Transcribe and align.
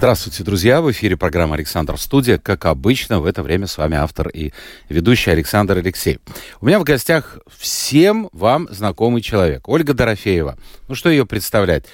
Здравствуйте, 0.00 0.44
друзья! 0.44 0.80
В 0.80 0.90
эфире 0.92 1.18
программа 1.18 1.56
«Александр 1.56 1.98
Студия». 1.98 2.38
Как 2.38 2.64
обычно, 2.64 3.20
в 3.20 3.26
это 3.26 3.42
время 3.42 3.66
с 3.66 3.76
вами 3.76 3.98
автор 3.98 4.30
и 4.30 4.50
ведущий 4.88 5.30
Александр 5.30 5.76
Алексей. 5.76 6.20
У 6.62 6.66
меня 6.66 6.80
в 6.80 6.84
гостях 6.84 7.36
всем 7.54 8.30
вам 8.32 8.66
знакомый 8.70 9.20
человек. 9.20 9.68
Ольга 9.68 9.92
Дорофеева. 9.92 10.56
Ну, 10.88 10.94
что 10.94 11.10
ее 11.10 11.26
представлять? 11.26 11.84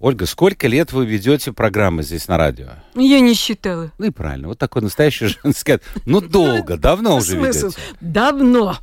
Ольга, 0.00 0.26
сколько 0.26 0.66
лет 0.66 0.92
вы 0.92 1.06
ведете 1.06 1.52
программы 1.52 2.02
здесь 2.02 2.26
на 2.26 2.36
радио? 2.36 2.70
Я 2.96 3.20
не 3.20 3.34
считала. 3.34 3.92
Ну 3.96 4.06
и 4.06 4.10
правильно, 4.10 4.48
вот 4.48 4.58
такой 4.58 4.82
настоящий 4.82 5.26
женский. 5.44 5.78
Ну, 6.04 6.20
долго, 6.20 6.76
давно 6.76 7.14
уже 7.14 7.36
ведете. 7.36 7.68
Давно. 8.00 8.76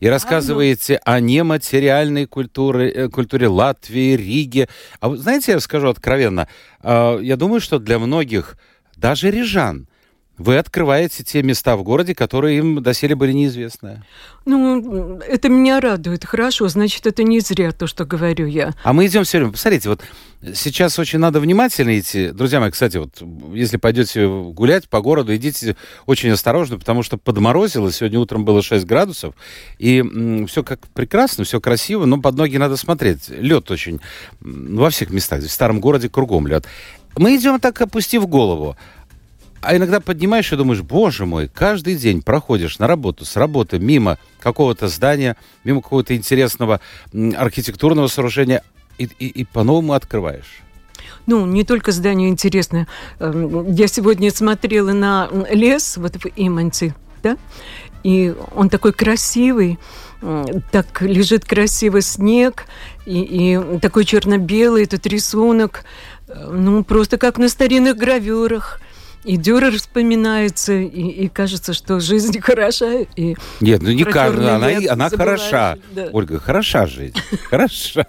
И 0.00 0.08
рассказываете 0.08 1.00
о 1.04 1.20
нематериальной 1.20 2.26
культуре, 2.26 2.90
э, 2.90 3.08
культуре 3.08 3.48
Латвии, 3.48 4.16
Риги. 4.16 4.68
А 5.00 5.08
вы 5.08 5.16
знаете, 5.16 5.52
я 5.52 5.60
скажу 5.60 5.88
откровенно, 5.88 6.48
э, 6.82 7.18
я 7.22 7.36
думаю, 7.36 7.60
что 7.60 7.78
для 7.78 7.98
многих, 7.98 8.56
даже 8.96 9.30
рижан, 9.30 9.86
вы 10.36 10.58
открываете 10.58 11.22
те 11.22 11.42
места 11.42 11.76
в 11.76 11.82
городе, 11.82 12.14
которые 12.14 12.58
им 12.58 12.82
доселе 12.82 13.14
были 13.14 13.32
неизвестны. 13.32 14.02
Ну, 14.44 15.18
это 15.18 15.48
меня 15.48 15.80
радует. 15.80 16.24
Хорошо, 16.24 16.68
значит, 16.68 17.06
это 17.06 17.22
не 17.22 17.40
зря 17.40 17.72
то, 17.72 17.86
что 17.86 18.04
говорю 18.04 18.46
я. 18.46 18.74
А 18.82 18.92
мы 18.92 19.06
идем 19.06 19.24
все 19.24 19.38
время. 19.38 19.52
Посмотрите, 19.52 19.88
вот 19.88 20.02
сейчас 20.54 20.98
очень 20.98 21.20
надо 21.20 21.38
внимательно 21.40 21.98
идти. 21.98 22.30
Друзья 22.30 22.60
мои, 22.60 22.70
кстати, 22.70 22.96
вот 22.96 23.22
если 23.52 23.76
пойдете 23.76 24.26
гулять 24.26 24.88
по 24.88 25.00
городу, 25.00 25.34
идите 25.34 25.76
очень 26.06 26.30
осторожно, 26.30 26.78
потому 26.78 27.02
что 27.02 27.16
подморозило. 27.16 27.92
Сегодня 27.92 28.18
утром 28.18 28.44
было 28.44 28.60
6 28.60 28.84
градусов. 28.86 29.34
И 29.78 30.02
все 30.48 30.64
как 30.64 30.80
прекрасно, 30.88 31.44
все 31.44 31.60
красиво, 31.60 32.06
но 32.06 32.20
под 32.20 32.34
ноги 32.36 32.56
надо 32.56 32.76
смотреть. 32.76 33.28
Лед 33.28 33.70
очень 33.70 34.00
во 34.40 34.90
всех 34.90 35.10
местах. 35.10 35.42
В 35.42 35.50
старом 35.50 35.80
городе 35.80 36.08
кругом 36.08 36.48
лед. 36.48 36.66
Мы 37.16 37.36
идем 37.36 37.60
так, 37.60 37.80
опустив 37.80 38.26
голову. 38.26 38.76
А 39.66 39.74
иногда 39.76 39.98
поднимаешь 40.00 40.52
и 40.52 40.56
думаешь, 40.56 40.82
боже 40.82 41.24
мой, 41.24 41.48
каждый 41.48 41.94
день 41.96 42.20
проходишь 42.20 42.78
на 42.78 42.86
работу, 42.86 43.24
с 43.24 43.34
работы, 43.36 43.78
мимо 43.78 44.18
какого-то 44.40 44.88
здания, 44.88 45.36
мимо 45.64 45.80
какого-то 45.80 46.14
интересного 46.14 46.80
архитектурного 47.36 48.08
сооружения, 48.08 48.62
и, 48.98 49.04
и- 49.18 49.26
и 49.28 49.44
по-новому 49.44 49.94
открываешь. 49.94 50.60
Ну, 51.26 51.46
не 51.46 51.64
только 51.64 51.92
здание 51.92 52.28
интересное. 52.28 52.86
Эм, 53.18 53.72
Я 53.72 53.88
сегодня 53.88 54.30
смотрела 54.30 54.92
на 54.92 55.30
лес 55.50 55.96
вот 55.96 56.14
в 56.16 56.26
Иманте, 56.36 56.94
да, 57.22 57.38
и 58.02 58.34
он 58.54 58.68
такой 58.68 58.92
красивый, 58.92 59.78
так 60.72 61.00
лежит 61.00 61.46
красивый 61.46 62.02
снег, 62.02 62.66
и, 63.06 63.20
и 63.22 63.78
такой 63.80 64.04
черно-белый 64.04 64.84
этот 64.84 65.06
рисунок, 65.06 65.84
э, 66.28 66.50
ну, 66.52 66.84
просто 66.84 67.16
как 67.16 67.38
на 67.38 67.48
старинных 67.48 67.96
гравюрах. 67.96 68.80
И 69.24 69.36
Дюрер 69.36 69.76
вспоминается, 69.78 70.74
и, 70.74 71.08
и 71.08 71.28
кажется, 71.28 71.72
что 71.72 71.98
жизнь 72.00 72.40
хороша, 72.42 73.06
и 73.16 73.36
Нет, 73.60 73.82
ну 73.82 73.90
не 73.90 74.04
чёрный 74.04 74.54
она, 74.54 74.92
она 74.92 75.10
хороша. 75.10 75.78
да. 75.92 76.08
Ольга, 76.12 76.38
хороша 76.38 76.86
жизнь. 76.86 77.16
Хороша. 77.50 78.06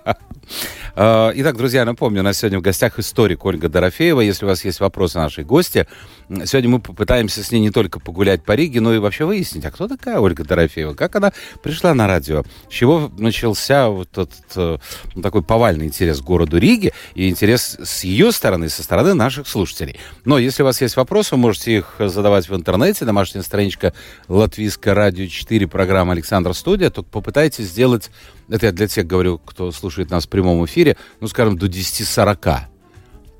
А, 0.97 1.31
Итак, 1.35 1.57
друзья, 1.57 1.83
напомню, 1.85 2.21
у 2.21 2.23
нас 2.23 2.37
сегодня 2.37 2.59
в 2.59 2.61
гостях 2.61 2.99
историк 2.99 3.43
Ольга 3.45 3.67
Дорофеева. 3.67 4.21
Если 4.21 4.45
у 4.45 4.47
вас 4.47 4.63
есть 4.63 4.79
вопросы 4.79 5.17
нашей 5.17 5.43
гости, 5.43 5.87
сегодня 6.29 6.69
мы 6.69 6.79
попытаемся 6.79 7.43
с 7.43 7.51
ней 7.51 7.59
не 7.59 7.71
только 7.71 7.99
погулять 7.99 8.43
по 8.43 8.53
Риге, 8.53 8.79
но 8.79 8.93
и 8.93 8.99
вообще 8.99 9.25
выяснить, 9.25 9.65
а 9.65 9.71
кто 9.71 9.87
такая 9.87 10.19
Ольга 10.19 10.43
Дорофеева? 10.43 10.93
Как 10.93 11.15
она 11.15 11.33
пришла 11.63 11.93
на 11.93 12.07
радио? 12.07 12.43
С 12.69 12.73
чего 12.73 13.11
начался 13.17 13.89
вот 13.89 14.09
этот 14.11 14.31
э, 14.55 14.77
ну, 15.15 15.21
такой 15.21 15.43
повальный 15.43 15.85
интерес 15.87 16.21
к 16.21 16.23
городу 16.23 16.57
Риге 16.57 16.93
и 17.13 17.29
интерес 17.29 17.77
с 17.83 18.03
ее 18.03 18.31
стороны, 18.31 18.69
со 18.69 18.83
стороны 18.83 19.13
наших 19.15 19.47
слушателей? 19.47 19.97
Но 20.23 20.37
если 20.37 20.63
у 20.63 20.65
вас 20.65 20.79
есть 20.81 20.95
вопросы, 20.95 21.04
вы 21.09 21.37
можете 21.37 21.77
их 21.77 21.95
задавать 21.99 22.49
в 22.49 22.55
интернете. 22.55 23.05
Домашняя 23.05 23.43
страничка 23.43 23.93
Латвийское 24.27 24.93
радио 24.93 25.27
4, 25.27 25.67
программа 25.67 26.13
Александр 26.13 26.53
Студия. 26.53 26.89
Только 26.89 27.09
попытайтесь 27.09 27.65
сделать, 27.65 28.11
это 28.49 28.67
я 28.67 28.71
для 28.71 28.87
тех 28.87 29.05
говорю, 29.05 29.37
кто 29.39 29.71
слушает 29.71 30.09
нас 30.09 30.25
в 30.25 30.29
прямом 30.29 30.63
эфире, 30.65 30.97
ну, 31.19 31.27
скажем, 31.27 31.57
до 31.57 31.67
10.40. 31.67 32.59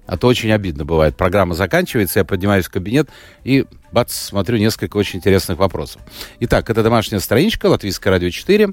А 0.07 0.17
то 0.17 0.27
очень 0.27 0.51
обидно 0.51 0.85
бывает. 0.85 1.17
Программа 1.17 1.55
заканчивается, 1.55 2.19
я 2.19 2.25
поднимаюсь 2.25 2.65
в 2.65 2.71
кабинет 2.71 3.09
и, 3.43 3.65
бац, 3.91 4.13
смотрю 4.13 4.57
несколько 4.57 4.97
очень 4.97 5.19
интересных 5.19 5.57
вопросов. 5.57 6.01
Итак, 6.39 6.69
это 6.69 6.83
домашняя 6.83 7.19
страничка 7.19 7.67
Латвийское 7.67 8.11
радио 8.11 8.29
4, 8.29 8.69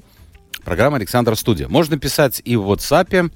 программа 0.63 0.97
Александр 0.97 1.35
Студия. 1.35 1.67
Можно 1.67 1.97
писать 1.97 2.41
и 2.45 2.55
в 2.55 2.71
WhatsApp 2.71 3.31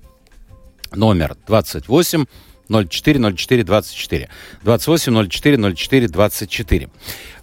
номер 0.93 1.35
28 1.47 2.25
04 2.69 3.35
04 3.35 3.63
24. 3.63 4.29
28 4.63 5.29
04 5.29 5.75
04 5.75 6.07
24. 6.07 6.89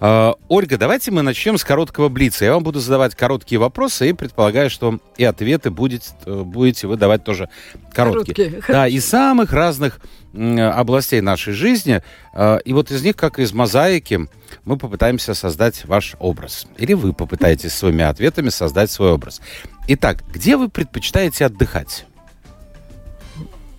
Э, 0.00 0.32
Ольга, 0.48 0.76
давайте 0.78 1.10
мы 1.10 1.22
начнем 1.22 1.58
с 1.58 1.64
короткого 1.64 2.08
блица. 2.08 2.44
Я 2.44 2.54
вам 2.54 2.62
буду 2.62 2.80
задавать 2.80 3.14
короткие 3.14 3.58
вопросы 3.58 4.10
и 4.10 4.12
предполагаю, 4.12 4.70
что 4.70 4.98
и 5.16 5.24
ответы 5.24 5.70
будет, 5.70 6.02
э, 6.26 6.42
будете 6.42 6.86
вы 6.86 6.96
давать 6.96 7.24
тоже 7.24 7.48
короткие. 7.92 8.34
Короткие, 8.34 8.62
Да, 8.68 8.88
из 8.88 9.04
самых 9.06 9.52
разных 9.52 10.00
областей 10.34 11.20
нашей 11.20 11.52
жизни. 11.52 12.02
Э, 12.32 12.58
И 12.64 12.72
вот 12.72 12.90
из 12.90 13.02
них, 13.02 13.16
как 13.16 13.38
из 13.38 13.52
мозаики, 13.52 14.28
мы 14.64 14.76
попытаемся 14.76 15.34
создать 15.34 15.84
ваш 15.84 16.16
образ. 16.18 16.66
Или 16.76 16.94
вы 16.94 17.12
попытаетесь 17.12 17.72
своими 17.72 18.04
ответами 18.04 18.48
создать 18.50 18.90
свой 18.90 19.12
образ. 19.12 19.40
Итак, 19.88 20.24
где 20.32 20.56
вы 20.56 20.68
предпочитаете 20.68 21.46
отдыхать? 21.46 22.06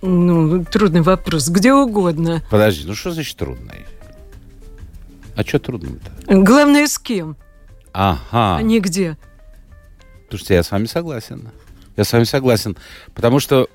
Ну, 0.06 0.64
трудный 0.64 1.02
вопрос. 1.02 1.48
Где 1.48 1.72
угодно. 1.72 2.42
Подожди, 2.50 2.86
ну 2.86 2.94
что 2.94 3.10
значит 3.12 3.36
трудный? 3.36 3.84
А 5.36 5.42
что 5.42 5.58
трудного-то? 5.58 6.10
Главное, 6.42 6.86
с 6.86 6.98
кем, 6.98 7.36
Ага. 7.92 8.56
а 8.56 8.62
не 8.62 8.80
где. 8.80 9.16
Слушайте, 10.28 10.54
я 10.54 10.62
с 10.62 10.70
вами 10.70 10.86
согласен. 10.86 11.50
Я 11.96 12.04
с 12.04 12.12
вами 12.12 12.24
согласен. 12.24 12.76
Потому 13.14 13.38
что 13.40 13.68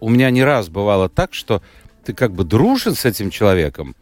у 0.00 0.08
меня 0.10 0.30
не 0.30 0.42
раз 0.44 0.68
бывало 0.68 1.08
так, 1.08 1.32
что 1.34 1.62
ты 2.04 2.12
как 2.12 2.32
бы 2.32 2.44
дружен 2.44 2.94
с 2.94 3.04
этим 3.04 3.30
человеком, 3.30 3.94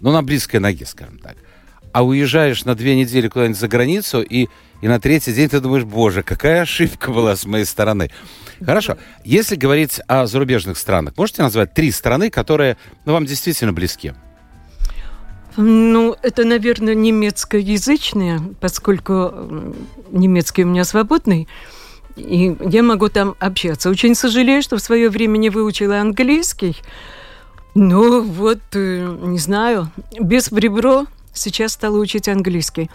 ну, 0.00 0.10
на 0.12 0.22
близкой 0.22 0.58
ноге, 0.60 0.86
скажем 0.86 1.18
так, 1.18 1.36
а 1.92 2.04
уезжаешь 2.04 2.64
на 2.64 2.74
две 2.74 2.96
недели 2.96 3.28
куда-нибудь 3.28 3.58
за 3.58 3.68
границу, 3.68 4.22
и, 4.22 4.48
и 4.80 4.88
на 4.88 5.00
третий 5.00 5.32
день 5.32 5.48
ты 5.48 5.60
думаешь, 5.60 5.84
боже, 5.84 6.22
какая 6.22 6.62
ошибка 6.62 7.10
была 7.10 7.36
с 7.36 7.44
моей 7.44 7.64
стороны. 7.64 8.10
Хорошо. 8.64 8.96
Если 9.24 9.56
говорить 9.56 10.00
о 10.06 10.26
зарубежных 10.26 10.78
странах, 10.78 11.14
можете 11.16 11.42
назвать 11.42 11.74
три 11.74 11.90
страны, 11.90 12.30
которые 12.30 12.76
ну, 13.04 13.12
вам 13.12 13.26
действительно 13.26 13.72
близки? 13.72 14.14
Ну, 15.56 16.14
это, 16.22 16.44
наверное, 16.44 16.94
немецкоязычные, 16.94 18.40
поскольку 18.60 19.74
немецкий 20.12 20.62
у 20.62 20.68
меня 20.68 20.84
свободный, 20.84 21.48
и 22.16 22.56
я 22.60 22.82
могу 22.82 23.08
там 23.08 23.34
общаться. 23.40 23.90
Очень 23.90 24.14
сожалею, 24.14 24.62
что 24.62 24.76
в 24.76 24.80
свое 24.80 25.08
время 25.08 25.36
не 25.38 25.50
выучила 25.50 25.98
английский. 25.98 26.76
Ну, 27.74 28.22
вот, 28.22 28.60
э, 28.74 29.16
не 29.22 29.38
знаю, 29.38 29.90
без 30.18 30.50
ребро 30.52 31.06
сейчас 31.32 31.72
стала 31.72 31.98
учить 31.98 32.28
английский. 32.28 32.90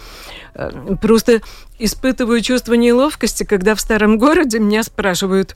Э, 0.55 0.95
Просто 1.01 1.41
испытываю 1.79 2.41
чувство 2.41 2.73
неловкости, 2.73 3.43
когда 3.43 3.75
в 3.75 3.79
старом 3.81 4.17
городе 4.17 4.59
меня 4.59 4.83
спрашивают, 4.83 5.55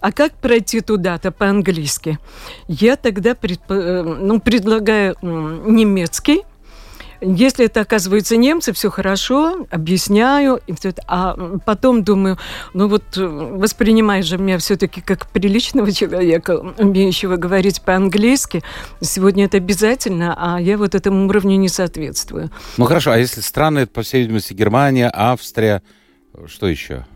а 0.00 0.12
как 0.12 0.34
пройти 0.34 0.80
туда-то 0.80 1.30
по-английски? 1.30 2.18
Я 2.68 2.96
тогда 2.96 3.30
предпо- 3.32 3.80
э, 3.80 4.02
ну, 4.02 4.40
предлагаю 4.40 5.16
немецкий. 5.22 6.42
Если 7.24 7.66
это 7.66 7.80
оказывается 7.80 8.36
немцы, 8.36 8.72
все 8.72 8.90
хорошо, 8.90 9.66
объясняю, 9.70 10.60
и 10.66 10.74
всё 10.74 10.90
это. 10.90 11.02
а 11.06 11.58
потом 11.64 12.04
думаю, 12.04 12.38
ну 12.74 12.88
вот 12.88 13.16
э, 13.16 13.26
воспринимаешь 13.26 14.26
же 14.26 14.36
меня 14.38 14.58
все-таки 14.58 15.00
как 15.00 15.26
приличного 15.28 15.90
человека, 15.90 16.58
умеющего 16.78 17.36
говорить 17.36 17.80
по-английски. 17.82 18.62
Сегодня 19.00 19.46
это 19.46 19.56
обязательно, 19.56 20.36
а 20.38 20.60
я 20.60 20.76
вот 20.76 20.94
этому 20.94 21.26
уровню 21.26 21.56
не 21.56 21.68
соответствую. 21.68 22.50
Ну 22.76 22.84
хорошо, 22.84 23.12
а 23.12 23.18
если 23.18 23.40
страны, 23.40 23.80
это, 23.80 23.92
по 23.92 24.02
всей 24.02 24.22
видимости, 24.22 24.52
Германия, 24.52 25.10
Австрия, 25.12 25.82
что 26.46 26.66
еще? 26.66 27.06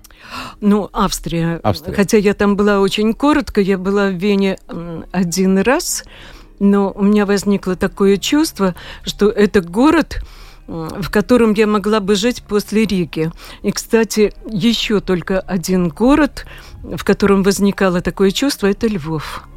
Ну, 0.60 0.88
Австрия. 0.92 1.60
Австрия. 1.62 1.94
Хотя 1.94 2.16
я 2.16 2.34
там 2.34 2.56
была 2.56 2.80
очень 2.80 3.14
коротко, 3.14 3.60
я 3.60 3.78
была 3.78 4.08
в 4.08 4.14
Вене 4.14 4.58
один 5.12 5.58
раз, 5.58 6.04
но 6.58 6.92
у 6.94 7.02
меня 7.02 7.26
возникло 7.26 7.76
такое 7.76 8.16
чувство, 8.16 8.74
что 9.04 9.28
это 9.28 9.60
город, 9.60 10.22
в 10.66 11.10
котором 11.10 11.54
я 11.54 11.66
могла 11.66 12.00
бы 12.00 12.14
жить 12.14 12.42
после 12.42 12.84
Риги. 12.84 13.32
И, 13.62 13.72
кстати, 13.72 14.34
еще 14.50 15.00
только 15.00 15.40
один 15.40 15.88
город, 15.88 16.46
в 16.82 17.04
котором 17.04 17.42
возникало 17.42 18.00
такое 18.00 18.30
чувство, 18.30 18.66
это 18.66 18.86
Львов. 18.86 19.48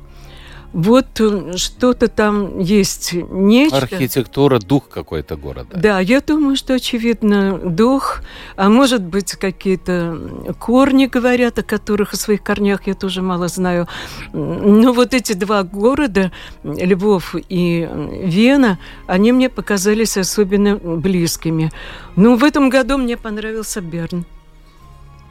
Вот 0.73 1.19
э, 1.19 1.57
что-то 1.57 2.07
там 2.07 2.59
есть 2.59 3.13
нечто. 3.13 3.77
Архитектура, 3.77 4.59
дух 4.59 4.87
какой-то 4.87 5.35
города. 5.35 5.75
Да, 5.75 5.99
я 5.99 6.21
думаю, 6.21 6.55
что, 6.55 6.75
очевидно, 6.75 7.57
дух, 7.57 8.21
а 8.55 8.69
может 8.69 9.03
быть, 9.03 9.33
какие-то 9.33 10.55
корни 10.59 11.07
говорят, 11.07 11.59
о 11.59 11.63
которых, 11.63 12.13
о 12.13 12.17
своих 12.17 12.41
корнях 12.41 12.87
я 12.87 12.93
тоже 12.93 13.21
мало 13.21 13.49
знаю. 13.49 13.87
Но 14.31 14.93
вот 14.93 15.13
эти 15.13 15.33
два 15.33 15.63
города, 15.63 16.31
Львов 16.63 17.35
и 17.49 17.89
Вена, 18.23 18.79
они 19.07 19.33
мне 19.33 19.49
показались 19.49 20.15
особенно 20.15 20.77
близкими. 20.77 21.71
Ну, 22.15 22.37
в 22.37 22.43
этом 22.45 22.69
году 22.69 22.97
мне 22.97 23.17
понравился 23.17 23.81
Берн. 23.81 24.25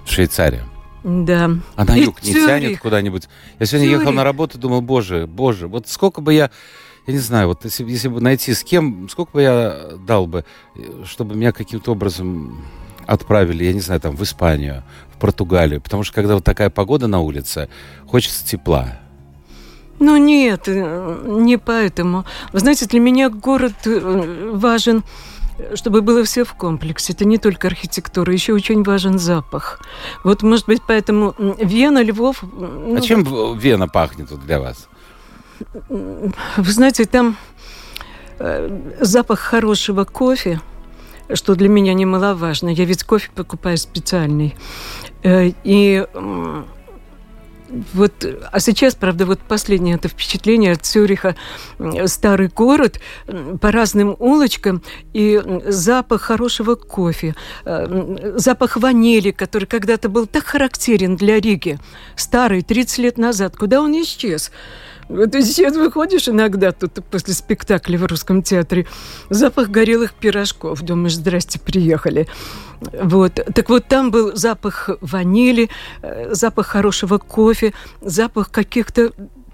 Швейцария. 0.04 0.64
Да. 1.02 1.50
А 1.76 1.84
на 1.84 1.96
юг 1.96 2.22
не 2.22 2.34
тянет 2.34 2.78
куда-нибудь. 2.78 3.28
Я 3.58 3.66
сегодня 3.66 3.88
Цюрих. 3.88 4.00
ехал 4.00 4.12
на 4.12 4.24
работу, 4.24 4.58
думал, 4.58 4.82
боже, 4.82 5.26
боже, 5.26 5.66
вот 5.66 5.88
сколько 5.88 6.20
бы 6.20 6.34
я, 6.34 6.50
я 7.06 7.12
не 7.12 7.18
знаю, 7.18 7.48
вот 7.48 7.64
если, 7.64 7.84
если 7.84 8.08
бы 8.08 8.20
найти 8.20 8.52
с 8.52 8.62
кем, 8.62 9.08
сколько 9.08 9.32
бы 9.32 9.42
я 9.42 9.92
дал 10.06 10.26
бы, 10.26 10.44
чтобы 11.04 11.34
меня 11.34 11.52
каким-то 11.52 11.92
образом 11.92 12.64
отправили, 13.06 13.64
я 13.64 13.72
не 13.72 13.80
знаю, 13.80 14.00
там, 14.00 14.14
в 14.14 14.22
Испанию, 14.22 14.84
в 15.14 15.18
Португалию. 15.18 15.80
Потому 15.80 16.04
что 16.04 16.14
когда 16.14 16.34
вот 16.34 16.44
такая 16.44 16.70
погода 16.70 17.06
на 17.06 17.20
улице, 17.20 17.68
хочется 18.06 18.46
тепла. 18.46 18.98
Ну 19.98 20.16
нет, 20.16 20.66
не 20.66 21.58
поэтому. 21.58 22.24
Вы 22.52 22.60
знаете, 22.60 22.86
для 22.86 23.00
меня 23.00 23.28
город 23.28 23.74
э, 23.84 24.50
важен 24.54 25.02
чтобы 25.74 26.02
было 26.02 26.24
все 26.24 26.44
в 26.44 26.54
комплексе. 26.54 27.12
Это 27.12 27.24
не 27.24 27.38
только 27.38 27.68
архитектура, 27.68 28.32
еще 28.32 28.52
очень 28.52 28.82
важен 28.82 29.18
запах. 29.18 29.80
Вот, 30.24 30.42
может 30.42 30.66
быть, 30.66 30.82
поэтому 30.86 31.34
Вена, 31.38 32.02
Львов... 32.02 32.42
Ну, 32.42 32.96
а 32.96 33.00
чем 33.00 33.24
вот... 33.24 33.62
Вена 33.62 33.88
пахнет 33.88 34.30
вот 34.30 34.40
для 34.40 34.60
вас? 34.60 34.88
Вы 35.88 36.72
знаете, 36.72 37.04
там 37.04 37.36
э, 38.38 38.94
запах 39.00 39.40
хорошего 39.40 40.04
кофе, 40.04 40.60
что 41.34 41.54
для 41.54 41.68
меня 41.68 41.94
немаловажно. 41.94 42.70
Я 42.70 42.84
ведь 42.84 43.04
кофе 43.04 43.30
покупаю 43.34 43.76
специальный. 43.76 44.56
Э, 45.22 45.50
и 45.64 46.06
вот, 47.92 48.24
а 48.52 48.60
сейчас, 48.60 48.94
правда, 48.94 49.26
вот 49.26 49.40
последнее 49.40 49.96
это 49.96 50.08
впечатление 50.08 50.72
от 50.72 50.84
Цюриха. 50.84 51.36
Старый 52.06 52.48
город 52.48 53.00
по 53.60 53.70
разным 53.70 54.16
улочкам 54.18 54.82
и 55.12 55.40
запах 55.66 56.22
хорошего 56.22 56.74
кофе, 56.74 57.34
э, 57.64 58.34
запах 58.36 58.76
ванили, 58.76 59.30
который 59.30 59.66
когда-то 59.66 60.08
был 60.08 60.26
так 60.26 60.44
характерен 60.44 61.16
для 61.16 61.40
Риги. 61.40 61.78
Старый, 62.16 62.62
30 62.62 62.98
лет 62.98 63.18
назад. 63.18 63.56
Куда 63.56 63.80
он 63.80 63.92
исчез? 64.02 64.50
Вот 65.10 65.32
сейчас 65.32 65.74
выходишь 65.74 66.28
иногда 66.28 66.70
тут 66.70 67.04
после 67.10 67.34
спектакля 67.34 67.98
в 67.98 68.04
русском 68.06 68.42
театре, 68.42 68.86
запах 69.28 69.68
горелых 69.68 70.14
пирожков. 70.14 70.82
Думаешь, 70.82 71.16
здрасте, 71.16 71.58
приехали. 71.58 72.28
Вот. 72.80 73.34
Так 73.54 73.68
вот, 73.68 73.86
там 73.88 74.12
был 74.12 74.36
запах 74.36 74.88
ванили, 75.00 75.68
э, 76.02 76.32
запах 76.32 76.68
хорошего 76.68 77.18
кофе, 77.18 77.72
запах 78.00 78.52
каких-то 78.52 79.12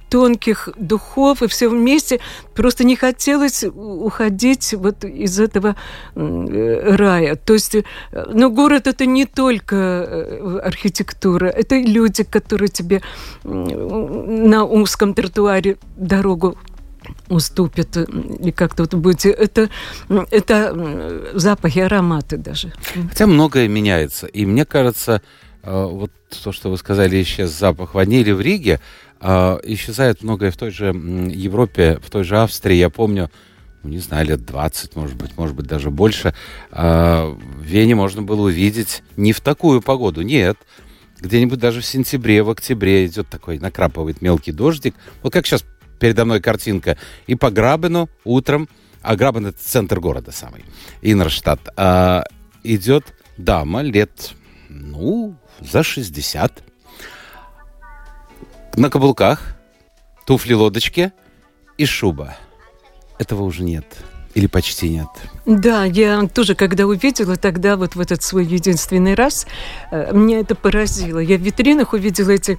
тонких 0.08 0.68
духов, 0.76 1.42
и 1.42 1.46
все 1.46 1.68
вместе. 1.68 2.20
Просто 2.54 2.84
не 2.84 2.96
хотелось 2.96 3.64
уходить 3.64 4.74
вот 4.74 5.04
из 5.04 5.40
этого 5.40 5.76
рая. 6.14 7.36
То 7.36 7.54
есть, 7.54 7.74
э, 7.74 7.84
но 8.12 8.50
город 8.50 8.86
это 8.86 9.06
не 9.06 9.26
только 9.26 9.76
э, 9.76 10.58
архитектура, 10.62 11.46
это 11.46 11.76
люди, 11.76 12.24
которые 12.24 12.68
тебе 12.68 13.02
на 13.44 14.64
узком 14.64 15.14
тротуаре 15.14 15.76
дорогу 15.96 16.56
уступят 17.28 17.96
или 17.96 18.50
как-то 18.50 18.84
вот 18.84 18.94
будете. 18.94 19.30
Это, 19.30 19.68
это 20.30 21.30
запахи, 21.34 21.80
ароматы 21.80 22.36
даже. 22.36 22.72
Хотя 23.08 23.26
многое 23.26 23.68
меняется. 23.68 24.26
И 24.26 24.46
мне 24.46 24.64
кажется, 24.64 25.22
вот 25.72 26.12
то, 26.42 26.52
что 26.52 26.70
вы 26.70 26.76
сказали, 26.76 27.20
исчез 27.22 27.50
запах 27.50 27.94
ванили 27.94 28.30
в 28.30 28.40
Риге, 28.40 28.80
а, 29.20 29.58
исчезает 29.64 30.22
многое 30.22 30.50
в 30.50 30.56
той 30.56 30.70
же 30.70 30.86
Европе, 30.86 31.98
в 32.02 32.10
той 32.10 32.24
же 32.24 32.38
Австрии. 32.38 32.76
Я 32.76 32.90
помню, 32.90 33.30
ну, 33.82 33.90
не 33.90 33.98
знаю, 33.98 34.26
лет 34.26 34.44
20, 34.44 34.96
может 34.96 35.16
быть, 35.16 35.36
может 35.36 35.56
быть, 35.56 35.66
даже 35.66 35.90
больше. 35.90 36.34
А, 36.70 37.30
в 37.30 37.62
Вене 37.62 37.94
можно 37.94 38.22
было 38.22 38.42
увидеть 38.42 39.02
не 39.16 39.32
в 39.32 39.40
такую 39.40 39.82
погоду, 39.82 40.22
нет. 40.22 40.56
Где-нибудь 41.20 41.58
даже 41.58 41.80
в 41.80 41.86
сентябре, 41.86 42.42
в 42.42 42.50
октябре 42.50 43.06
идет 43.06 43.28
такой, 43.28 43.58
накрапывает 43.58 44.20
мелкий 44.20 44.52
дождик. 44.52 44.94
Вот 45.22 45.32
как 45.32 45.46
сейчас 45.46 45.64
передо 45.98 46.24
мной 46.24 46.40
картинка. 46.40 46.98
И 47.26 47.34
по 47.34 47.50
Грабену 47.50 48.08
утром, 48.24 48.68
а 49.02 49.16
Грабен 49.16 49.46
это 49.46 49.58
центр 49.58 49.98
города 49.98 50.30
самый, 50.30 50.64
Инерштадт, 51.00 51.68
а, 51.76 52.24
идет 52.62 53.14
дама 53.38 53.82
лет, 53.82 54.32
ну, 54.68 55.36
за 55.60 55.82
60, 55.82 56.62
на 58.76 58.90
каблуках, 58.90 59.56
туфли-лодочки 60.26 61.12
и 61.78 61.86
шуба. 61.86 62.36
Этого 63.18 63.42
уже 63.42 63.62
нет. 63.62 63.86
Или 64.34 64.48
почти 64.48 64.90
нет. 64.90 65.08
Да, 65.46 65.84
я 65.84 66.28
тоже, 66.28 66.54
когда 66.54 66.86
увидела 66.86 67.36
тогда 67.36 67.78
вот 67.78 67.94
в 67.94 68.00
этот 68.00 68.22
свой 68.22 68.44
единственный 68.44 69.14
раз, 69.14 69.46
э, 69.90 70.12
меня 70.12 70.40
это 70.40 70.54
поразило. 70.54 71.18
Я 71.20 71.38
в 71.38 71.40
витринах 71.40 71.94
увидела 71.94 72.32
эти 72.32 72.58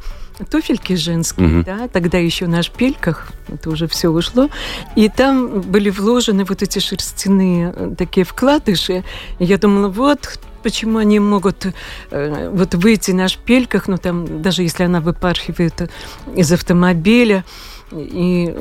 туфельки 0.49 0.93
женские, 0.93 1.59
угу. 1.59 1.63
да, 1.63 1.87
тогда 1.87 2.17
еще 2.17 2.47
на 2.47 2.63
шпильках, 2.63 3.31
это 3.47 3.69
уже 3.69 3.87
все 3.87 4.09
ушло, 4.09 4.49
и 4.95 5.07
там 5.07 5.61
были 5.61 5.91
вложены 5.91 6.45
вот 6.45 6.63
эти 6.63 6.79
шерстяные 6.79 7.71
э, 7.75 7.93
такие 7.95 8.25
вкладыши. 8.25 9.03
И 9.37 9.45
я 9.45 9.59
думала, 9.59 9.87
вот 9.87 10.39
почему 10.67 10.97
они 10.97 11.17
могут 11.21 11.65
э, 12.11 12.49
вот 12.49 12.75
выйти 12.75 13.11
на 13.11 13.29
шпильках, 13.29 13.87
ну 13.87 13.97
там 13.97 14.41
даже 14.41 14.63
если 14.63 14.83
она 14.83 14.99
выпархивает 14.99 15.89
из 16.35 16.51
автомобиля, 16.51 17.45
и 17.93 18.53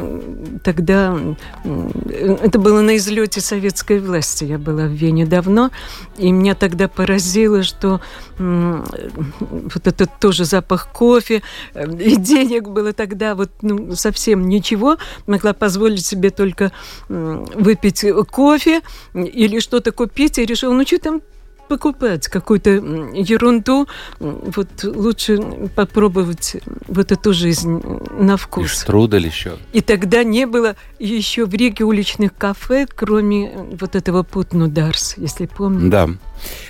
тогда 0.62 1.18
это 1.64 2.60
было 2.60 2.80
на 2.80 2.96
излете 2.96 3.40
советской 3.40 3.98
власти. 3.98 4.44
Я 4.44 4.58
была 4.58 4.84
в 4.84 4.92
Вене 4.92 5.26
давно, 5.26 5.72
и 6.16 6.30
меня 6.30 6.54
тогда 6.54 6.86
поразило, 6.86 7.64
что 7.64 8.00
вот 8.38 9.86
этот 9.86 10.10
тоже 10.20 10.44
запах 10.44 10.92
кофе 10.92 11.42
и 11.74 12.14
денег 12.16 12.68
было 12.68 12.92
тогда 12.92 13.34
вот 13.34 13.50
ну, 13.62 13.96
совсем 13.96 14.48
ничего. 14.48 14.96
Могла 15.26 15.54
позволить 15.54 16.06
себе 16.06 16.30
только 16.30 16.70
выпить 17.08 18.06
кофе 18.30 18.80
или 19.12 19.58
что-то 19.58 19.90
купить, 19.90 20.38
и 20.38 20.46
решила, 20.46 20.72
ну 20.72 20.86
что 20.86 20.98
там 21.00 21.20
покупать 21.68 22.28
какую-то 22.28 22.70
ерунду, 22.70 23.86
вот 24.18 24.68
лучше 24.84 25.38
попробовать 25.74 26.56
вот 26.88 27.12
эту 27.12 27.32
жизнь 27.32 27.80
на 28.18 28.36
вкус. 28.36 28.64
И 28.64 28.68
штрудель 28.68 29.26
еще. 29.26 29.56
И 29.72 29.80
тогда 29.80 30.24
не 30.24 30.46
было 30.46 30.76
еще 30.98 31.44
в 31.46 31.54
Риге 31.54 31.84
уличных 31.84 32.34
кафе, 32.34 32.86
кроме 32.86 33.52
вот 33.78 33.96
этого 33.96 34.22
Путну 34.22 34.68
Дарс, 34.68 35.14
если 35.16 35.46
помните. 35.46 35.88
Да. 35.88 36.08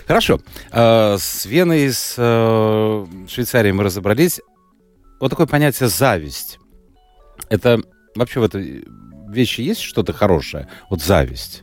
Хорошо. 0.07 0.41
А, 0.71 1.17
с 1.19 1.47
Веной, 1.47 1.93
с 1.93 2.15
э, 2.17 3.07
Швейцарией 3.29 3.73
мы 3.73 3.85
разобрались. 3.85 4.41
Вот 5.21 5.31
такое 5.31 5.47
понятие 5.47 5.89
«зависть». 5.89 6.59
Это 7.49 7.81
вообще 8.15 8.41
в 8.41 8.45
этой 8.45 8.85
вещи 9.29 9.61
есть 9.61 9.81
что-то 9.81 10.13
хорошее? 10.13 10.69
Вот 10.91 11.03
зависть? 11.03 11.63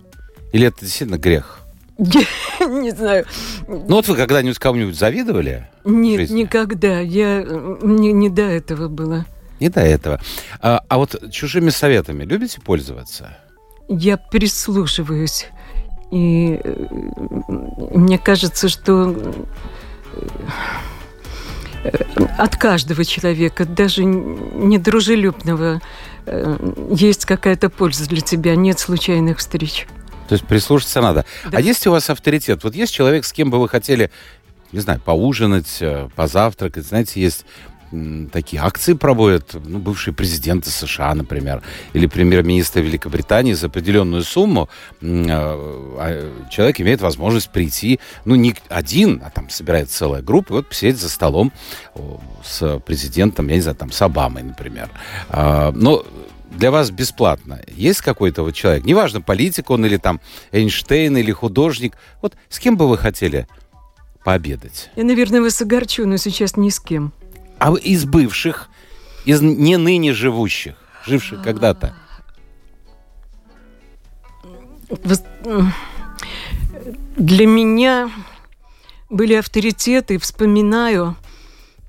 Или 0.52 0.68
это 0.68 0.82
действительно 0.82 1.18
грех? 1.18 1.63
Не 2.60 2.92
знаю. 2.92 3.26
Ну 3.68 3.96
вот 3.96 4.08
вы 4.08 4.16
когда-нибудь 4.16 4.60
кому-нибудь 4.60 4.98
завидовали? 4.98 5.70
Нет, 5.84 6.30
никогда. 6.30 7.00
Я 7.00 7.44
не, 7.44 8.12
не 8.12 8.30
до 8.30 8.44
этого 8.44 8.88
было. 8.88 9.26
Не 9.60 9.70
до 9.70 9.82
этого. 9.82 10.20
А, 10.60 10.82
а 10.88 10.98
вот 10.98 11.32
чужими 11.32 11.70
советами 11.70 12.24
любите 12.24 12.60
пользоваться? 12.62 13.38
Я 13.88 14.18
прислушиваюсь. 14.18 15.48
И 16.12 16.60
э, 16.64 16.86
мне 17.48 18.18
кажется, 18.18 18.70
что 18.70 19.16
э, 21.84 21.90
от 22.38 22.56
каждого 22.58 23.06
человека, 23.06 23.66
даже 23.66 24.04
недружелюбного, 24.04 25.82
э, 26.26 26.74
есть 26.92 27.26
какая-то 27.26 27.70
польза 27.70 28.08
для 28.08 28.22
тебя. 28.22 28.56
Нет 28.56 28.80
случайных 28.80 29.40
встреч. 29.40 29.88
То 30.34 30.38
есть 30.38 30.48
прислушаться 30.48 31.00
надо. 31.00 31.26
Да. 31.44 31.60
А 31.60 31.62
есть 31.62 31.86
у 31.86 31.92
вас 31.92 32.10
авторитет? 32.10 32.64
Вот 32.64 32.74
есть 32.74 32.92
человек, 32.92 33.24
с 33.24 33.32
кем 33.32 33.52
бы 33.52 33.60
вы 33.60 33.70
хотели, 33.70 34.10
не 34.72 34.80
знаю, 34.80 35.00
поужинать, 35.00 35.78
э, 35.80 36.10
позавтракать, 36.16 36.88
знаете, 36.88 37.22
есть 37.22 37.46
такие 38.32 38.60
акции 38.60 38.94
проводят 38.94 39.54
ну, 39.54 39.78
бывшие 39.78 40.16
президенты 40.16 40.72
США, 40.72 41.14
например, 41.14 41.62
или 41.94 42.08
премьер-министр 42.08 42.80
Великобритании 42.80 43.54
за 43.54 43.68
определенную 43.68 44.24
сумму 44.24 44.68
а, 45.04 46.32
человек 46.50 46.82
имеет 46.82 47.02
возможность 47.02 47.52
прийти, 47.52 48.00
ну, 48.26 48.34
не 48.34 48.56
один, 48.70 49.22
а 49.24 49.30
там 49.30 49.52
собирается 49.52 49.96
целая 49.96 50.24
группа, 50.24 50.54
и 50.54 50.56
вот 50.56 50.70
посидеть 50.70 50.98
за 50.98 51.10
столом 51.10 51.52
с 52.44 52.80
президентом, 52.80 53.50
я 53.50 53.56
не 53.58 53.62
знаю, 53.62 53.78
там, 53.78 53.92
с 53.92 54.02
Обамой, 54.02 54.42
например. 54.42 54.90
Но 55.32 56.04
для 56.64 56.72
вас 56.72 56.92
бесплатно. 56.92 57.60
Есть 57.68 58.00
какой-то 58.00 58.42
вот 58.44 58.56
человек, 58.56 58.86
неважно, 58.86 59.20
политик 59.20 59.70
он 59.70 59.86
или 59.86 59.98
там 59.98 60.22
Эйнштейн 60.54 61.18
или 61.18 61.34
художник, 61.34 61.98
вот 62.22 62.38
с 62.48 62.58
кем 62.58 62.78
бы 62.78 62.88
вы 62.88 62.98
хотели 62.98 63.50
пообедать? 64.24 64.90
Я, 64.96 65.04
наверное, 65.04 65.42
вас 65.42 65.62
огорчу, 65.62 66.08
но 66.08 66.16
сейчас 66.16 66.56
ни 66.56 66.70
с 66.70 66.80
кем. 66.80 67.12
А 67.60 67.74
из 67.74 68.06
бывших, 68.06 68.70
из 69.26 69.42
не 69.42 69.76
ныне 69.76 70.14
живущих, 70.14 70.76
живших 71.06 71.44
когда-то? 71.44 71.98
Для 77.18 77.46
меня 77.46 78.10
были 79.10 79.34
авторитеты, 79.34 80.18
вспоминаю 80.18 81.18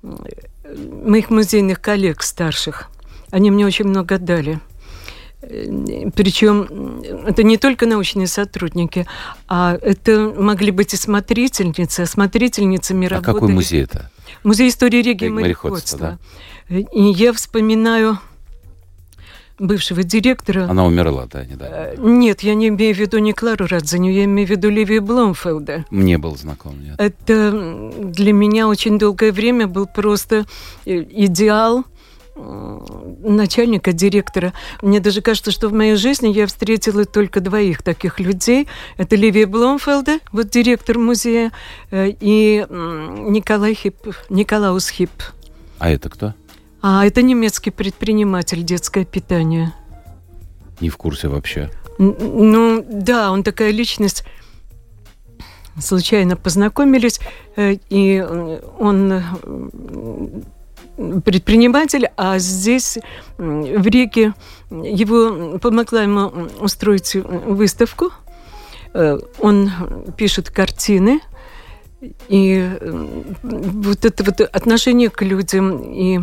моих 0.02 1.30
музейных 1.30 1.80
коллег 1.80 2.24
старших. 2.24 2.90
Они 3.34 3.50
мне 3.50 3.66
очень 3.66 3.86
много 3.86 4.18
дали. 4.18 4.60
Причем 5.40 7.02
это 7.26 7.42
не 7.42 7.58
только 7.58 7.84
научные 7.84 8.28
сотрудники, 8.28 9.08
а 9.48 9.76
это 9.82 10.32
могли 10.38 10.70
быть 10.70 10.94
и 10.94 10.96
смотрительницы. 10.96 12.02
А 12.02 12.06
смотрительницами 12.06 13.08
а 13.08 13.10
работали... 13.10 13.34
какой 13.34 13.52
музей 13.52 13.82
это? 13.82 14.08
Музей 14.44 14.68
истории 14.68 15.02
регии 15.02 15.28
мореходства. 15.28 16.18
Да? 16.68 16.76
И 16.76 17.02
я 17.02 17.32
вспоминаю 17.32 18.20
бывшего 19.58 20.04
директора. 20.04 20.68
Она 20.70 20.86
умерла, 20.86 21.26
да, 21.26 21.44
недавно? 21.44 21.74
Э, 21.74 21.94
нет, 21.98 22.42
я 22.42 22.54
не 22.54 22.68
имею 22.68 22.94
в 22.94 22.98
виду 22.98 23.18
не 23.18 23.32
Клару 23.32 23.66
Радзаню, 23.66 24.12
я 24.12 24.24
имею 24.24 24.46
в 24.46 24.50
виду 24.50 24.70
Ливи 24.70 25.00
Бломфелда. 25.00 25.86
Мне 25.90 26.18
был 26.18 26.36
знаком, 26.36 26.80
нет. 26.80 26.94
Это 26.98 27.90
для 27.98 28.32
меня 28.32 28.68
очень 28.68 28.96
долгое 28.96 29.32
время 29.32 29.66
был 29.66 29.86
просто 29.86 30.46
э, 30.86 31.04
идеал 31.10 31.84
начальника, 32.36 33.92
директора. 33.92 34.52
Мне 34.82 35.00
даже 35.00 35.22
кажется, 35.22 35.50
что 35.50 35.68
в 35.68 35.72
моей 35.72 35.96
жизни 35.96 36.28
я 36.28 36.46
встретила 36.46 37.04
только 37.04 37.40
двоих 37.40 37.82
таких 37.82 38.20
людей. 38.20 38.68
Это 38.96 39.16
Ливия 39.16 39.46
Бломфелда, 39.46 40.18
вот 40.32 40.50
директор 40.50 40.98
музея, 40.98 41.52
э, 41.90 42.12
и 42.20 42.66
Николай 42.68 43.74
Хип, 43.74 43.96
Николаус 44.28 44.88
Хип. 44.88 45.10
А 45.78 45.90
это 45.90 46.10
кто? 46.10 46.34
А 46.82 47.06
это 47.06 47.22
немецкий 47.22 47.70
предприниматель 47.70 48.62
детское 48.62 49.04
питание. 49.04 49.72
Не 50.80 50.90
в 50.90 50.96
курсе 50.96 51.28
вообще. 51.28 51.70
Ну, 51.98 52.84
да, 52.88 53.30
он 53.30 53.42
такая 53.42 53.70
личность 53.70 54.24
случайно 55.80 56.36
познакомились, 56.36 57.20
э, 57.56 57.76
и 57.88 58.20
он 58.78 59.22
предприниматель, 61.24 62.08
а 62.16 62.38
здесь 62.38 62.98
в 63.38 63.86
Риге 63.86 64.34
его 64.70 65.58
помогла 65.58 66.02
ему 66.02 66.48
устроить 66.60 67.14
выставку. 67.14 68.10
Э, 68.92 69.18
он 69.38 69.70
пишет 70.16 70.50
картины, 70.50 71.20
и 72.28 72.70
вот 73.42 74.04
это 74.04 74.24
вот 74.24 74.40
отношение 74.40 75.10
к 75.10 75.22
людям 75.22 75.78
и 75.92 76.20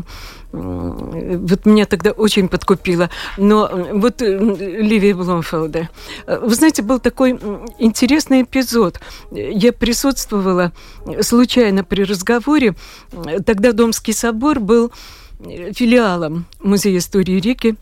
вот 0.51 1.65
меня 1.65 1.86
тогда 1.86 2.12
очень 2.12 2.50
подкупило. 2.50 3.10
Но 3.38 3.70
вот 3.93 4.22
Ливия 4.22 5.15
Бломфелда. 5.15 5.89
Вы 6.27 6.55
знаете, 6.55 6.81
был 6.81 7.00
такой 7.00 7.39
интересный 7.79 8.43
эпизод. 8.43 9.00
Я 9.31 9.72
присутствовала 9.72 10.72
случайно 11.22 11.84
при 11.84 12.03
разговоре. 12.03 12.75
Тогда 13.46 13.72
Домский 13.72 14.13
собор 14.13 14.60
был 14.60 14.91
филиалом 15.39 16.46
Музея 16.60 16.98
истории 16.98 17.39
реки 17.39 17.75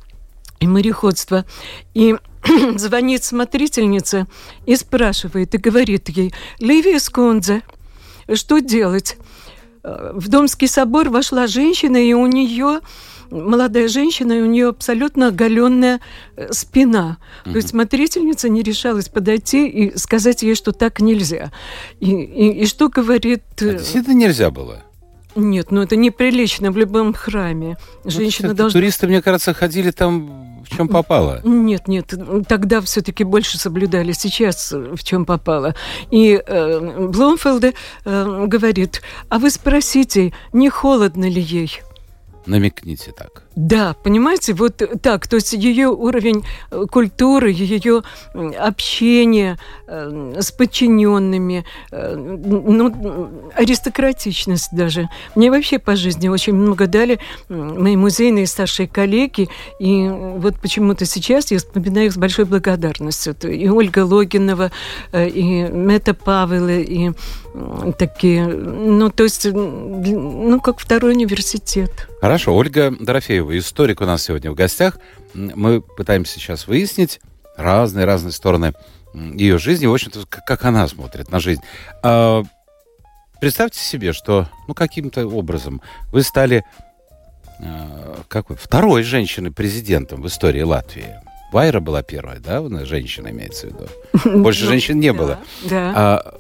и 0.60 0.68
мореходства. 0.68 1.46
И 1.94 2.16
звонит 2.76 3.24
смотрительница 3.24 4.28
и 4.66 4.76
спрашивает, 4.76 5.56
и 5.56 5.58
говорит 5.58 6.10
ей, 6.10 6.34
«Ливия 6.60 7.00
Сконзе, 7.00 7.64
что 8.34 8.60
делать?» 8.60 9.18
В 9.84 10.28
Домский 10.28 10.68
собор 10.68 11.10
вошла 11.10 11.48
женщина, 11.48 11.98
и 11.98 12.14
у 12.14 12.26
нее 12.28 12.82
молодая 13.32 13.88
женщина, 13.88 14.34
и 14.34 14.42
у 14.42 14.46
нее 14.46 14.70
абсолютно 14.70 15.28
оголенная 15.28 16.00
э, 16.36 16.52
спина. 16.52 17.18
Mm-hmm. 17.46 17.52
То 17.52 17.56
есть 17.58 17.70
смотрительница 17.70 18.50
не 18.50 18.64
решалась 18.64 19.10
подойти 19.10 19.68
и 19.68 19.98
сказать 19.98 20.44
ей, 20.44 20.56
что 20.56 20.72
так 20.72 21.00
нельзя. 21.00 21.52
И, 22.00 22.12
и, 22.12 22.62
и 22.62 22.66
что 22.66 22.90
говорит... 22.90 23.44
А 23.62 23.74
действительно 23.74 24.16
нельзя 24.16 24.52
было? 24.52 24.84
Нет, 25.36 25.72
ну 25.72 25.82
это 25.82 25.96
неприлично 25.96 26.72
в 26.72 26.78
любом 26.78 27.14
храме. 27.14 27.78
Ну, 28.04 28.10
Женщина 28.10 28.50
ну, 28.50 28.56
должна... 28.56 28.80
Туристы, 28.80 29.08
мне 29.08 29.22
кажется, 29.22 29.54
ходили 29.54 29.92
там 29.92 30.64
в 30.64 30.76
чем 30.76 30.88
попало. 30.88 31.42
Нет, 31.44 31.88
нет, 31.88 32.14
тогда 32.48 32.82
все-таки 32.82 33.24
больше 33.24 33.58
соблюдали, 33.58 34.12
сейчас 34.12 34.72
в 34.72 35.04
чем 35.04 35.26
попало. 35.26 35.76
И 36.12 36.42
э, 36.46 37.08
Бломфелде 37.08 37.74
э, 38.06 38.46
говорит, 38.48 39.02
а 39.30 39.40
вы 39.40 39.50
спросите, 39.50 40.34
не 40.52 40.70
холодно 40.70 41.30
ли 41.30 41.42
ей? 41.42 41.82
Намекните 42.50 43.12
так. 43.12 43.44
Да, 43.56 43.94
понимаете, 44.04 44.54
вот 44.54 44.82
так, 45.02 45.28
то 45.28 45.36
есть 45.36 45.54
ее 45.54 45.90
уровень 45.90 46.44
э, 46.72 46.86
культуры, 46.90 47.52
ее 47.52 48.02
общение 48.34 49.60
э, 49.86 50.34
с 50.40 50.52
подчиненными, 50.52 51.64
э, 51.92 52.16
ну, 52.16 53.30
аристократичность 53.54 54.70
даже. 54.72 55.10
Мне 55.36 55.52
вообще 55.52 55.78
по 55.78 55.96
жизни 55.96 56.28
очень 56.28 56.54
много 56.54 56.88
дали 56.88 57.20
мои 57.50 57.96
музейные 57.96 58.48
старшие 58.48 58.88
коллеги, 58.88 59.48
и 59.80 60.10
вот 60.10 60.56
почему-то 60.60 61.06
сейчас 61.06 61.52
я 61.52 61.60
вспоминаю 61.60 62.08
их 62.08 62.14
с 62.14 62.18
большой 62.18 62.46
благодарностью. 62.46 63.36
И 63.44 63.68
Ольга 63.68 64.06
Логинова, 64.06 64.72
и 65.14 65.68
Мета 65.70 66.16
Павела, 66.16 66.80
и 66.80 67.12
такие, 67.98 68.48
ну, 68.48 69.10
то 69.10 69.24
есть, 69.24 69.46
ну, 69.46 70.60
как 70.62 70.80
второй 70.80 71.12
университет. 71.12 72.08
Хорошо. 72.22 72.56
Ольга 72.56 72.94
Дорофеева, 73.00 73.58
историк 73.58 74.02
у 74.02 74.06
нас 74.06 74.24
сегодня 74.24 74.52
в 74.52 74.56
гостях. 74.56 74.98
Мы 75.34 75.82
пытаемся 75.82 76.34
сейчас 76.34 76.68
выяснить 76.68 77.22
разные-разные 77.56 78.32
стороны 78.32 78.74
ее 79.14 79.58
жизни, 79.58 79.86
в 79.86 79.94
общем-то, 79.94 80.26
как 80.28 80.66
она 80.66 80.88
смотрит 80.88 81.32
на 81.32 81.40
жизнь. 81.40 81.62
А, 82.04 82.44
представьте 83.42 83.80
себе, 83.80 84.14
что, 84.14 84.48
ну, 84.68 84.74
каким-то 84.74 85.26
образом 85.28 85.82
вы 86.12 86.22
стали 86.24 86.64
а, 87.60 88.22
какой, 88.28 88.56
второй 88.56 89.04
женщиной-президентом 89.04 90.22
в 90.22 90.28
истории 90.28 90.62
Латвии. 90.62 91.16
Вайра 91.52 91.80
была 91.80 92.04
первая, 92.04 92.40
да, 92.40 92.62
женщина 92.86 93.30
имеется 93.30 93.68
в 93.68 93.70
виду. 93.72 94.40
Больше 94.44 94.66
ну, 94.66 94.70
женщин 94.70 95.00
не 95.00 95.12
было. 95.12 95.40
Да. 95.64 95.94
А, 95.96 96.40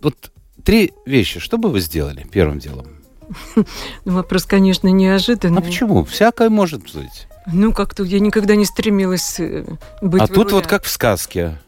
вот 0.00 0.32
три 0.64 0.92
вещи. 1.06 1.38
Что 1.38 1.58
бы 1.58 1.70
вы 1.70 1.80
сделали 1.80 2.26
первым 2.30 2.58
делом? 2.58 2.97
Ну, 4.04 4.12
вопрос, 4.12 4.44
конечно, 4.44 4.88
неожиданный. 4.88 5.58
А 5.58 5.60
почему? 5.60 6.04
Всякое 6.04 6.50
может 6.50 6.82
быть. 6.94 7.28
Ну, 7.46 7.72
как-то 7.72 8.04
я 8.04 8.20
никогда 8.20 8.56
не 8.56 8.64
стремилась 8.64 9.36
э, 9.38 9.64
быть 10.02 10.22
А 10.22 10.26
тут 10.26 10.52
вот 10.52 10.66
как 10.66 10.84
в 10.84 10.90
сказке. 10.90 11.58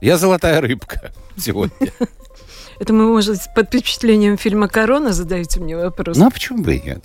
Я 0.00 0.18
золотая 0.18 0.60
рыбка 0.60 1.12
сегодня. 1.36 1.90
Это 2.78 2.92
мы, 2.92 3.06
может, 3.06 3.38
под 3.54 3.68
впечатлением 3.68 4.36
фильма 4.36 4.68
«Корона» 4.68 5.12
задаете 5.12 5.60
мне 5.60 5.76
вопрос? 5.76 6.16
Ну, 6.16 6.26
а 6.26 6.30
почему 6.30 6.62
бы 6.62 6.74
и 6.74 6.82
нет? 6.82 7.04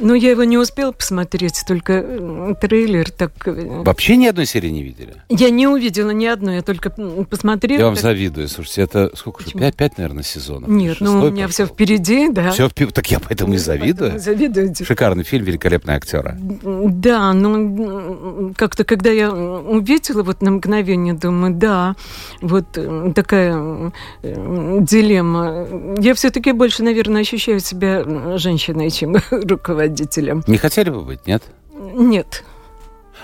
Ну, 0.00 0.14
я 0.14 0.30
его 0.30 0.44
не 0.44 0.58
успел 0.58 0.92
посмотреть, 0.92 1.64
только 1.66 2.54
трейлер 2.60 3.10
так... 3.10 3.32
Э, 3.46 3.82
Вообще 3.82 4.16
ни 4.16 4.26
одной 4.26 4.46
серии 4.46 4.70
не 4.70 4.82
видели? 4.82 5.14
Я 5.28 5.50
не 5.50 5.66
увидела 5.66 6.10
ни 6.10 6.26
одной, 6.26 6.56
я 6.56 6.62
только 6.62 6.90
посмотрела. 6.90 7.78
Я 7.78 7.84
вам 7.86 7.94
так... 7.94 8.02
завидую, 8.02 8.48
слушайте, 8.48 8.82
это 8.82 9.10
сколько 9.14 9.44
же? 9.44 9.50
Пять, 9.50 9.76
пять, 9.76 9.98
наверное, 9.98 10.22
сезонов? 10.22 10.68
Нет, 10.68 10.98
ну 11.00 11.22
у 11.24 11.30
меня 11.30 11.48
все 11.48 11.66
впереди, 11.66 12.28
да. 12.30 12.50
Все 12.50 12.68
впереди, 12.68 12.92
так 12.92 13.10
я 13.10 13.20
поэтому 13.20 13.54
и 13.54 13.58
завидую. 13.58 14.18
Завидуете. 14.18 14.84
Шикарный 14.84 15.24
фильм, 15.24 15.44
великолепные 15.44 15.96
актеры. 15.96 16.36
Да, 16.38 17.32
ну, 17.32 18.52
как-то, 18.56 18.84
когда 18.84 19.10
я 19.10 19.32
увидела 19.32 20.22
вот 20.22 20.42
на 20.42 20.52
мгновение, 20.52 21.14
думаю, 21.14 21.54
да, 21.54 21.96
вот 22.40 22.66
э, 22.76 23.12
такая 23.14 23.92
э, 24.22 24.78
дилемма. 24.80 25.66
Я 25.98 26.14
все-таки 26.14 26.52
больше, 26.52 26.82
наверное, 26.82 27.22
ощущаю 27.22 27.60
себя 27.60 28.04
женщиной, 28.38 28.90
чем 28.90 29.16
руководителем 29.30 29.81
руководителем. 29.82 30.44
Не 30.46 30.58
хотели 30.58 30.90
бы 30.90 31.02
быть, 31.02 31.26
нет? 31.26 31.42
Нет. 31.74 32.44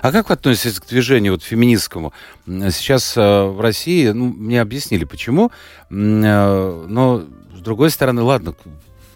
А 0.00 0.12
как 0.12 0.28
вы 0.28 0.34
относитесь 0.34 0.78
к 0.78 0.86
движению 0.86 1.32
вот, 1.32 1.42
феминистскому? 1.42 2.12
Сейчас 2.46 3.16
э, 3.16 3.44
в 3.46 3.60
России, 3.60 4.08
ну, 4.08 4.26
мне 4.26 4.60
объяснили, 4.60 5.04
почему, 5.04 5.50
э, 5.90 5.94
но, 5.94 7.22
с 7.56 7.60
другой 7.60 7.90
стороны, 7.90 8.22
ладно, 8.22 8.54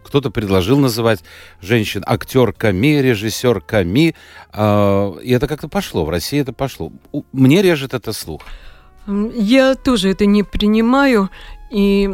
кто-то 0.02 0.30
предложил 0.30 0.78
называть 0.78 1.20
женщин 1.61 2.02
актерками, 2.04 3.00
режиссерками. 3.00 4.14
Э, 4.52 5.12
и 5.22 5.30
это 5.32 5.46
как-то 5.46 5.68
пошло. 5.68 6.04
В 6.04 6.11
России 6.11 6.40
это 6.40 6.52
пошло. 6.52 6.92
У- 7.12 7.22
Мне 7.32 7.62
режет 7.62 7.94
это 7.94 8.12
слух. 8.12 8.42
Я 9.06 9.75
тоже 9.75 10.11
это 10.11 10.26
не 10.26 10.42
принимаю, 10.42 11.28
и 11.70 12.08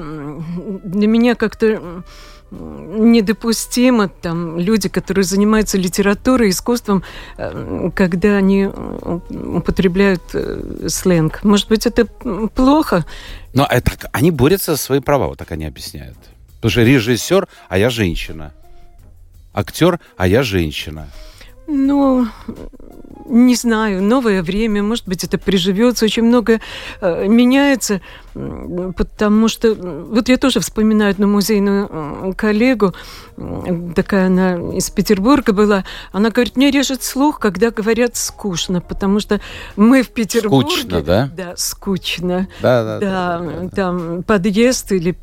для 0.84 1.06
меня 1.06 1.34
как-то 1.34 2.02
недопустимо 2.50 4.08
там 4.08 4.58
люди, 4.58 4.88
которые 4.88 5.24
занимаются 5.24 5.78
литературой, 5.78 6.50
искусством, 6.50 7.02
э, 7.36 7.90
когда 7.94 8.36
они 8.36 8.66
употребляют 8.66 10.22
э, 10.34 10.88
сленг. 10.88 11.44
Может 11.44 11.68
быть, 11.68 11.86
это 11.86 12.06
плохо? 12.06 13.04
Но 13.52 13.66
это, 13.70 13.92
они 14.12 14.30
борются 14.30 14.72
за 14.72 14.78
свои 14.78 15.00
права, 15.00 15.28
вот 15.28 15.38
так 15.38 15.52
они 15.52 15.66
объясняют. 15.66 16.16
Потому 16.56 16.70
что 16.70 16.82
режиссер, 16.82 17.48
а 17.68 17.78
я 17.78 17.90
женщина. 17.90 18.52
Актер, 19.52 20.00
а 20.16 20.26
я 20.26 20.42
женщина. 20.42 21.08
Ну, 21.66 22.26
не 23.28 23.54
знаю, 23.54 24.02
новое 24.02 24.42
время, 24.42 24.82
может 24.82 25.06
быть, 25.06 25.24
это 25.24 25.38
приживется, 25.38 26.04
очень 26.04 26.24
много 26.24 26.60
э, 27.00 27.26
меняется, 27.26 28.00
потому 28.96 29.48
что, 29.48 29.74
вот 29.74 30.28
я 30.28 30.36
тоже 30.36 30.60
вспоминаю 30.60 31.10
одну 31.10 31.28
музейную 31.28 32.34
коллегу, 32.36 32.94
такая 33.94 34.26
она 34.26 34.54
из 34.76 34.90
Петербурга 34.90 35.52
была, 35.52 35.84
она 36.12 36.30
говорит, 36.30 36.56
мне 36.56 36.70
режет 36.70 37.02
слух, 37.02 37.38
когда 37.38 37.70
говорят 37.70 38.16
скучно, 38.16 38.80
потому 38.80 39.20
что 39.20 39.40
мы 39.76 40.02
в 40.02 40.10
Петербурге... 40.10 40.70
Скучно, 40.70 41.02
да? 41.02 41.30
Да, 41.36 41.54
скучно. 41.56 42.48
Да, 42.60 42.84
да, 42.84 42.98
Да, 42.98 43.68
там 43.74 44.22
подъезд 44.22 44.92
или 44.92 45.16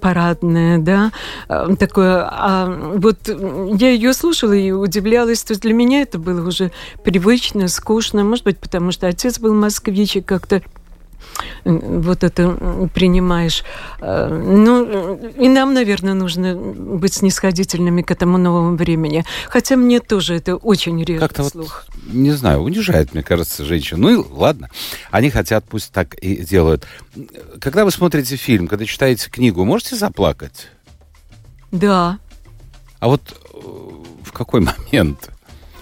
парадная, 0.00 0.78
да, 0.78 1.12
а, 1.48 1.74
такое. 1.76 2.28
А 2.28 2.66
вот 2.96 3.28
я 3.28 3.90
ее 3.90 4.12
слушала 4.12 4.52
и 4.52 4.70
удивлялась, 4.70 5.42
то 5.42 5.52
есть 5.52 5.62
для 5.62 5.72
меня 5.72 6.02
это 6.02 6.18
было 6.18 6.46
уже 6.46 6.72
привычно, 7.04 7.37
скучно, 7.68 8.24
может 8.24 8.44
быть, 8.44 8.58
потому 8.58 8.92
что 8.92 9.06
отец 9.06 9.38
был 9.38 9.54
москвич 9.54 10.16
и 10.16 10.20
как-то 10.20 10.62
м, 11.64 12.00
вот 12.02 12.24
это 12.24 12.88
принимаешь. 12.94 13.62
А, 14.00 14.28
Ну, 14.28 15.16
и 15.36 15.48
нам, 15.48 15.74
наверное, 15.74 16.14
нужно 16.14 16.54
быть 16.56 17.14
снисходительными 17.14 18.02
к 18.02 18.10
этому 18.10 18.38
новому 18.38 18.76
времени. 18.76 19.24
Хотя 19.48 19.76
мне 19.76 20.00
тоже 20.00 20.34
это 20.36 20.56
очень 20.56 21.02
режет 21.04 21.20
Как-то 21.20 21.42
вот, 21.44 21.52
слух. 21.52 21.84
не 22.06 22.32
знаю, 22.32 22.60
унижает, 22.60 23.14
мне 23.14 23.22
кажется, 23.22 23.64
женщин. 23.64 24.00
Ну 24.00 24.08
и 24.10 24.26
ладно. 24.30 24.68
Они 25.10 25.30
хотят, 25.30 25.64
пусть 25.68 25.92
так 25.92 26.14
и 26.14 26.36
делают. 26.36 26.86
Когда 27.60 27.84
вы 27.84 27.90
смотрите 27.90 28.36
фильм, 28.36 28.66
когда 28.68 28.84
читаете 28.84 29.30
книгу, 29.30 29.64
можете 29.64 29.96
заплакать? 29.96 30.68
Да. 31.70 32.18
А 33.00 33.08
вот 33.08 33.22
э, 33.52 33.58
в 34.24 34.32
какой 34.32 34.60
момент? 34.92 35.30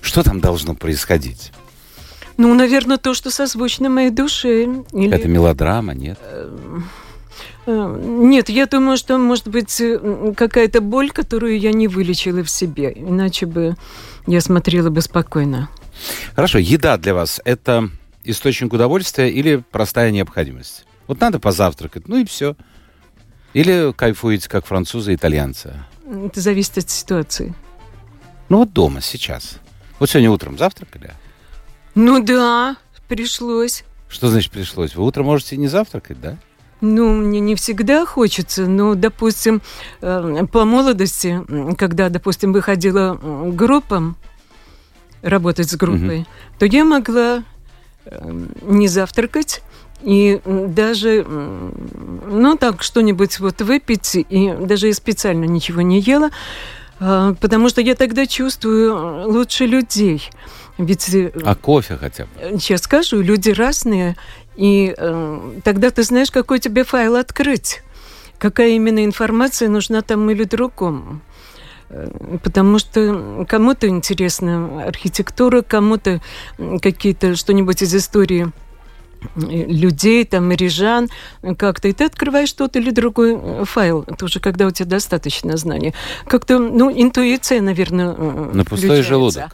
Что 0.07 0.23
там 0.23 0.41
должно 0.41 0.75
происходить? 0.75 1.53
Ну, 2.37 2.55
наверное, 2.55 2.97
то, 2.97 3.13
что 3.13 3.33
созвучно 3.33 3.89
моей 3.89 4.11
душе. 4.11 4.63
Или... 4.93 5.13
Это 5.13 5.27
мелодрама, 5.27 5.95
нет? 5.95 6.17
Э, 6.23 6.49
Нет, 7.67 8.49
я 8.49 8.67
думаю, 8.67 8.99
что 8.99 9.19
может 9.19 9.49
быть 9.49 9.81
э, 9.81 10.33
какая-то 10.37 10.81
боль, 10.81 11.11
которую 11.11 11.59
я 11.59 11.73
не 11.73 11.89
вылечила 11.89 12.45
в 12.45 12.51
себе, 12.51 12.93
иначе 12.95 13.47
бы 13.47 13.75
я 14.29 14.41
смотрела 14.41 14.91
бы 14.91 15.01
спокойно. 15.01 15.69
Хорошо, 16.37 16.59
еда 16.59 16.99
для 16.99 17.13
вас 17.13 17.41
это 17.45 17.91
источник 18.23 18.73
удовольствия 18.73 19.29
или 19.29 19.65
простая 19.73 20.13
необходимость? 20.13 20.87
Вот 21.09 21.21
надо 21.21 21.41
позавтракать, 21.41 22.07
ну 22.07 22.19
и 22.19 22.25
все. 22.25 22.55
Или 23.55 23.93
кайфуете, 23.93 24.49
как 24.49 24.67
французы 24.67 25.13
и 25.13 25.17
итальянцы? 25.17 25.75
Это 26.27 26.41
зависит 26.41 26.79
от 26.79 26.91
ситуации. 26.91 27.55
Ну 28.49 28.59
вот 28.59 28.73
дома, 28.73 29.01
сейчас. 29.01 29.59
Вот 29.99 30.11
сегодня 30.11 30.31
утром 30.31 30.59
завтракали? 30.59 31.13
Ну 31.95 32.23
да, 32.23 32.77
пришлось. 33.09 33.85
Что 34.09 34.29
значит 34.29 34.53
пришлось? 34.53 34.95
Вы 34.95 35.05
утром 35.05 35.27
можете 35.27 35.57
не 35.57 35.69
завтракать, 35.69 36.21
да? 36.21 36.37
Ну, 36.83 37.15
мне 37.15 37.41
не 37.41 37.55
всегда 37.55 38.05
хочется, 38.05 38.67
но, 38.67 38.95
допустим, 38.95 39.63
э, 40.03 40.47
по 40.53 40.65
молодости, 40.67 41.43
когда, 41.79 42.11
допустим, 42.11 42.53
выходила 42.53 43.19
группам, 43.51 44.17
работать 45.23 45.71
с 45.71 45.77
группой, 45.77 46.27
то 46.59 46.67
я 46.67 46.85
могла 46.85 47.43
э, 48.05 48.47
не 48.63 48.89
завтракать 48.89 49.63
и 50.03 50.41
даже, 50.45 51.25
ну, 51.27 52.57
так, 52.59 52.83
что-нибудь 52.83 53.41
вот 53.41 53.63
выпить, 53.63 54.15
и 54.15 54.55
даже 54.61 54.91
и 54.91 54.93
специально 54.93 55.45
ничего 55.45 55.81
не 55.81 56.01
ела, 56.01 56.31
потому 56.99 57.69
что 57.69 57.81
я 57.81 57.95
тогда 57.95 58.27
чувствую 58.27 58.93
э, 58.97 59.25
лучше 59.27 59.67
людей. 59.67 60.29
Ведь 60.79 61.13
э, 61.15 61.33
А 61.45 61.55
кофе 61.55 61.97
хотя 61.97 62.25
бы? 62.25 62.59
Сейчас 62.59 62.83
скажу, 62.83 63.21
люди 63.21 63.51
разные, 63.51 64.17
и 64.57 64.95
э, 64.97 65.61
тогда 65.65 65.91
ты 65.91 66.03
знаешь, 66.03 66.31
какой 66.31 66.59
тебе 66.59 66.85
файл 66.85 67.17
открыть, 67.17 67.83
какая 68.39 68.71
именно 68.71 69.05
информация 69.05 69.69
нужна 69.69 70.03
тому 70.03 70.31
или 70.31 70.45
другому. 70.45 71.21
Э, 71.91 72.09
Потому 72.43 72.79
что 72.79 73.45
кому-то 73.49 73.89
интересна 73.89 74.85
архитектура, 74.87 75.63
кому-то 75.63 76.21
какие-то 76.81 77.37
что-нибудь 77.37 77.83
из 77.83 77.95
истории 77.95 78.53
людей, 79.37 80.25
там, 80.25 80.51
рижан, 80.53 81.09
как-то, 81.59 81.89
и 81.89 81.93
ты 81.93 82.05
открываешь 82.05 82.53
тот 82.53 82.77
или 82.77 82.91
другой 82.91 83.39
э, 83.41 83.65
файл, 83.65 84.03
тоже 84.19 84.41
когда 84.41 84.67
у 84.67 84.71
тебя 84.71 84.89
достаточно 84.91 85.57
знаний. 85.57 85.95
Как-то, 86.27 86.59
ну, 86.59 86.91
интуиция, 86.91 87.61
наверное, 87.61 88.15
э, 88.17 88.51
На 88.53 88.65
пустой 88.65 89.03
желудок. 89.03 89.51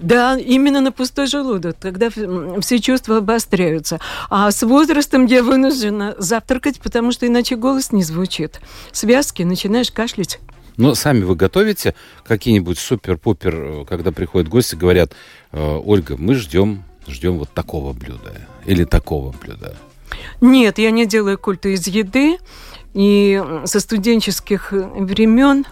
Да, 0.00 0.36
именно 0.38 0.80
на 0.80 0.90
пустой 0.90 1.26
желудок. 1.26 1.76
Тогда 1.78 2.08
м, 2.16 2.60
все 2.60 2.80
чувства 2.80 3.18
обостряются. 3.18 4.00
А 4.30 4.50
с 4.50 4.62
возрастом 4.62 5.26
я 5.26 5.42
вынуждена 5.42 6.14
завтракать, 6.18 6.80
потому 6.80 7.12
что 7.12 7.26
иначе 7.26 7.56
голос 7.56 7.92
не 7.92 8.02
звучит. 8.02 8.60
Связки, 8.90 9.42
начинаешь 9.42 9.92
кашлять. 9.92 10.40
Ну, 10.76 10.94
сами 10.94 11.22
вы 11.22 11.36
готовите 11.36 11.94
какие-нибудь 12.26 12.78
супер-пупер, 12.78 13.54
э, 13.54 13.84
когда 13.86 14.12
приходят 14.12 14.48
гости, 14.48 14.74
говорят, 14.74 15.12
«Э, 15.52 15.78
Ольга, 15.84 16.16
мы 16.18 16.34
ждем, 16.34 16.84
ждем 17.06 17.38
вот 17.38 17.50
такого 17.50 17.92
блюда 17.92 18.48
или 18.64 18.84
такого 18.84 19.32
блюда. 19.32 19.76
Нет, 20.40 20.78
я 20.78 20.90
не 20.90 21.06
делаю 21.06 21.38
культа 21.38 21.68
из 21.68 21.86
еды. 21.86 22.38
И 22.94 23.42
со 23.64 23.80
студенческих 23.80 24.72
э, 24.72 24.80
времен 24.80 25.64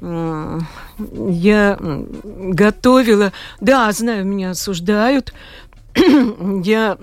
я 0.00 1.78
готовила... 1.78 3.32
Да, 3.60 3.92
знаю, 3.92 4.24
меня 4.24 4.50
осуждают. 4.50 5.34
Я 5.94 6.96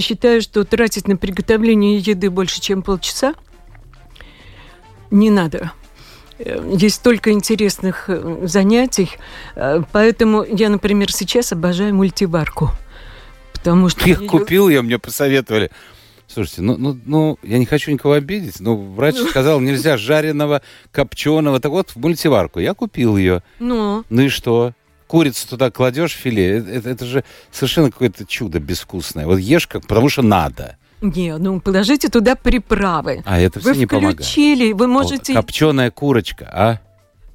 считаю, 0.00 0.40
что 0.40 0.64
тратить 0.64 1.08
на 1.08 1.16
приготовление 1.16 1.98
еды 1.98 2.30
больше, 2.30 2.60
чем 2.60 2.82
полчаса, 2.82 3.34
не 5.10 5.28
надо. 5.28 5.72
Э, 6.38 6.66
Есть 6.72 6.96
столько 6.96 7.32
интересных 7.32 8.08
э, 8.08 8.46
занятий, 8.46 9.10
поэтому 9.92 10.42
я, 10.44 10.70
например, 10.70 11.12
сейчас 11.12 11.52
обожаю 11.52 11.94
мультиварку. 11.94 12.70
Потому 13.70 13.88
что 13.88 14.08
Их 14.08 14.26
купил 14.26 14.68
я, 14.68 14.82
мне 14.82 14.98
посоветовали. 14.98 15.70
Слушайте, 16.28 16.62
ну, 16.62 16.76
ну, 16.76 16.98
ну, 17.04 17.38
я 17.42 17.58
не 17.58 17.66
хочу 17.66 17.90
никого 17.92 18.14
обидеть, 18.14 18.58
но 18.60 18.76
врач 18.76 19.16
сказал, 19.16 19.60
нельзя 19.60 19.96
жареного, 19.96 20.60
копченого. 20.92 21.60
Так 21.60 21.70
вот, 21.72 21.90
в 21.90 21.96
мультиварку. 21.96 22.58
Я 22.60 22.74
купил 22.74 23.16
ее. 23.16 23.42
Ну, 23.60 24.04
Ну 24.10 24.22
и 24.22 24.28
что? 24.28 24.72
Курицу 25.06 25.48
туда 25.48 25.70
кладешь, 25.70 26.12
филе. 26.12 26.58
Это, 26.58 26.70
это- 26.70 26.88
это 26.90 27.04
же 27.06 27.24
совершенно 27.52 27.90
какое-то 27.92 28.24
чудо 28.26 28.58
безвкусное. 28.58 29.24
Вот 29.26 29.38
ешь 29.38 29.66
как, 29.68 29.86
потому 29.86 30.08
что 30.08 30.22
надо. 30.22 30.76
не, 31.00 31.36
ну 31.38 31.60
положите 31.60 32.08
туда 32.08 32.34
приправы. 32.34 33.22
А 33.24 33.38
это 33.40 33.60
все 33.60 33.70
Вы 33.72 33.76
не 33.76 33.86
помогает. 33.86 34.16
включили, 34.16 34.72
вы 34.72 34.88
можете... 34.88 35.32
Копченая 35.34 35.90
курочка, 35.92 36.50
а? 36.52 36.80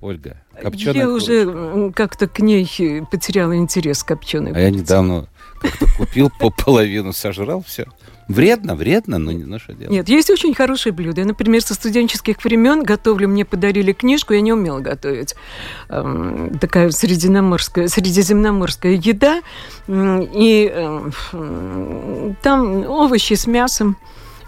Ольга, 0.02 0.42
копченая 0.62 0.96
я 0.96 1.06
курочка. 1.06 1.34
уже 1.34 1.92
как-то 1.94 2.28
к 2.28 2.40
ней 2.40 2.70
э, 2.80 3.02
потеряла 3.10 3.56
интерес 3.56 4.04
копченой. 4.04 4.52
А 4.54 4.60
я 4.60 4.70
недавно 4.70 5.28
как-то 5.62 5.86
купил, 5.98 6.32
по 6.40 6.50
половину 6.50 7.14
сожрал, 7.14 7.64
все. 7.68 7.86
Вредно, 8.28 8.76
вредно, 8.76 9.18
но 9.18 9.32
не 9.34 9.44
на 9.44 9.60
что 9.60 9.74
делать. 9.74 9.92
Нет, 9.92 10.08
есть 10.08 10.30
очень 10.30 10.54
хорошие 10.54 10.94
блюда. 10.94 11.22
Я, 11.22 11.28
например, 11.28 11.62
со 11.62 11.74
студенческих 11.74 12.42
времен 12.44 12.82
готовлю, 12.84 13.28
мне 13.28 13.44
подарили 13.44 13.92
книжку, 13.92 14.34
я 14.34 14.40
не 14.40 14.54
умела 14.54 14.80
готовить. 14.80 15.36
Эм, 15.90 16.58
такая 16.60 16.92
средиземноморская, 16.92 17.90
средиземноморская 17.90 18.94
еда. 18.94 19.42
И 19.90 20.72
м, 21.34 22.36
там 22.42 22.86
овощи 22.90 23.34
с 23.34 23.48
мясом. 23.48 23.98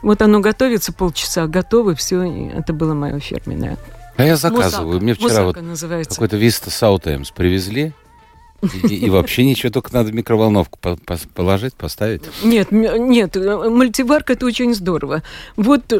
Вот 0.01 0.21
оно 0.21 0.39
готовится 0.39 0.93
полчаса, 0.93 1.47
готово, 1.47 1.93
все. 1.95 2.21
Это 2.53 2.71
было 2.73 2.93
мое 2.93 3.19
фирменное. 3.19 3.77
А 4.15 4.23
я 4.23 4.35
заказываю. 4.35 4.87
Мусака. 4.87 5.03
Мне 5.03 5.13
вчера 5.13 5.29
Мусака 5.29 5.59
вот 5.59 5.61
называется. 5.61 6.11
какой-то 6.11 6.37
Виста 6.37 6.69
Саутаймс 6.69 7.31
привезли. 7.31 7.93
И, 8.83 8.95
и 8.95 9.09
вообще 9.09 9.43
ничего, 9.43 9.73
только 9.73 9.93
надо 9.93 10.13
микроволновку 10.13 10.79
по 10.79 10.95
по 10.95 11.17
положить, 11.33 11.73
поставить. 11.73 12.23
Нет, 12.43 12.71
нет, 12.71 13.35
мультиварка 13.35 14.33
это 14.33 14.45
очень 14.45 14.73
здорово. 14.73 15.21
Вот 15.57 15.91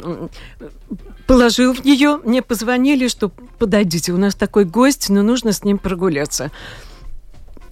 положил 1.28 1.74
в 1.74 1.84
нее, 1.84 2.22
мне 2.24 2.42
позвонили, 2.42 3.10
что 3.10 3.30
подойдите, 3.60 4.14
у 4.14 4.18
нас 4.18 4.34
такой 4.36 4.64
гость, 4.64 5.10
но 5.10 5.24
нужно 5.24 5.52
с 5.52 5.66
ним 5.66 5.78
прогуляться. 5.78 6.52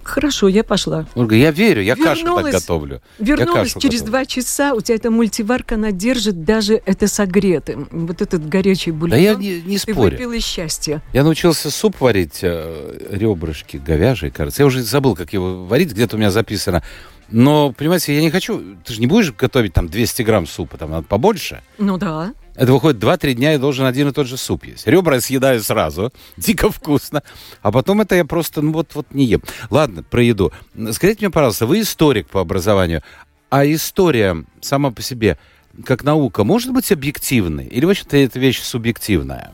Хорошо, 0.02 0.48
я 0.48 0.64
пошла. 0.64 1.06
Ольга, 1.14 1.36
я 1.36 1.50
верю, 1.50 1.82
я 1.82 1.94
вернулась, 1.94 2.22
кашу 2.22 2.42
так 2.42 2.52
готовлю. 2.52 3.02
Вернулась 3.18 3.74
через 3.74 4.00
готовлю. 4.00 4.06
два 4.06 4.26
часа, 4.26 4.74
у 4.74 4.80
тебя 4.80 4.96
эта 4.96 5.10
мультиварка, 5.10 5.76
она 5.76 5.92
держит 5.92 6.44
даже 6.44 6.82
это 6.84 7.06
согретым. 7.06 7.88
Вот 7.90 8.20
этот 8.20 8.48
горячий 8.48 8.90
бульон. 8.90 9.10
Да 9.10 9.16
я 9.16 9.34
не, 9.34 9.60
не 9.62 9.78
спорю. 9.78 9.94
Ты 9.94 10.02
выпил 10.26 10.32
из 10.32 10.44
счастья. 10.44 11.02
Я 11.12 11.24
научился 11.24 11.70
суп 11.70 12.00
варить, 12.00 12.40
э, 12.42 12.98
ребрышки 13.10 13.76
говяжьи, 13.76 14.30
кажется. 14.30 14.62
Я 14.62 14.66
уже 14.66 14.82
забыл, 14.82 15.14
как 15.14 15.32
его 15.32 15.64
варить, 15.66 15.92
где-то 15.92 16.16
у 16.16 16.18
меня 16.18 16.30
записано. 16.30 16.82
Но, 17.28 17.72
понимаете, 17.72 18.14
я 18.14 18.20
не 18.20 18.30
хочу... 18.30 18.76
Ты 18.84 18.94
же 18.94 19.00
не 19.00 19.06
будешь 19.06 19.32
готовить 19.32 19.72
там 19.72 19.88
200 19.88 20.22
грамм 20.22 20.46
супа, 20.46 20.76
там 20.76 20.90
надо 20.90 21.06
побольше. 21.06 21.62
Ну 21.78 21.96
да. 21.98 22.34
Это 22.54 22.72
выходит 22.72 23.02
2-3 23.02 23.34
дня, 23.34 23.52
я 23.52 23.58
должен 23.58 23.86
один 23.86 24.08
и 24.08 24.12
тот 24.12 24.26
же 24.26 24.36
суп 24.36 24.64
есть. 24.64 24.86
Ребра 24.86 25.14
я 25.14 25.20
съедаю 25.20 25.62
сразу, 25.62 26.12
дико 26.36 26.70
вкусно. 26.70 27.22
А 27.62 27.72
потом 27.72 28.02
это 28.02 28.14
я 28.14 28.24
просто, 28.24 28.60
ну 28.60 28.72
вот, 28.72 28.94
вот 28.94 29.06
не 29.12 29.24
ем. 29.24 29.42
Ладно, 29.70 30.02
про 30.02 30.22
еду. 30.22 30.52
Скажите 30.92 31.20
мне, 31.20 31.30
пожалуйста, 31.30 31.66
вы 31.66 31.80
историк 31.80 32.28
по 32.28 32.40
образованию, 32.40 33.02
а 33.48 33.64
история 33.64 34.44
сама 34.60 34.90
по 34.90 35.02
себе, 35.02 35.38
как 35.84 36.04
наука, 36.04 36.44
может 36.44 36.72
быть 36.72 36.92
объективной? 36.92 37.66
Или, 37.66 37.86
в 37.86 37.90
общем-то, 37.90 38.16
эта 38.16 38.38
вещь 38.38 38.60
субъективная? 38.60 39.52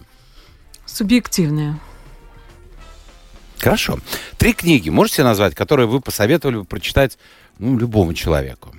Субъективная. 0.86 1.78
Хорошо. 3.58 3.98
Три 4.36 4.52
книги 4.52 4.88
можете 4.88 5.24
назвать, 5.24 5.54
которые 5.54 5.86
вы 5.86 6.00
посоветовали 6.00 6.58
бы 6.58 6.64
прочитать 6.64 7.18
ну, 7.58 7.78
любому 7.78 8.14
человеку? 8.14 8.72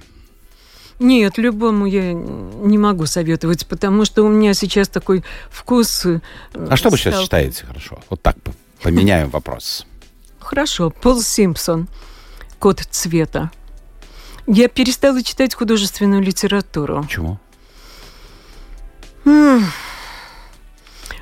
Нет, 1.00 1.38
любому 1.38 1.86
я 1.86 2.14
не 2.14 2.78
могу 2.78 3.06
советовать, 3.06 3.66
потому 3.68 4.04
что 4.04 4.24
у 4.24 4.30
меня 4.30 4.54
сейчас 4.54 4.90
такой 4.90 5.24
вкус. 5.50 6.06
Э, 6.06 6.20
а 6.54 6.76
что 6.76 6.90
вы 6.90 6.98
сейчас 6.98 7.24
читаете 7.24 7.66
хорошо? 7.66 8.00
Вот 8.10 8.22
так 8.22 8.36
поменяем 8.82 9.30
вопрос. 9.30 9.86
Хорошо. 10.40 10.90
Пол 10.90 11.22
Симпсон. 11.22 11.88
Код 12.60 12.82
цвета. 12.90 13.50
Я 14.46 14.68
перестала 14.68 15.24
читать 15.24 15.54
художественную 15.54 16.22
литературу. 16.22 17.04
Почему? 17.04 17.40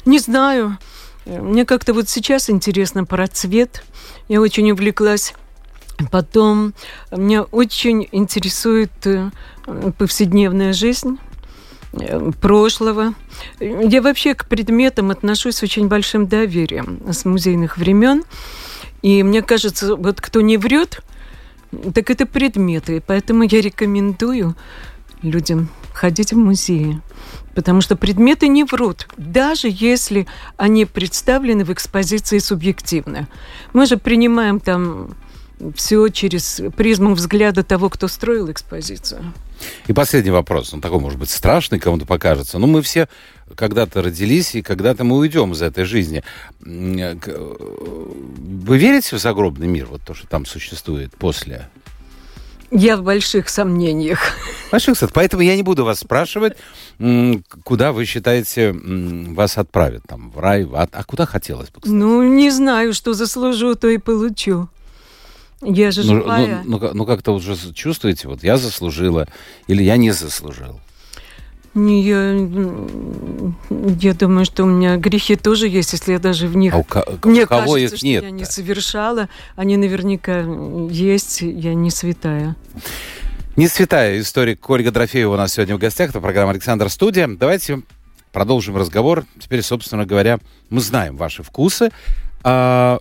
Не 0.05 0.19
знаю. 0.19 0.77
Мне 1.25 1.65
как-то 1.65 1.93
вот 1.93 2.07
сейчас 2.07 2.49
интересно 2.49 3.03
про 3.03 3.27
цвет. 3.27 3.83
Я 4.29 4.41
очень 4.41 4.71
увлеклась 4.71 5.33
Потом 6.11 6.73
меня 7.11 7.43
очень 7.43 8.07
интересует 8.11 8.91
э, 9.05 9.31
повседневная 9.97 10.73
жизнь 10.73 11.17
э, 11.93 12.31
прошлого. 12.39 13.15
Я 13.59 14.01
вообще 14.01 14.35
к 14.35 14.45
предметам 14.47 15.09
отношусь 15.09 15.55
с 15.55 15.63
очень 15.63 15.87
большим 15.87 16.27
доверием 16.27 17.01
с 17.11 17.25
музейных 17.25 17.77
времен. 17.77 18.23
И 19.01 19.23
мне 19.23 19.41
кажется, 19.41 19.95
вот 19.95 20.21
кто 20.21 20.41
не 20.41 20.57
врет, 20.57 21.01
так 21.93 22.09
это 22.11 22.25
предметы. 22.25 23.01
Поэтому 23.05 23.43
я 23.43 23.61
рекомендую 23.61 24.55
людям 25.23 25.69
ходить 25.93 26.31
в 26.31 26.37
музеи. 26.37 27.01
Потому 27.55 27.81
что 27.81 27.95
предметы 27.95 28.47
не 28.47 28.63
врут, 28.63 29.07
даже 29.17 29.67
если 29.71 30.27
они 30.57 30.85
представлены 30.85 31.65
в 31.65 31.73
экспозиции 31.73 32.37
субъективно. 32.37 33.27
Мы 33.73 33.87
же 33.87 33.97
принимаем 33.97 34.59
там 34.59 35.15
все 35.75 36.07
через 36.09 36.61
призму 36.75 37.13
взгляда 37.13 37.63
того, 37.63 37.89
кто 37.89 38.07
строил 38.07 38.51
экспозицию. 38.51 39.33
И 39.87 39.93
последний 39.93 40.31
вопрос, 40.31 40.73
он 40.73 40.81
такой, 40.81 40.99
может 40.99 41.17
быть, 41.17 41.29
страшный, 41.29 41.79
кому-то 41.79 42.05
покажется. 42.05 42.59
Но 42.59 42.67
мы 42.67 42.81
все 42.81 43.07
когда-то 43.55 44.01
родились, 44.01 44.53
и 44.55 44.61
когда-то 44.61 45.03
мы 45.03 45.17
уйдем 45.17 45.53
из 45.53 45.61
этой 45.61 45.83
жизни. 45.85 46.23
Вы 46.59 47.17
верите 48.77 49.15
в 49.15 49.19
загробный 49.19 49.67
мир, 49.67 49.87
вот 49.87 50.01
то, 50.03 50.13
что 50.13 50.27
там 50.27 50.45
существует 50.45 51.15
после? 51.17 51.67
Я 52.69 52.97
в 52.97 53.01
больших 53.03 53.47
сомнениях. 53.47 54.19
Больших 54.71 54.97
Поэтому 55.13 55.41
я 55.41 55.55
не 55.55 55.63
буду 55.63 55.85
вас 55.85 55.99
спрашивать, 55.99 56.57
куда 57.63 57.93
вы 57.93 58.03
считаете 58.03 58.73
вас 58.73 59.57
отправят, 59.57 60.03
там, 60.05 60.31
в 60.31 60.39
рай, 60.39 60.65
в 60.65 60.75
ад. 60.75 60.89
А 60.91 61.03
куда 61.05 61.25
хотелось 61.25 61.69
бы, 61.69 61.79
кстати? 61.79 61.93
Ну, 61.93 62.21
не 62.23 62.51
знаю, 62.51 62.93
что 62.93 63.13
заслужу, 63.13 63.75
то 63.75 63.87
и 63.87 63.97
получу. 63.97 64.67
Я 65.61 65.91
же 65.91 66.03
ну, 66.03 66.21
живая. 66.21 66.61
Ну, 66.65 66.79
ну, 66.79 66.91
ну 66.93 67.05
как-то 67.05 67.33
уже 67.33 67.55
чувствуете, 67.73 68.27
вот 68.27 68.43
я 68.43 68.57
заслужила 68.57 69.27
или 69.67 69.83
я 69.83 69.97
не 69.97 70.11
заслужил? 70.11 70.79
Не, 71.73 72.01
я, 72.01 72.31
я 74.01 74.13
думаю, 74.15 74.45
что 74.45 74.63
у 74.63 74.65
меня 74.65 74.97
грехи 74.97 75.35
тоже 75.35 75.67
есть, 75.67 75.93
если 75.93 76.13
я 76.13 76.19
даже 76.19 76.47
в 76.47 76.55
них... 76.57 76.73
А 76.73 76.77
у, 76.77 77.27
Мне 77.27 77.43
у 77.43 77.47
кого 77.47 77.73
кажется, 77.73 77.95
их 77.95 78.03
нет? 78.03 78.23
я 78.23 78.31
не 78.31 78.45
совершала. 78.45 79.29
Они 79.55 79.77
наверняка 79.77 80.39
есть, 80.89 81.41
я 81.41 81.75
не 81.75 81.91
святая. 81.91 82.55
Не 83.55 83.67
святая 83.67 84.19
историк 84.19 84.67
Ольга 84.67 84.91
Дрофеева 84.91 85.35
у 85.35 85.37
нас 85.37 85.53
сегодня 85.53 85.75
в 85.75 85.79
гостях. 85.79 86.09
Это 86.09 86.19
программа 86.19 86.51
«Александр 86.51 86.89
Студия». 86.89 87.27
Давайте 87.27 87.83
продолжим 88.31 88.75
разговор. 88.75 89.25
Теперь, 89.39 89.61
собственно 89.61 90.05
говоря, 90.05 90.39
мы 90.71 90.79
знаем 90.79 91.15
ваши 91.15 91.43
вкусы. 91.43 91.91
А 92.43 92.99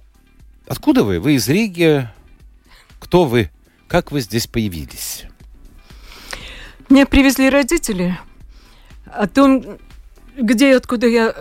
откуда 0.67 1.03
вы? 1.03 1.19
Вы 1.19 1.37
из 1.37 1.49
Риги? 1.49 2.09
Кто 2.99 3.25
вы? 3.25 3.51
Как 3.89 4.11
вы 4.11 4.21
здесь 4.21 4.47
появились? 4.47 5.27
Меня 6.89 7.07
привезли 7.07 7.51
родители. 7.51 8.19
О 9.07 9.27
том, 9.27 9.79
где 10.37 10.71
и 10.71 10.75
откуда 10.75 11.07
я... 11.07 11.35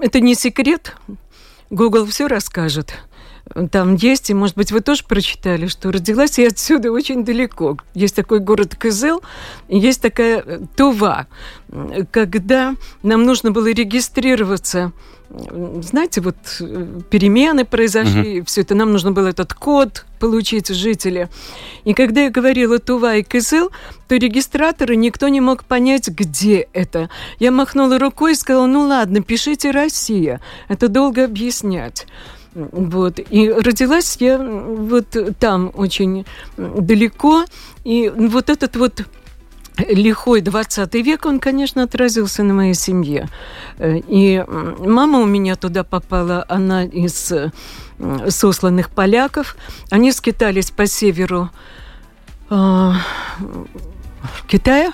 Это 0.00 0.20
не 0.20 0.34
секрет. 0.34 0.96
Google 1.70 2.06
все 2.06 2.26
расскажет. 2.26 2.94
Там 3.70 3.94
есть, 3.94 4.30
и, 4.30 4.34
может 4.34 4.56
быть, 4.56 4.72
вы 4.72 4.80
тоже 4.80 5.04
прочитали, 5.04 5.66
что 5.66 5.90
родилась 5.90 6.38
я 6.38 6.48
отсюда 6.48 6.92
очень 6.92 7.24
далеко. 7.24 7.76
Есть 7.94 8.14
такой 8.16 8.40
город 8.40 8.76
Кызыл, 8.76 9.22
есть 9.68 10.02
такая 10.02 10.42
э, 10.44 10.60
Тува. 10.76 11.26
Когда 12.10 12.74
нам 13.02 13.24
нужно 13.24 13.50
было 13.50 13.70
регистрироваться 13.70 14.92
знаете, 15.30 16.20
вот 16.20 16.36
э, 16.60 16.86
перемены 17.10 17.64
произошли, 17.64 18.40
угу. 18.40 18.46
все 18.46 18.62
это 18.62 18.74
нам 18.74 18.92
нужно 18.92 19.12
было 19.12 19.28
этот 19.28 19.52
код 19.52 20.06
получить 20.18 20.68
жители. 20.68 21.28
И 21.84 21.92
когда 21.92 22.22
я 22.22 22.30
говорила 22.30 22.78
Тува 22.78 23.16
и 23.16 23.22
Кызыл, 23.22 23.70
то 24.08 24.16
регистраторы 24.16 24.96
никто 24.96 25.28
не 25.28 25.40
мог 25.40 25.64
понять, 25.64 26.08
где 26.08 26.66
это. 26.72 27.10
Я 27.38 27.50
махнула 27.50 27.98
рукой 27.98 28.32
и 28.32 28.36
сказала, 28.36 28.66
ну 28.66 28.86
ладно, 28.86 29.22
пишите 29.22 29.70
Россия. 29.70 30.40
Это 30.68 30.88
долго 30.88 31.24
объяснять. 31.24 32.06
Вот. 32.54 33.20
И 33.30 33.50
родилась 33.50 34.16
я 34.20 34.38
вот 34.38 35.16
там 35.38 35.70
очень 35.74 36.26
далеко. 36.56 37.44
И 37.84 38.08
вот 38.08 38.50
этот 38.50 38.76
вот 38.76 39.06
лихой 39.76 40.40
20 40.40 40.94
век, 40.94 41.26
он, 41.26 41.38
конечно, 41.40 41.82
отразился 41.82 42.42
на 42.42 42.54
моей 42.54 42.74
семье. 42.74 43.28
Э, 43.78 43.98
и 44.08 44.44
мама 44.46 45.20
у 45.20 45.26
меня 45.26 45.56
туда 45.56 45.84
попала, 45.84 46.44
она 46.48 46.84
из 46.84 47.32
сосланных 48.28 48.90
поляков. 48.90 49.56
Они 49.90 50.12
скитались 50.12 50.70
по 50.70 50.86
северу 50.86 51.50
э, 52.50 52.92
Китая. 54.46 54.92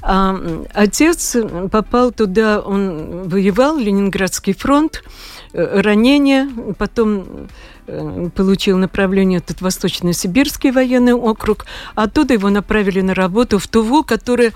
А 0.00 0.38
отец 0.74 1.36
попал 1.72 2.12
туда, 2.12 2.60
он 2.60 3.28
воевал, 3.28 3.78
Ленинградский 3.78 4.54
фронт, 4.54 5.02
э, 5.02 5.08
ранение, 5.52 6.48
потом 6.78 7.48
Э, 7.90 8.28
получил 8.34 8.76
направление 8.76 9.38
этот 9.38 9.62
Восточно-Сибирский 9.62 10.72
военный 10.72 11.14
округ. 11.14 11.64
Оттуда 11.94 12.34
его 12.34 12.50
направили 12.50 13.00
на 13.00 13.14
работу 13.14 13.58
в 13.58 13.66
Туву, 13.66 14.04
которая 14.04 14.52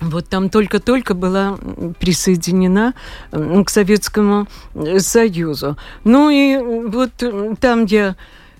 вот 0.00 0.28
там 0.28 0.50
только-только 0.50 1.14
была 1.14 1.56
присоединена 1.98 2.92
к 3.30 3.70
Советскому 3.70 4.46
Союзу. 4.98 5.78
Ну 6.04 6.28
и 6.28 6.58
вот 6.86 7.12
там 7.60 7.86
я 7.86 8.16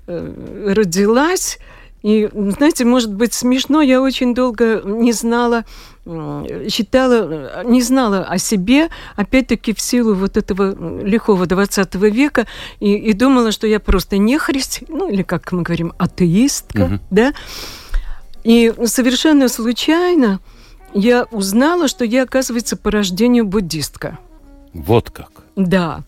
э, 0.06 0.72
родилась, 0.74 1.58
и, 2.04 2.28
знаете, 2.34 2.84
может 2.84 3.14
быть 3.14 3.32
смешно, 3.32 3.80
я 3.80 4.02
очень 4.02 4.34
долго 4.34 4.82
не 4.84 5.12
знала, 5.12 5.64
считала, 6.04 7.64
не 7.64 7.80
знала 7.80 8.24
о 8.24 8.36
себе, 8.36 8.90
опять-таки 9.16 9.72
в 9.72 9.80
силу 9.80 10.14
вот 10.14 10.36
этого 10.36 11.02
лихого 11.02 11.46
20 11.46 11.94
века, 11.94 12.46
и, 12.78 12.94
и 12.94 13.14
думала, 13.14 13.52
что 13.52 13.66
я 13.66 13.80
просто 13.80 14.18
нехрист, 14.18 14.82
ну 14.88 15.08
или, 15.08 15.22
как 15.22 15.50
мы 15.52 15.62
говорим, 15.62 15.94
атеистка, 15.96 16.82
угу. 16.82 16.98
да. 17.10 17.32
И 18.42 18.74
совершенно 18.84 19.48
случайно 19.48 20.40
я 20.92 21.24
узнала, 21.30 21.88
что 21.88 22.04
я, 22.04 22.24
оказывается, 22.24 22.76
по 22.76 22.90
рождению 22.90 23.46
буддистка. 23.46 24.18
Вот 24.74 25.08
как. 25.08 25.43
Да. 25.56 26.02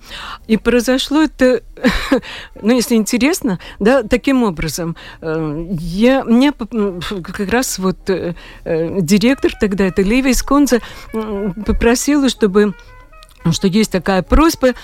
И 0.49 0.57
произошло 0.57 1.23
это, 1.23 1.63
ну, 2.63 2.75
если 2.75 2.97
интересно, 2.97 3.61
да, 3.79 4.03
таким 4.03 4.43
образом. 4.43 4.97
Э, 5.21 5.67
я, 5.71 6.25
мне 6.25 6.53
как 6.53 7.49
раз 7.49 7.79
вот 7.79 8.11
э, 8.11 8.35
э, 8.65 9.01
директор 9.01 9.53
тогда, 9.61 9.85
это 9.85 10.03
Леви 10.03 10.35
Сконза, 10.35 10.81
попросила, 11.13 12.29
чтобы 12.29 12.75
что 13.53 13.69
есть 13.69 13.93
такая 13.93 14.23
просьба 14.23 14.75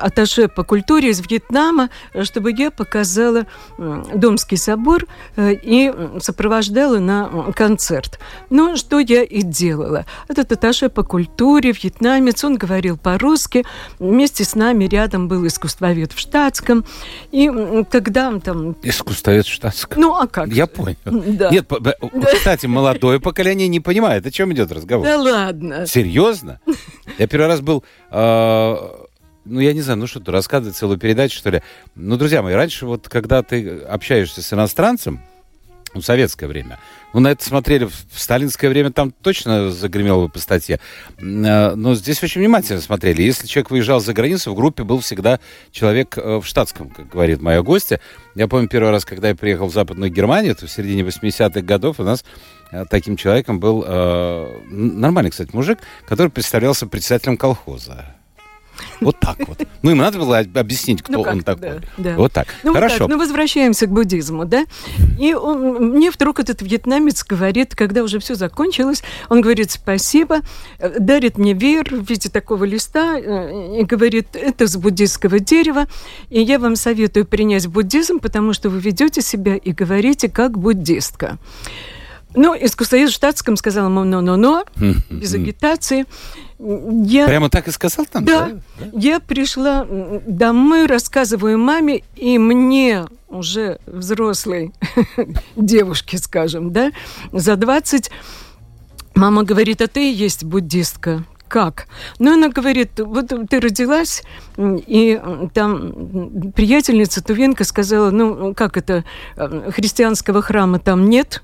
аташе 0.00 0.48
по 0.48 0.64
культуре 0.64 1.10
из 1.10 1.20
Вьетнама, 1.20 1.90
чтобы 2.22 2.52
я 2.56 2.70
показала 2.70 3.46
Домский 3.78 4.56
собор 4.56 5.06
э, 5.36 5.54
и 5.54 5.92
сопровождала 6.20 6.98
на 6.98 7.52
концерт. 7.54 8.18
Ну, 8.50 8.76
что 8.76 8.98
я 8.98 9.22
и 9.22 9.42
делала. 9.42 10.04
Этот 10.28 10.52
аташе 10.52 10.88
по 10.88 11.02
культуре, 11.02 11.72
вьетнамец, 11.72 12.44
он 12.44 12.56
говорил 12.56 12.96
по-русски. 12.96 13.64
Вместе 13.98 14.44
с 14.44 14.54
нами 14.54 14.84
рядом 14.84 15.28
был 15.28 15.46
искусствовед 15.46 16.12
в 16.12 16.18
штатском. 16.18 16.84
И 17.30 17.50
когда 17.90 18.38
там... 18.40 18.76
Искусствовед 18.82 19.46
в 19.46 19.52
штатском? 19.52 20.00
Ну, 20.00 20.14
а 20.14 20.26
как? 20.26 20.48
Я 20.48 20.66
понял. 20.66 20.96
Да. 21.04 21.50
Нет, 21.50 21.70
кстати, 22.34 22.66
молодое 22.66 23.20
поколение 23.20 23.68
не 23.68 23.80
понимает, 23.80 24.26
о 24.26 24.30
чем 24.30 24.52
идет 24.52 24.72
разговор. 24.72 25.06
Да 25.06 25.18
ладно. 25.18 25.86
Серьезно? 25.86 26.60
Я 27.18 27.26
первый 27.38 27.52
раз 27.52 27.60
был, 27.60 27.84
э, 28.10 28.76
ну, 29.44 29.60
я 29.60 29.72
не 29.72 29.80
знаю, 29.80 30.00
ну 30.00 30.06
что, 30.08 30.18
ты 30.18 30.32
рассказывать 30.32 30.76
целую 30.76 30.98
передачу, 30.98 31.38
что 31.38 31.50
ли? 31.50 31.62
Ну, 31.94 32.16
друзья 32.16 32.42
мои, 32.42 32.54
раньше 32.54 32.84
вот, 32.84 33.08
когда 33.08 33.44
ты 33.44 33.78
общаешься 33.78 34.42
с 34.42 34.52
иностранцем, 34.52 35.20
в 35.94 36.02
советское 36.02 36.46
время. 36.46 36.78
Ну, 37.12 37.20
на 37.20 37.28
это 37.28 37.44
смотрели 37.44 37.84
в, 37.84 37.92
сталинское 38.14 38.70
время, 38.70 38.92
там 38.92 39.10
точно 39.10 39.70
загремело 39.70 40.26
бы 40.26 40.28
по 40.28 40.38
статье. 40.38 40.80
А, 41.20 41.74
но 41.74 41.94
здесь 41.94 42.22
очень 42.22 42.40
внимательно 42.40 42.80
смотрели. 42.80 43.22
Если 43.22 43.46
человек 43.46 43.70
выезжал 43.70 44.00
за 44.00 44.12
границу, 44.12 44.52
в 44.52 44.56
группе 44.56 44.84
был 44.84 45.00
всегда 45.00 45.40
человек 45.70 46.18
э, 46.18 46.36
в 46.38 46.44
штатском, 46.44 46.90
как 46.90 47.08
говорит 47.08 47.40
моя 47.40 47.62
гостья. 47.62 48.00
Я 48.34 48.48
помню 48.48 48.68
первый 48.68 48.90
раз, 48.90 49.04
когда 49.04 49.28
я 49.28 49.34
приехал 49.34 49.68
в 49.68 49.72
Западную 49.72 50.10
Германию, 50.10 50.52
это 50.52 50.66
в 50.66 50.70
середине 50.70 51.02
80-х 51.02 51.60
годов, 51.62 51.98
у 51.98 52.04
нас 52.04 52.24
э, 52.70 52.84
таким 52.90 53.16
человеком 53.16 53.58
был 53.58 53.84
э, 53.86 54.60
нормальный, 54.68 55.30
кстати, 55.30 55.50
мужик, 55.54 55.78
который 56.06 56.30
представлялся 56.30 56.86
председателем 56.86 57.36
колхоза. 57.36 58.17
Вот 59.00 59.18
так 59.20 59.36
вот. 59.46 59.58
Ну, 59.82 59.90
им 59.90 59.98
надо 59.98 60.18
было 60.18 60.38
объяснить, 60.38 61.02
кто 61.02 61.12
ну, 61.12 61.20
он 61.22 61.42
такой. 61.42 61.70
Да, 61.70 61.80
да. 61.98 62.16
Вот 62.16 62.32
так. 62.32 62.48
Ну, 62.62 62.72
Хорошо. 62.72 62.94
Вот 62.94 63.08
так. 63.08 63.08
Ну, 63.08 63.18
возвращаемся 63.18 63.86
к 63.86 63.90
буддизму, 63.90 64.44
да? 64.44 64.64
И 65.18 65.34
он, 65.34 65.92
мне 65.92 66.10
вдруг 66.10 66.40
этот 66.40 66.62
вьетнамец 66.62 67.24
говорит, 67.24 67.74
когда 67.74 68.02
уже 68.02 68.18
все 68.18 68.34
закончилось, 68.34 69.02
он 69.28 69.40
говорит 69.40 69.70
спасибо, 69.70 70.40
э, 70.78 70.98
дарит 70.98 71.38
мне 71.38 71.52
веер 71.52 71.94
в 71.94 72.08
виде 72.08 72.28
такого 72.28 72.64
листа 72.64 73.18
э, 73.18 73.80
и 73.80 73.84
говорит, 73.84 74.28
это 74.34 74.66
с 74.66 74.76
буддийского 74.76 75.38
дерева, 75.38 75.86
и 76.28 76.40
я 76.40 76.58
вам 76.58 76.76
советую 76.76 77.26
принять 77.26 77.66
буддизм, 77.66 78.18
потому 78.18 78.52
что 78.52 78.70
вы 78.70 78.80
ведете 78.80 79.22
себя 79.22 79.56
и 79.56 79.72
говорите 79.72 80.28
как 80.28 80.58
буддистка. 80.58 81.38
Ну, 82.34 82.54
искусствовед 82.54 83.10
в 83.10 83.14
штатском 83.14 83.56
сказал 83.56 83.86
ему 83.86 84.04
«но-но-но», 84.04 84.64
без 85.10 85.34
агитации. 85.34 86.06
Я... 86.58 87.26
Прямо 87.26 87.48
так 87.50 87.68
и 87.68 87.70
сказал 87.70 88.04
там? 88.06 88.24
Да. 88.24 88.50
да. 88.78 88.86
Я 88.92 89.20
пришла 89.20 89.86
домой, 90.26 90.86
рассказываю 90.86 91.58
маме, 91.58 92.02
и 92.16 92.38
мне 92.38 93.06
уже 93.28 93.78
взрослой 93.86 94.72
девушке, 95.56 96.18
скажем, 96.18 96.72
да, 96.72 96.90
за 97.32 97.56
20, 97.56 98.10
мама 99.14 99.44
говорит, 99.44 99.80
а 99.82 99.86
ты 99.86 100.10
и 100.10 100.14
есть 100.14 100.44
буддистка 100.44 101.24
как? 101.48 101.86
Ну, 102.18 102.34
она 102.34 102.48
говорит, 102.48 103.00
вот 103.00 103.32
ты 103.48 103.60
родилась, 103.60 104.22
и 104.58 105.20
там 105.54 106.52
приятельница 106.52 107.24
Тувенко 107.24 107.64
сказала, 107.64 108.10
ну, 108.10 108.54
как 108.54 108.76
это, 108.76 109.04
э, 109.36 109.70
христианского 109.74 110.42
храма 110.42 110.78
там 110.78 111.08
нет, 111.08 111.42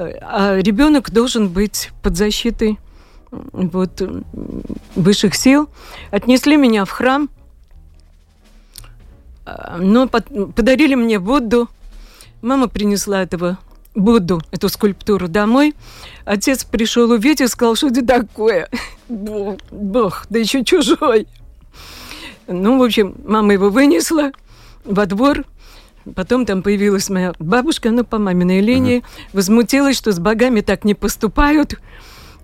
а 0.00 0.56
ребенок 0.58 1.10
должен 1.10 1.48
быть 1.48 1.90
под 2.02 2.16
защитой 2.16 2.78
вот, 3.30 4.02
высших 4.94 5.34
сил. 5.34 5.68
Отнесли 6.10 6.56
меня 6.56 6.84
в 6.84 6.90
храм, 6.90 7.28
а, 9.44 9.76
но 9.78 10.08
под, 10.08 10.54
подарили 10.54 10.94
мне 10.94 11.18
Будду. 11.18 11.68
Мама 12.42 12.68
принесла 12.68 13.22
этого 13.22 13.58
Будду, 13.94 14.40
эту 14.50 14.68
скульптуру 14.68 15.28
домой. 15.28 15.74
Отец 16.24 16.64
пришел, 16.64 17.10
увидел, 17.10 17.48
сказал, 17.48 17.74
что 17.74 17.88
это 17.88 18.04
такое. 18.06 18.68
Бог, 19.08 20.26
да 20.30 20.38
еще 20.38 20.64
чужой. 20.64 21.26
Ну, 22.46 22.78
в 22.78 22.82
общем, 22.82 23.14
мама 23.24 23.52
его 23.52 23.70
вынесла 23.70 24.32
во 24.84 25.06
двор. 25.06 25.44
Потом 26.14 26.46
там 26.46 26.62
появилась 26.62 27.10
моя 27.10 27.32
бабушка, 27.38 27.90
ну, 27.90 28.04
по 28.04 28.18
маминой 28.18 28.60
линии, 28.60 28.98
uh-huh. 28.98 29.30
возмутилась, 29.34 29.96
что 29.96 30.12
с 30.12 30.18
богами 30.18 30.60
так 30.60 30.84
не 30.84 30.94
поступают 30.94 31.78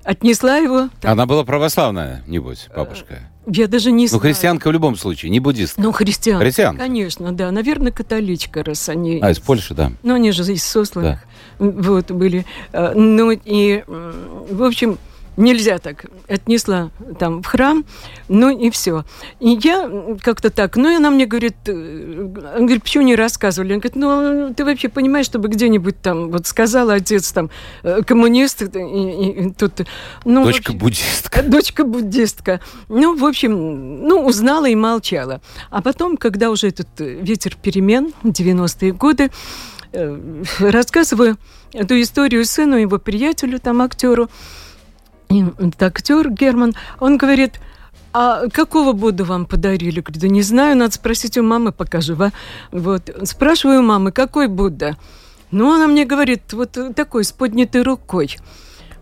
отнесла 0.06 0.56
его. 0.56 0.88
Там. 1.00 1.12
Она 1.12 1.26
была 1.26 1.44
православная, 1.44 2.22
небось, 2.26 2.68
бабушка. 2.74 3.28
Я 3.46 3.68
даже 3.68 3.92
не 3.92 4.04
ну, 4.04 4.08
знаю. 4.08 4.22
Ну, 4.22 4.28
христианка 4.28 4.68
в 4.68 4.72
любом 4.72 4.96
случае, 4.96 5.30
не 5.30 5.40
буддистка. 5.40 5.80
Ну, 5.80 5.92
христианка. 5.92 6.44
Христианка. 6.44 6.82
Конечно, 6.82 7.32
да. 7.32 7.50
Наверное, 7.50 7.92
католичка, 7.92 8.64
раз 8.64 8.88
они... 8.88 9.20
А, 9.22 9.30
из 9.30 9.38
Польши, 9.38 9.74
да. 9.74 9.92
Ну, 10.02 10.14
они 10.14 10.32
же 10.32 10.42
из 10.52 10.64
сосланных. 10.64 11.20
Да. 11.58 11.66
Вот, 11.66 12.10
были. 12.10 12.44
А, 12.72 12.92
ну, 12.94 13.30
и, 13.30 13.84
в 13.86 14.64
общем, 14.64 14.98
нельзя 15.36 15.78
так. 15.78 16.06
Отнесла 16.28 16.90
там 17.18 17.42
в 17.42 17.46
храм, 17.46 17.84
ну 18.28 18.56
и 18.56 18.70
все. 18.70 19.04
И 19.40 19.58
я 19.62 19.90
как-то 20.22 20.50
так, 20.50 20.76
ну 20.76 20.90
и 20.90 20.96
она 20.96 21.10
мне 21.10 21.26
говорит, 21.26 21.56
э, 21.66 21.72
он 21.72 22.66
говорит, 22.66 22.82
почему 22.82 23.04
не 23.04 23.16
рассказывали? 23.16 23.74
Он 23.74 23.80
говорит, 23.80 23.96
ну 23.96 24.54
ты 24.54 24.64
вообще 24.64 24.88
понимаешь, 24.88 25.26
чтобы 25.26 25.48
где-нибудь 25.48 26.00
там, 26.00 26.30
вот 26.30 26.46
сказала 26.46 26.94
отец 26.94 27.32
там, 27.32 27.50
э, 27.82 28.02
коммунист, 28.02 28.62
и, 28.62 28.66
и, 28.66 29.46
и 29.46 29.50
тут... 29.52 29.82
Ну, 30.24 30.44
дочка 30.44 30.70
общем, 30.70 30.78
буддистка. 30.78 31.42
Дочка 31.46 31.84
буддистка. 31.84 32.60
Ну, 32.88 33.16
в 33.16 33.24
общем, 33.24 34.06
ну, 34.06 34.24
узнала 34.24 34.68
и 34.68 34.74
молчала. 34.74 35.40
А 35.70 35.82
потом, 35.82 36.16
когда 36.16 36.50
уже 36.50 36.68
этот 36.68 36.88
ветер 36.98 37.56
перемен, 37.60 38.12
90-е 38.22 38.92
годы, 38.92 39.30
э, 39.92 40.42
рассказываю 40.58 41.36
эту 41.72 42.00
историю 42.00 42.44
сыну, 42.44 42.76
его 42.76 42.98
приятелю, 42.98 43.58
там, 43.58 43.82
актеру, 43.82 44.28
этот 45.28 45.82
актер 45.82 46.30
Герман, 46.30 46.74
он 47.00 47.16
говорит, 47.16 47.60
а 48.12 48.48
какого 48.48 48.92
Будду 48.92 49.24
вам 49.24 49.44
подарили? 49.44 50.00
Говорю, 50.00 50.20
да 50.20 50.28
не 50.28 50.42
знаю, 50.42 50.76
надо 50.76 50.94
спросить 50.94 51.36
у 51.36 51.42
мамы, 51.42 51.72
пока 51.72 52.00
жива. 52.00 52.32
Вот. 52.72 53.10
Спрашиваю 53.24 53.80
у 53.80 53.82
мамы, 53.82 54.12
какой 54.12 54.48
Будда? 54.48 54.96
Ну, 55.50 55.74
она 55.74 55.86
мне 55.86 56.04
говорит, 56.04 56.52
вот 56.52 56.78
такой, 56.94 57.24
с 57.24 57.32
поднятой 57.32 57.82
рукой. 57.82 58.36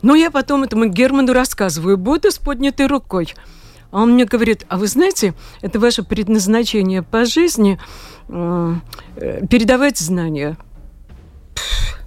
Ну, 0.03 0.15
я 0.15 0.31
потом 0.31 0.65
этому 0.65 0.87
Герману 0.87 1.33
рассказываю, 1.33 1.97
Будда 1.97 2.31
с 2.31 2.39
поднятой 2.39 2.87
рукой. 2.87 3.35
А 3.91 4.03
он 4.03 4.15
мне 4.15 4.25
говорит, 4.25 4.67
а 4.69 4.77
вы 4.77 4.89
знаете, 4.89 5.35
это 5.63 5.79
ваше 5.79 6.03
предназначение 6.03 7.03
по 7.03 7.25
жизни 7.25 7.79
э, 8.29 8.75
передавать 9.49 9.99
знания. 9.99 10.57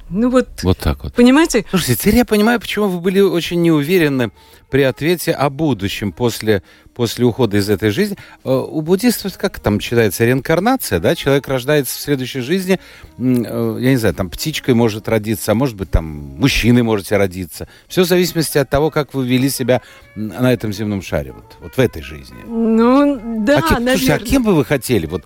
Ну 0.09 0.29
вот. 0.29 0.47
Вот 0.63 0.77
так 0.77 1.03
вот. 1.03 1.13
Понимаете? 1.13 1.65
Слушайте, 1.69 1.95
теперь 1.95 2.15
я 2.15 2.25
понимаю, 2.25 2.59
почему 2.59 2.87
вы 2.87 2.99
были 2.99 3.19
очень 3.19 3.61
неуверены 3.61 4.31
при 4.69 4.81
ответе 4.83 5.31
о 5.31 5.49
будущем 5.49 6.11
после, 6.11 6.61
после 6.93 7.25
ухода 7.25 7.57
из 7.57 7.69
этой 7.69 7.89
жизни. 7.89 8.17
Э, 8.43 8.51
у 8.51 8.81
буддистов 8.81 9.37
как 9.37 9.59
там 9.59 9.79
считается 9.79 10.25
реинкарнация, 10.25 10.99
да? 10.99 11.15
Человек 11.15 11.47
рождается 11.47 11.97
в 11.97 12.01
следующей 12.01 12.41
жизни, 12.41 12.79
э, 13.17 13.77
я 13.79 13.89
не 13.89 13.97
знаю, 13.97 14.15
там 14.15 14.29
птичкой 14.29 14.73
может 14.73 15.07
родиться, 15.07 15.51
а 15.51 15.55
может 15.55 15.75
быть 15.75 15.91
там 15.91 16.05
мужчиной 16.05 16.83
можете 16.83 17.17
родиться. 17.17 17.67
Все 17.87 18.03
в 18.03 18.07
зависимости 18.07 18.57
от 18.57 18.69
того, 18.69 18.91
как 18.91 19.13
вы 19.13 19.27
вели 19.27 19.49
себя 19.49 19.81
на 20.15 20.51
этом 20.51 20.73
земном 20.73 21.01
шаре, 21.01 21.33
вот, 21.33 21.57
вот 21.59 21.73
в 21.75 21.79
этой 21.79 22.01
жизни. 22.01 22.37
Ну, 22.45 23.45
да, 23.45 23.57
а 23.57 23.61
кем, 23.61 23.69
наверное. 23.83 23.97
Слушайте, 23.97 24.13
а 24.13 24.19
кем 24.19 24.43
бы 24.43 24.55
вы 24.55 24.65
хотели? 24.65 25.05
Вот 25.05 25.23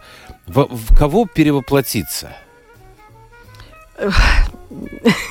в, 0.47 0.67
в 0.69 0.97
кого 0.97 1.25
перевоплотиться? 1.25 2.31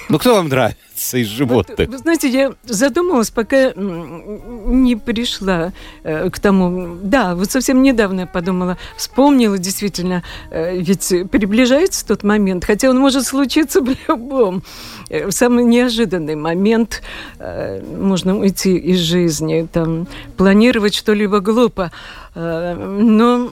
Ну, 0.08 0.18
кто 0.18 0.34
вам 0.34 0.48
нравится 0.48 1.18
из 1.18 1.28
животных? 1.28 1.78
Вот, 1.78 1.88
вы 1.88 1.98
знаете, 1.98 2.28
я 2.28 2.52
задумалась, 2.64 3.30
пока 3.30 3.72
не 3.76 4.96
пришла 4.96 5.72
э, 6.02 6.28
к 6.30 6.38
тому. 6.38 6.96
Да, 7.02 7.34
вот 7.34 7.50
совсем 7.50 7.82
недавно 7.82 8.20
я 8.20 8.26
подумала, 8.26 8.76
вспомнила 8.96 9.56
действительно, 9.58 10.22
э, 10.50 10.78
ведь 10.78 11.08
приближается 11.30 12.06
тот 12.06 12.24
момент, 12.24 12.64
хотя 12.64 12.90
он 12.90 12.98
может 12.98 13.24
случиться 13.24 13.80
в 13.80 13.96
любом. 14.08 14.62
Э, 15.08 15.26
в 15.26 15.32
самый 15.32 15.64
неожиданный 15.64 16.34
момент 16.34 17.02
э, 17.38 17.82
можно 17.82 18.36
уйти 18.38 18.76
из 18.76 18.98
жизни, 18.98 19.68
там, 19.72 20.06
планировать 20.36 20.94
что-либо 20.94 21.40
глупо. 21.40 21.92
Э, 22.34 22.74
но 22.74 23.50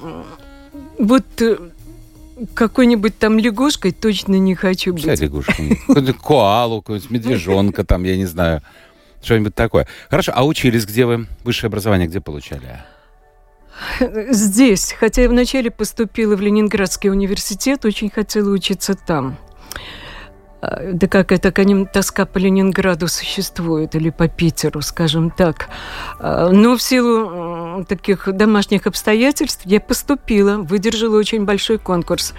вот 0.99 1.25
э, 1.41 1.57
какой-нибудь 2.55 3.19
там 3.19 3.39
лягушкой 3.39 3.93
точно 3.93 4.35
не 4.35 4.55
хочу 4.55 4.93
быть. 4.93 5.03
Вся 5.03 5.15
лягушка. 5.15 5.55
Коалу, 6.25 6.85
медвежонка 7.09 7.85
там, 7.85 8.05
я 8.05 8.17
не 8.17 8.27
знаю. 8.27 8.63
Что-нибудь 9.23 9.55
такое. 9.55 9.87
Хорошо, 10.11 10.33
а 10.35 10.45
учились 10.45 10.87
где 10.87 11.05
вы? 11.05 11.27
Высшее 11.45 11.69
образование 11.69 12.07
где 12.07 12.21
получали? 12.21 12.81
Здесь, 14.31 14.95
хотя 14.99 15.23
я 15.23 15.29
вначале 15.29 15.71
поступила 15.71 16.37
в 16.37 16.41
Ленинградский 16.41 17.11
университет, 17.11 17.85
очень 17.85 18.11
хотела 18.11 18.51
учиться 18.51 18.95
там. 18.95 19.39
А, 20.61 20.93
да 20.93 21.07
как 21.07 21.31
это, 21.31 21.53
конечно, 21.53 21.87
тоска 21.87 22.27
по 22.27 22.39
Ленинграду 22.39 23.07
существует, 23.09 23.95
или 23.95 24.11
по 24.11 24.29
Питеру, 24.29 24.83
скажем 24.83 25.31
так. 25.31 25.69
А, 26.19 26.51
но 26.51 26.77
в 26.77 26.83
силу 26.83 27.58
таких 27.85 28.29
домашних 28.33 28.87
обстоятельств 28.87 29.63
я 29.65 29.81
поступила, 29.81 30.59
выдержала 30.59 31.17
очень 31.19 31.45
большой 31.45 31.79
конкурс. 31.79 32.35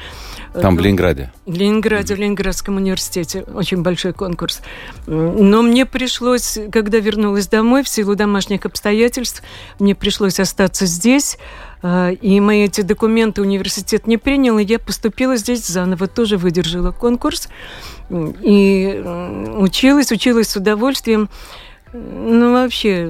Там, 0.54 0.76
в 0.76 0.80
Ленинграде? 0.80 1.32
В 1.46 1.54
Ленинграде, 1.54 2.16
в 2.16 2.18
Ленинградском 2.18 2.78
университете. 2.78 3.44
Очень 3.54 3.84
большой 3.84 4.14
конкурс. 4.14 4.62
Но 5.06 5.62
мне 5.62 5.86
пришлось, 5.86 6.58
когда 6.72 7.00
вернулась 7.00 7.48
домой, 7.48 7.84
в 7.84 7.90
силу 7.90 8.16
домашних 8.16 8.66
обстоятельств, 8.66 9.44
мне 9.80 9.96
пришлось 9.96 10.40
остаться 10.40 10.86
здесь. 10.86 11.38
А, 11.82 12.10
и 12.10 12.40
мои 12.40 12.66
эти 12.66 12.82
документы 12.82 13.42
университет 13.42 14.08
не 14.08 14.18
принял, 14.18 14.58
и 14.58 14.66
я 14.66 14.80
поступила 14.80 15.38
здесь 15.38 15.66
заново, 15.66 16.08
тоже 16.08 16.38
выдержала 16.38 16.92
конкурс. 16.92 17.50
И 18.10 19.04
училась, 19.58 20.12
училась 20.12 20.50
с 20.50 20.56
удовольствием. 20.56 21.30
Ну, 21.92 22.54
вообще, 22.54 23.10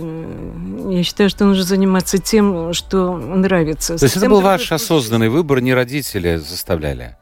я 0.90 1.04
считаю, 1.04 1.30
что 1.30 1.46
нужно 1.46 1.64
заниматься 1.64 2.18
тем, 2.18 2.74
что 2.74 3.18
нравится. 3.18 3.98
То 3.98 4.06
есть 4.06 4.16
это 4.16 4.30
был 4.30 4.42
ваш 4.42 4.72
осознанный 4.72 5.30
выбор, 5.30 5.60
не 5.60 5.74
родители 5.74 6.38
заставляли? 6.38 7.18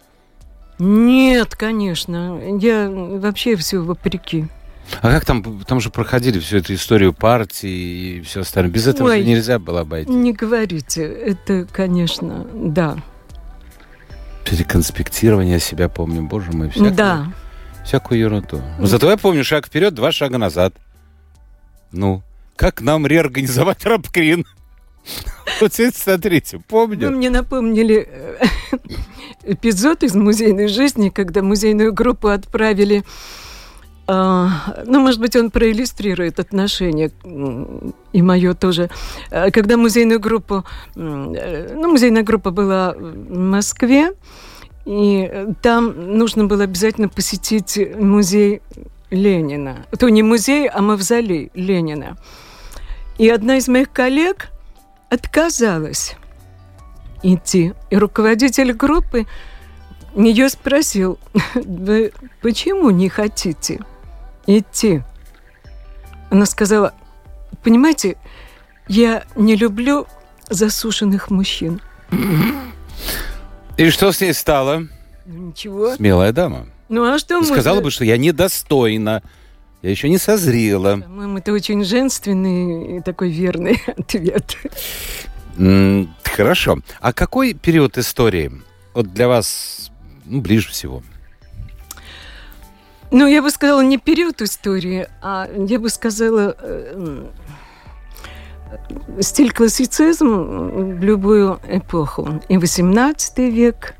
Нет, 0.79 1.55
конечно. 1.55 2.39
Я 2.59 2.89
вообще 2.89 3.55
все 3.55 3.79
вопреки. 3.79 4.47
А 5.01 5.09
как 5.09 5.25
там, 5.25 5.63
там 5.65 5.79
же 5.79 5.89
проходили 5.89 6.39
всю 6.39 6.57
эту 6.57 6.73
историю 6.73 7.13
партии 7.13 8.17
и 8.17 8.21
все 8.21 8.41
остальное? 8.41 8.71
Без 8.71 8.87
этого 8.87 9.09
Ой, 9.09 9.23
нельзя 9.23 9.59
было 9.59 9.81
обойти. 9.81 10.11
Не 10.11 10.33
говорите. 10.33 11.03
Это, 11.03 11.67
конечно, 11.71 12.45
да. 12.53 12.97
Переконспектирование 14.45 15.59
себя 15.59 15.89
помню, 15.89 16.21
боже 16.21 16.51
мой. 16.51 16.69
Всякую, 16.69 16.93
да. 16.93 17.33
Всякую 17.83 18.19
ерунду. 18.19 18.61
Зато 18.79 19.09
я 19.09 19.17
помню 19.17 19.43
шаг 19.43 19.65
вперед, 19.65 19.93
два 19.93 20.11
шага 20.11 20.37
назад. 20.37 20.73
Ну, 21.91 22.23
как 22.55 22.81
нам 22.81 23.07
реорганизовать 23.07 23.85
Рабкрин? 23.85 24.45
Вот 25.61 25.73
смотрите, 25.73 26.59
помню. 26.67 27.07
Вы 27.07 27.15
мне 27.15 27.29
напомнили 27.29 28.07
э, 28.11 28.37
эпизод 29.43 30.03
из 30.03 30.13
музейной 30.13 30.67
жизни, 30.67 31.07
когда 31.07 31.41
музейную 31.41 31.93
группу 31.93 32.27
отправили 32.27 33.05
а, 34.09 34.83
ну, 34.85 35.01
может 35.01 35.19
быть, 35.19 35.35
он 35.35 35.51
проиллюстрирует 35.51 36.39
отношения, 36.39 37.11
и 38.13 38.21
мое 38.21 38.53
тоже. 38.53 38.89
А, 39.31 39.51
когда 39.51 39.75
музейную 39.75 40.21
группу, 40.21 40.63
э, 40.95 41.73
ну, 41.75 41.91
музейная 41.91 42.23
группа 42.23 42.51
была 42.51 42.93
в 42.93 43.37
Москве, 43.37 44.13
и 44.85 45.47
там 45.61 46.17
нужно 46.17 46.45
было 46.45 46.63
обязательно 46.63 47.09
посетить 47.09 47.77
музей 47.99 48.61
Ленина. 49.09 49.85
То 49.97 50.09
не 50.09 50.23
музей, 50.23 50.67
а 50.67 50.81
мавзолей 50.81 51.51
Ленина. 51.53 52.17
И 53.17 53.29
одна 53.29 53.57
из 53.57 53.67
моих 53.67 53.91
коллег 53.91 54.49
отказалась 55.09 56.15
идти. 57.23 57.73
И 57.89 57.97
руководитель 57.97 58.73
группы 58.73 59.25
ее 60.15 60.49
спросил, 60.49 61.19
вы 61.55 62.11
почему 62.41 62.89
не 62.89 63.09
хотите? 63.09 63.79
идти. 64.47 65.03
Она 66.29 66.45
сказала, 66.45 66.93
понимаете, 67.63 68.17
я 68.87 69.25
не 69.35 69.55
люблю 69.55 70.07
засушенных 70.49 71.29
мужчин. 71.29 71.81
И 73.75 73.89
что 73.89 74.11
с 74.11 74.21
ней 74.21 74.33
стало? 74.33 74.87
Ничего. 75.25 75.95
Смелая 75.95 76.31
дама. 76.31 76.67
Ну 76.89 77.03
а 77.03 77.19
что 77.19 77.39
мы... 77.39 77.45
Сказала 77.45 77.81
бы, 77.81 77.91
что 77.91 78.05
я 78.05 78.17
недостойна. 78.17 79.23
Я 79.81 79.91
еще 79.91 80.09
не 80.09 80.17
созрела. 80.17 80.97
По-моему, 80.97 81.37
это 81.37 81.53
очень 81.53 81.83
женственный 81.83 82.97
и 82.97 83.01
такой 83.01 83.29
верный 83.29 83.81
ответ. 83.97 84.57
Хорошо. 86.23 86.79
А 86.99 87.13
какой 87.13 87.53
период 87.53 87.97
истории 87.97 88.51
вот 88.93 89.13
для 89.13 89.27
вас 89.27 89.91
ну, 90.25 90.41
ближе 90.41 90.69
всего? 90.69 91.03
Ну, 93.11 93.25
я 93.25 93.41
бы 93.41 93.49
сказала, 93.49 93.81
не 93.81 93.97
период 93.97 94.41
истории, 94.41 95.07
а 95.21 95.49
я 95.55 95.79
бы 95.79 95.89
сказала 95.89 96.55
э, 96.59 97.25
стиль 99.21 99.51
классицизм 99.51 100.97
в 100.97 101.03
любую 101.03 101.59
эпоху. 101.69 102.41
И 102.49 102.57
18 102.57 103.37
век, 103.37 103.95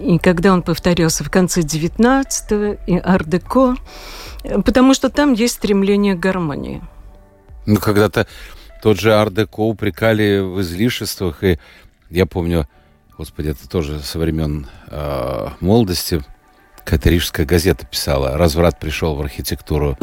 и 0.00 0.18
когда 0.18 0.52
он 0.52 0.62
повторялся 0.62 1.24
в 1.24 1.30
конце 1.30 1.62
19 1.62 2.78
и 2.86 2.96
ар-деко, 2.98 3.76
потому 4.64 4.94
что 4.94 5.10
там 5.10 5.32
есть 5.32 5.54
стремление 5.54 6.14
к 6.14 6.20
гармонии. 6.20 6.82
Ну, 7.66 7.76
когда-то 7.76 8.26
тот 8.82 8.98
же 8.98 9.14
ар-деко 9.14 9.60
упрекали 9.60 10.40
в 10.40 10.60
излишествах, 10.60 11.44
и 11.44 11.58
я 12.08 12.26
помню, 12.26 12.68
господи, 13.16 13.48
это 13.48 13.68
тоже 13.68 14.00
со 14.00 14.18
времен 14.18 14.66
э, 14.88 15.48
молодости, 15.60 16.22
Какая-то 16.84 17.10
рижская 17.10 17.46
газета 17.46 17.86
писала, 17.86 18.36
разврат 18.36 18.80
пришел 18.80 19.14
в 19.14 19.20
архитектуру 19.20 19.98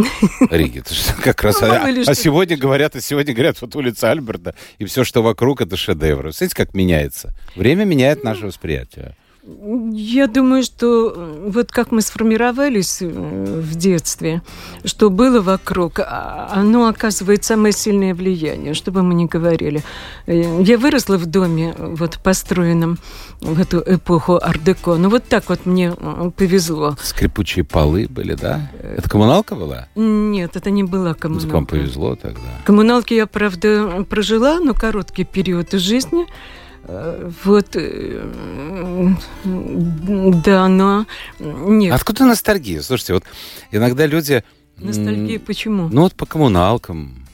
Риги. 0.52 0.84
Как 1.24 1.44
раз, 1.44 1.60
ну, 1.60 1.68
а, 1.68 1.86
а 1.86 2.16
сегодня 2.16 2.56
говорят, 2.56 2.96
а 2.96 3.02
сегодня 3.02 3.34
говорят, 3.34 3.60
вот 3.62 3.76
улица 3.76 4.12
Альберта, 4.12 4.56
и 4.78 4.86
все, 4.86 5.04
что 5.04 5.22
вокруг, 5.24 5.60
это 5.60 5.76
шедевры. 5.76 6.32
Смотрите, 6.32 6.56
как 6.56 6.74
меняется. 6.74 7.34
Время 7.56 7.84
меняет 7.84 8.24
наше 8.24 8.46
восприятие. 8.46 9.16
Я 9.94 10.28
думаю, 10.28 10.62
что 10.62 11.14
э, 11.16 11.50
вот 11.50 11.72
как 11.72 11.92
мы 11.92 12.02
сформировались 12.02 13.02
э, 13.02 13.08
в 13.08 13.76
детстве, 13.76 14.42
что 14.84 15.10
было 15.10 15.40
вокруг, 15.40 16.00
а, 16.00 16.50
оно 16.52 16.88
оказывает 16.88 17.46
самое 17.46 17.72
сильное 17.72 18.14
влияние, 18.14 18.74
что 18.74 18.92
бы 18.92 19.04
мы 19.04 19.14
ни 19.14 19.26
говорили. 19.26 19.84
Э, 20.26 20.62
я 20.62 20.78
выросла 20.78 21.18
в 21.18 21.28
доме, 21.28 21.74
вот 21.78 22.20
построенном 22.22 22.98
в 23.40 23.58
эту 23.62 23.82
эпоху 23.86 24.38
ар-деко. 24.42 24.96
Ну 24.96 25.10
вот 25.10 25.24
так 25.24 25.48
вот 25.48 25.66
мне 25.66 25.94
повезло. 26.36 26.98
Скрипучие 27.02 27.64
полы 27.64 28.08
были, 28.10 28.34
да? 28.34 28.70
Это 28.82 29.10
коммуналка 29.10 29.56
была? 29.56 29.88
Нет, 29.96 30.58
это 30.58 30.72
не 30.72 30.84
была 30.84 31.14
коммуналка. 31.14 31.54
Вам 31.54 31.66
повезло 31.66 32.16
тогда. 32.16 32.42
Коммуналки 32.66 33.14
я, 33.14 33.28
правда, 33.28 34.06
прожила, 34.10 34.60
но 34.60 34.74
короткий 34.74 35.24
период 35.24 35.72
жизни– 35.72 36.26
вот, 36.88 37.76
э, 37.76 38.23
да, 39.43 40.67
но 40.69 41.06
нет. 41.39 41.93
Откуда 41.93 42.26
ностальгия? 42.26 42.82
Слушайте, 42.82 43.13
вот 43.15 43.23
иногда 43.71 44.06
люди... 44.06 44.43
Ностальгия 44.78 45.39
почему? 45.39 45.89
Ну 45.89 46.02
вот 46.04 46.13
по 46.13 46.26
коммуналкам, 46.26 47.27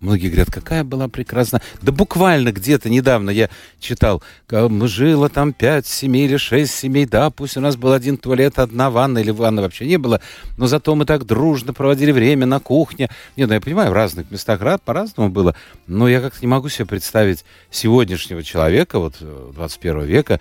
Многие 0.00 0.28
говорят, 0.28 0.50
какая 0.50 0.84
была 0.84 1.08
прекрасна. 1.08 1.62
Да 1.80 1.90
буквально 1.90 2.52
где-то 2.52 2.90
недавно 2.90 3.30
я 3.30 3.48
читал, 3.80 4.22
жило 4.50 5.30
там 5.30 5.54
пять 5.54 5.86
семей 5.86 6.26
или 6.26 6.36
шесть 6.36 6.74
семей, 6.74 7.06
да, 7.06 7.30
пусть 7.30 7.56
у 7.56 7.60
нас 7.60 7.76
был 7.76 7.92
один 7.92 8.18
туалет, 8.18 8.58
одна 8.58 8.90
ванна, 8.90 9.18
или 9.18 9.30
ванны 9.30 9.62
вообще 9.62 9.86
не 9.86 9.96
было, 9.96 10.20
но 10.58 10.66
зато 10.66 10.94
мы 10.94 11.06
так 11.06 11.24
дружно 11.24 11.72
проводили 11.72 12.12
время 12.12 12.44
на 12.44 12.60
кухне. 12.60 13.08
Не, 13.36 13.46
ну 13.46 13.54
я 13.54 13.60
понимаю, 13.60 13.90
в 13.90 13.94
разных 13.94 14.30
местах 14.30 14.60
по-разному 14.84 15.30
было, 15.30 15.54
но 15.86 16.08
я 16.08 16.20
как-то 16.20 16.40
не 16.42 16.46
могу 16.46 16.68
себе 16.68 16.84
представить 16.84 17.44
сегодняшнего 17.70 18.42
человека, 18.42 18.98
вот 18.98 19.16
21 19.20 20.00
э, 20.00 20.06
века, 20.06 20.40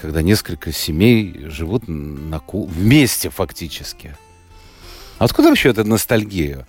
когда 0.00 0.22
несколько 0.22 0.72
семей 0.72 1.46
живут 1.48 1.86
на 1.86 2.38
ку... 2.38 2.64
вместе 2.66 3.28
фактически. 3.28 4.16
Откуда 5.18 5.48
вообще 5.48 5.70
эта 5.70 5.84
ностальгия? 5.84 6.66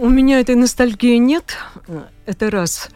У 0.00 0.08
меня 0.08 0.40
этой 0.40 0.54
ностальгии 0.54 1.16
нет, 1.16 1.58
это 2.24 2.50
раз. 2.50 2.88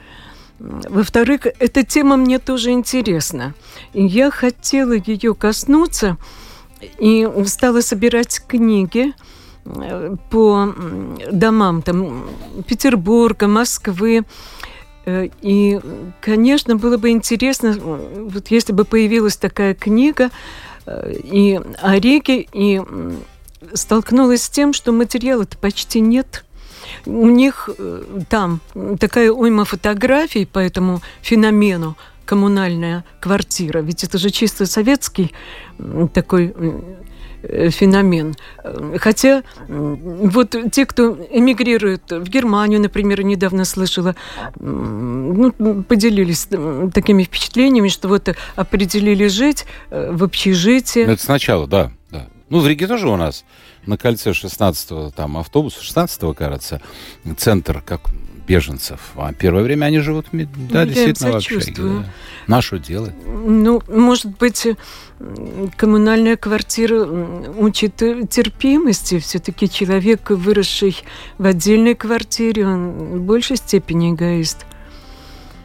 Во-вторых, 0.59 1.47
эта 1.59 1.85
тема 1.85 2.17
мне 2.17 2.39
тоже 2.39 2.71
интересна. 2.71 3.55
И 3.93 4.05
я 4.05 4.31
хотела 4.31 4.95
ее 4.95 5.35
коснуться 5.35 6.17
и 6.99 7.29
стала 7.47 7.83
собирать 7.83 8.43
книги 8.47 9.13
э, 9.67 10.17
по 10.31 10.75
домам 11.31 11.83
там, 11.83 12.27
Петербурга, 12.67 13.49
Москвы. 13.49 14.23
Э, 15.05 15.29
и, 15.43 15.81
конечно, 16.23 16.77
было 16.77 16.97
бы 16.97 17.11
интересно, 17.11 17.77
вот 17.79 18.49
если 18.49 18.73
бы 18.73 18.85
появилась 18.85 19.37
такая 19.37 19.75
книга 19.75 20.31
э, 20.87 21.13
и 21.13 21.61
о 21.83 21.99
Риге, 21.99 22.47
и 22.53 22.81
столкнулась 23.75 24.45
с 24.45 24.49
тем, 24.49 24.73
что 24.73 24.93
материала-то 24.93 25.59
почти 25.59 26.01
нет– 26.01 26.47
у 27.07 27.29
них 27.29 27.69
э, 27.79 28.03
там 28.29 28.61
такая 28.99 29.31
уйма 29.31 29.65
фотографий 29.65 30.47
по 30.47 30.59
этому 30.59 31.01
феномену 31.23 31.97
коммунальная 32.25 33.05
квартира. 33.21 33.81
Ведь 33.81 34.05
это 34.05 34.19
же 34.19 34.31
чисто 34.31 34.67
советский 34.67 35.33
такой 36.13 36.55
э, 37.43 37.71
феномен. 37.71 38.35
Хотя 38.99 39.43
вот 39.69 40.57
те, 40.73 40.87
кто 40.87 41.19
эмигрирует 41.31 42.11
в 42.11 42.25
Германию, 42.25 42.81
например, 42.81 43.23
недавно 43.23 43.65
слышала, 43.65 44.17
ну, 44.59 45.53
поделились 45.83 46.49
такими 46.95 47.25
впечатлениями, 47.25 47.89
что 47.89 48.09
вот 48.09 48.35
определили 48.57 49.27
жить 49.27 49.67
в 49.91 50.25
общежитии. 50.25 51.05
Ну, 51.05 51.13
это 51.13 51.23
сначала, 51.23 51.67
да. 51.67 51.93
Ну, 52.51 52.61
в 52.61 52.67
Риге 52.67 52.87
тоже 52.87 53.09
у 53.09 53.17
нас 53.17 53.45
на 53.87 53.97
кольце 53.97 54.31
16-го 54.31 55.11
там 55.11 55.37
автобус, 55.37 55.77
16-го, 55.81 56.35
кажется, 56.35 56.81
центр, 57.37 57.83
как 57.85 58.11
беженцев. 58.47 59.13
А 59.17 59.33
первое 59.33 59.63
время 59.63 59.87
они 59.87 60.01
живут, 60.01 60.27
да, 60.33 60.85
ну, 60.85 60.87
действительно, 60.87 61.33
в 61.33 61.37
общаге. 61.37 61.73
Да. 61.77 62.05
Нашу 62.47 62.79
дело. 62.79 63.11
Ну, 63.27 63.83
может 63.89 64.37
быть, 64.37 64.67
коммунальная 65.77 66.37
квартира 66.37 67.07
учит 67.57 67.97
терпимости. 67.97 69.19
Все-таки 69.19 69.71
человек, 69.71 70.29
выросший 70.29 70.97
в 71.39 71.47
отдельной 71.47 71.95
квартире, 71.95 72.67
он 72.67 72.91
в 72.91 73.21
большей 73.23 73.57
степени 73.57 74.13
эгоист. 74.13 74.67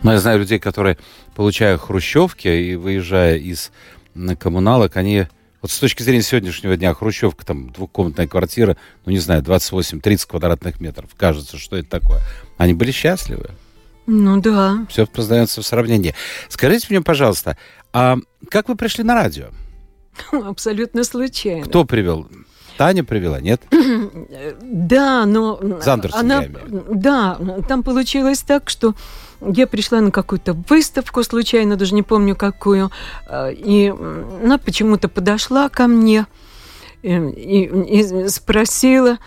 Но 0.01 0.13
я 0.13 0.19
знаю 0.19 0.39
людей, 0.39 0.59
которые, 0.59 0.97
получая 1.35 1.77
хрущевки 1.77 2.47
и 2.47 2.75
выезжая 2.75 3.35
из 3.35 3.71
коммуналок, 4.39 4.95
они 4.95 5.27
вот 5.61 5.71
с 5.71 5.79
точки 5.79 6.03
зрения 6.03 6.21
сегодняшнего 6.21 6.77
дня, 6.77 6.93
хрущевка, 6.93 7.45
там, 7.45 7.71
двухкомнатная 7.71 8.27
квартира, 8.27 8.77
ну, 9.05 9.11
не 9.11 9.19
знаю, 9.19 9.41
28-30 9.41 10.27
квадратных 10.27 10.79
метров. 10.79 11.09
Кажется, 11.17 11.57
что 11.57 11.75
это 11.75 11.89
такое. 11.89 12.21
Они 12.57 12.73
были 12.73 12.91
счастливы. 12.91 13.51
Ну, 14.07 14.41
да. 14.41 14.85
Все 14.89 15.05
познается 15.05 15.61
в 15.61 15.65
сравнении. 15.65 16.15
Скажите 16.47 16.87
мне, 16.89 17.01
пожалуйста, 17.01 17.57
а 17.93 18.17
как 18.49 18.69
вы 18.69 18.75
пришли 18.75 19.03
на 19.03 19.13
радио? 19.13 19.49
Абсолютно 20.31 21.03
случайно. 21.03 21.65
Кто 21.65 21.85
привел? 21.85 22.27
Таня 22.77 23.03
привела, 23.03 23.39
нет? 23.39 23.61
Да, 24.61 25.25
но... 25.25 25.59
Зандерсон, 25.81 26.19
она, 26.19 26.45
Да, 26.89 27.37
там 27.67 27.83
получилось 27.83 28.39
так, 28.39 28.69
что 28.69 28.95
я 29.41 29.67
пришла 29.67 30.01
на 30.01 30.11
какую-то 30.11 30.53
выставку 30.53 31.23
случайно, 31.23 31.75
даже 31.75 31.93
не 31.95 32.03
помню 32.03 32.35
какую, 32.35 32.91
э, 33.27 33.53
и 33.53 33.87
она 33.89 34.57
почему-то 34.57 35.09
подошла 35.09 35.69
ко 35.69 35.87
мне 35.87 36.25
и, 37.01 37.09
и, 37.09 37.99
и 37.99 38.27
спросила, 38.27 39.19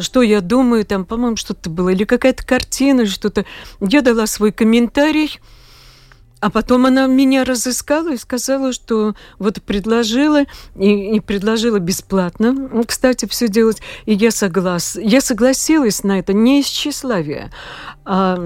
что 0.00 0.22
я 0.22 0.40
думаю, 0.40 0.84
там, 0.84 1.04
по-моему, 1.04 1.36
что-то 1.36 1.70
было, 1.70 1.90
или 1.90 2.04
какая-то 2.04 2.44
картина, 2.44 3.06
что-то. 3.06 3.44
Я 3.80 4.02
дала 4.02 4.26
свой 4.26 4.52
комментарий, 4.52 5.38
а 6.44 6.50
потом 6.50 6.84
она 6.84 7.06
меня 7.06 7.42
разыскала 7.42 8.12
и 8.12 8.18
сказала, 8.18 8.74
что 8.74 9.14
вот 9.38 9.62
предложила, 9.62 10.42
и, 10.76 11.16
и 11.16 11.20
предложила 11.20 11.78
бесплатно, 11.78 12.54
кстати, 12.86 13.24
все 13.24 13.48
делать. 13.48 13.80
И 14.04 14.12
я, 14.12 14.30
соглас, 14.30 14.94
я 15.00 15.22
согласилась 15.22 16.04
на 16.04 16.18
это 16.18 16.34
не 16.34 16.60
из 16.60 16.66
тщеславия. 16.66 17.50
А 18.04 18.36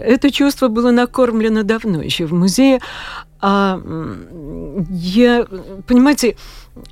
это 0.00 0.30
чувство 0.30 0.68
было 0.68 0.92
накормлено 0.92 1.64
давно 1.64 2.00
еще 2.00 2.26
в 2.26 2.32
музее. 2.32 2.80
А 3.40 3.82
я, 4.90 5.44
понимаете, 5.88 6.36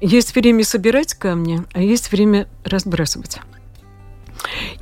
есть 0.01 0.35
время 0.35 0.65
собирать 0.65 1.15
камни, 1.15 1.63
а 1.75 1.81
есть 1.81 2.11
время 2.11 2.49
разбрасывать. 2.65 3.39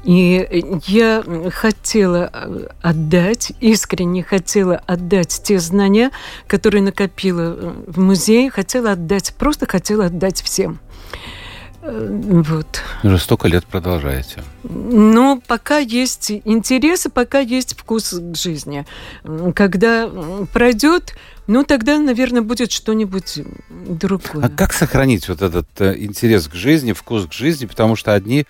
И 0.05 0.65
я 0.87 1.25
хотела 1.53 2.31
э, 2.33 2.67
отдать, 2.83 3.53
искренне 3.61 4.23
хотела 4.23 4.77
отдать 4.87 5.41
те 5.43 5.59
знания, 5.59 6.11
которые 6.47 6.83
накопила 6.83 7.57
э, 7.57 7.73
в 7.87 8.01
музее, 8.01 8.51
хотела 8.51 8.93
отдать, 8.93 9.35
просто 9.39 9.67
хотела 9.67 10.07
отдать 10.07 10.43
всем. 10.43 10.81
Э, 11.83 12.09
вот. 12.11 12.83
Уже 13.03 13.19
столько 13.19 13.49
лет 13.49 13.65
продолжаете. 13.67 14.43
Ну, 14.63 15.43
пока 15.47 15.79
есть 15.79 16.31
интересы, 16.31 17.11
пока 17.11 17.41
есть 17.41 17.77
вкус 17.79 18.11
к 18.11 18.37
жизни. 18.37 18.87
Когда 19.55 20.11
пройдет, 20.53 21.15
ну, 21.47 21.63
тогда, 21.63 21.99
наверное, 21.99 22.41
будет 22.41 22.73
что-нибудь 22.73 23.41
другое. 23.69 24.45
А 24.45 24.49
как 24.49 24.73
сохранить 24.73 25.29
вот 25.29 25.43
этот 25.43 25.69
интерес 25.81 26.49
к 26.49 26.55
жизни, 26.55 26.93
вкус 26.93 27.27
к 27.27 27.33
жизни? 27.33 27.67
Потому 27.67 27.97
что 27.97 28.15
одни 28.15 28.47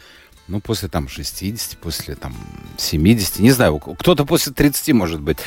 ну, 0.46 0.60
после 0.60 0.88
там 0.88 1.08
60, 1.08 1.78
после 1.78 2.14
там 2.14 2.34
70, 2.76 3.38
не 3.38 3.50
знаю, 3.50 3.78
кто-то 3.78 4.24
после 4.26 4.52
30, 4.52 4.94
может 4.94 5.20
быть, 5.20 5.38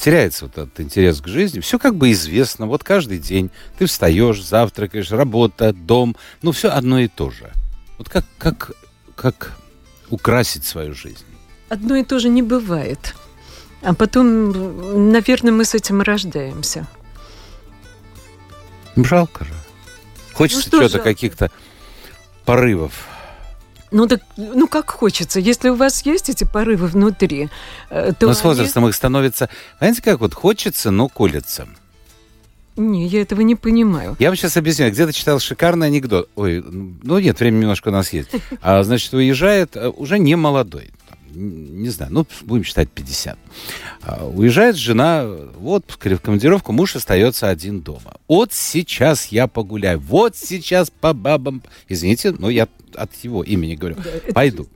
теряется 0.00 0.46
вот 0.46 0.56
этот 0.56 0.80
интерес 0.80 1.20
к 1.20 1.28
жизни. 1.28 1.60
Все 1.60 1.78
как 1.78 1.96
бы 1.96 2.10
известно, 2.12 2.66
вот 2.66 2.82
каждый 2.82 3.18
день 3.18 3.50
ты 3.78 3.86
встаешь, 3.86 4.42
завтракаешь, 4.42 5.10
работа, 5.10 5.72
дом, 5.72 6.16
ну, 6.42 6.52
все 6.52 6.70
одно 6.70 6.98
и 7.00 7.08
то 7.08 7.30
же. 7.30 7.50
Вот 7.98 8.08
как, 8.08 8.24
как, 8.38 8.72
как 9.14 9.58
украсить 10.08 10.64
свою 10.64 10.94
жизнь? 10.94 11.24
Одно 11.68 11.96
и 11.96 12.04
то 12.04 12.18
же 12.18 12.28
не 12.28 12.42
бывает. 12.42 13.14
А 13.82 13.94
потом, 13.94 15.12
наверное, 15.12 15.52
мы 15.52 15.64
с 15.64 15.74
этим 15.74 16.02
рождаемся. 16.02 16.86
Жалко 18.96 19.44
же. 19.44 19.52
Хочется 20.32 20.68
ну, 20.72 20.78
что-то, 20.78 20.98
каких-то 20.98 21.50
порывов. 22.44 23.09
Ну, 23.90 24.06
так, 24.06 24.20
ну, 24.36 24.68
как 24.68 24.90
хочется. 24.90 25.40
Если 25.40 25.68
у 25.68 25.74
вас 25.74 26.02
есть 26.06 26.28
эти 26.28 26.44
порывы 26.44 26.86
внутри, 26.86 27.48
э, 27.90 28.12
то 28.18 28.26
Но 28.28 28.34
с 28.34 28.44
возрастом 28.44 28.84
они... 28.84 28.90
их 28.90 28.96
становится... 28.96 29.48
Знаете, 29.78 30.02
как 30.02 30.20
вот 30.20 30.34
хочется, 30.34 30.90
но 30.90 31.08
колется. 31.08 31.68
Не, 32.76 33.06
я 33.06 33.22
этого 33.22 33.40
не 33.40 33.56
понимаю. 33.56 34.16
Я 34.18 34.28
вам 34.28 34.36
сейчас 34.36 34.56
объясню. 34.56 34.90
Где-то 34.90 35.12
читал 35.12 35.40
шикарный 35.40 35.88
анекдот. 35.88 36.30
Ой, 36.36 36.62
ну 36.62 37.18
нет, 37.18 37.38
время 37.40 37.58
немножко 37.58 37.88
у 37.88 37.92
нас 37.92 38.12
есть. 38.12 38.30
А, 38.62 38.82
значит, 38.84 39.12
уезжает 39.12 39.76
э, 39.76 39.88
уже 39.88 40.18
не 40.18 40.36
молодой 40.36 40.90
не 41.32 41.88
знаю, 41.90 42.12
ну, 42.12 42.26
будем 42.42 42.64
считать 42.64 42.90
50. 42.90 43.38
А, 44.02 44.26
уезжает 44.26 44.76
жена 44.76 45.24
вот 45.56 45.84
в 45.88 46.18
командировку, 46.18 46.72
муж 46.72 46.96
остается 46.96 47.48
один 47.48 47.80
дома. 47.80 48.14
Вот 48.28 48.52
сейчас 48.52 49.26
я 49.26 49.46
погуляю, 49.46 50.00
вот 50.00 50.36
сейчас 50.36 50.90
по 50.90 51.12
бабам... 51.12 51.62
Извините, 51.88 52.32
но 52.32 52.50
я 52.50 52.68
от 52.96 53.14
его 53.16 53.42
имени 53.42 53.74
говорю. 53.74 53.96
Пойду. 54.32 54.68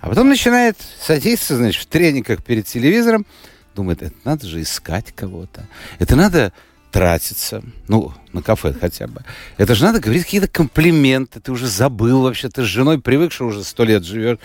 А 0.00 0.08
потом 0.08 0.28
начинает 0.28 0.76
садиться, 1.00 1.56
значит, 1.56 1.82
в 1.82 1.86
трениках 1.86 2.44
перед 2.44 2.66
телевизором, 2.66 3.26
думает, 3.74 4.02
это 4.02 4.14
надо 4.24 4.46
же 4.46 4.62
искать 4.62 5.12
кого-то. 5.14 5.66
Это 5.98 6.16
надо 6.16 6.52
тратиться, 6.90 7.62
ну, 7.86 8.12
на 8.32 8.42
кафе 8.42 8.72
хотя 8.72 9.06
бы. 9.06 9.22
Это 9.56 9.74
же 9.74 9.84
надо 9.84 10.00
говорить 10.00 10.24
какие-то 10.24 10.48
комплименты. 10.48 11.40
Ты 11.40 11.52
уже 11.52 11.66
забыл 11.66 12.22
вообще, 12.22 12.48
ты 12.48 12.62
с 12.62 12.66
женой 12.66 13.00
привык, 13.00 13.32
что 13.32 13.46
уже 13.46 13.62
сто 13.64 13.84
лет 13.84 14.04
живешь. 14.04 14.38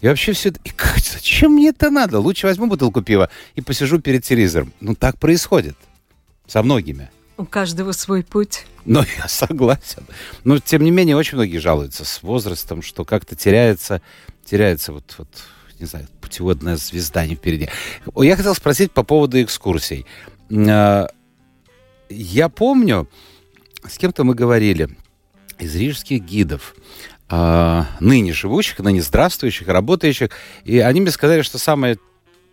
И 0.00 0.06
вообще 0.06 0.32
все 0.32 0.50
это... 0.50 0.60
И 0.64 0.70
как, 0.70 0.98
зачем 0.98 1.52
мне 1.52 1.70
это 1.70 1.90
надо? 1.90 2.20
Лучше 2.20 2.46
возьму 2.46 2.66
бутылку 2.66 3.02
пива 3.02 3.30
и 3.56 3.60
посижу 3.60 4.00
перед 4.00 4.24
телевизором. 4.24 4.72
Ну, 4.80 4.94
так 4.94 5.18
происходит. 5.18 5.76
Со 6.46 6.62
многими. 6.62 7.10
У 7.38 7.44
каждого 7.44 7.92
свой 7.92 8.24
путь. 8.24 8.66
Ну, 8.84 9.04
я 9.16 9.28
согласен. 9.28 10.02
Но, 10.42 10.58
тем 10.58 10.82
не 10.82 10.90
менее, 10.90 11.16
очень 11.16 11.36
многие 11.36 11.58
жалуются 11.58 12.04
с 12.04 12.22
возрастом, 12.24 12.82
что 12.82 13.04
как-то 13.04 13.36
теряется, 13.36 14.02
теряется 14.44 14.92
вот, 14.92 15.14
вот 15.18 15.28
не 15.78 15.86
знаю, 15.86 16.08
путеводная 16.20 16.76
звезда 16.76 17.24
не 17.26 17.36
впереди. 17.36 17.68
Я 18.16 18.36
хотел 18.36 18.56
спросить 18.56 18.90
по 18.90 19.04
поводу 19.04 19.40
экскурсий. 19.40 20.04
А, 20.50 21.08
я 22.08 22.48
помню, 22.48 23.08
с 23.86 23.98
кем-то 23.98 24.24
мы 24.24 24.34
говорили 24.34 24.88
из 25.60 25.76
рижских 25.76 26.22
гидов, 26.22 26.74
э, 27.30 27.82
ныне 28.00 28.32
живущих, 28.32 28.78
ныне 28.80 29.02
здравствующих, 29.02 29.68
работающих, 29.68 30.30
и 30.64 30.78
они 30.78 31.00
мне 31.00 31.10
сказали, 31.10 31.42
что 31.42 31.58
самое 31.58 31.98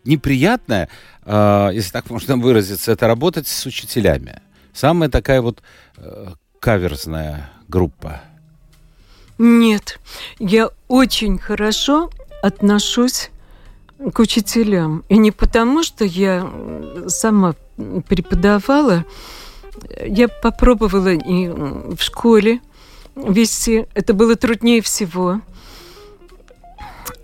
неприятное, 0.03 0.89
э, 1.23 1.69
если 1.73 1.91
так 1.91 2.09
можно 2.09 2.37
выразиться, 2.37 2.91
это 2.91 3.07
работать 3.07 3.47
с 3.47 3.65
учителями. 3.65 4.41
Самая 4.75 5.09
такая 5.09 5.41
вот 5.41 5.63
э, 5.97 6.27
каверзная 6.59 7.49
группа. 7.69 8.21
Нет, 9.37 9.99
я 10.37 10.69
очень 10.89 11.39
хорошо 11.39 12.09
отношусь 12.43 13.31
к 14.13 14.19
учителям. 14.19 15.05
И 15.07 15.17
не 15.17 15.31
потому, 15.31 15.81
что 15.81 16.03
я 16.03 16.51
сама 17.07 17.55
преподавала, 18.07 19.05
я 20.05 20.27
попробовала 20.27 21.13
и 21.13 21.47
в 21.47 22.01
школе 22.01 22.59
вести. 23.15 23.87
Это 23.93 24.13
было 24.13 24.35
труднее 24.35 24.81
всего. 24.81 25.39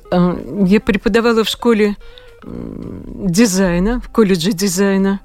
А, 0.10 0.38
я 0.66 0.80
преподавала 0.80 1.44
в 1.44 1.50
школе 1.50 1.98
дизайна, 2.46 4.00
в 4.00 4.10
колледже 4.10 4.54
дизайна. 4.54 5.20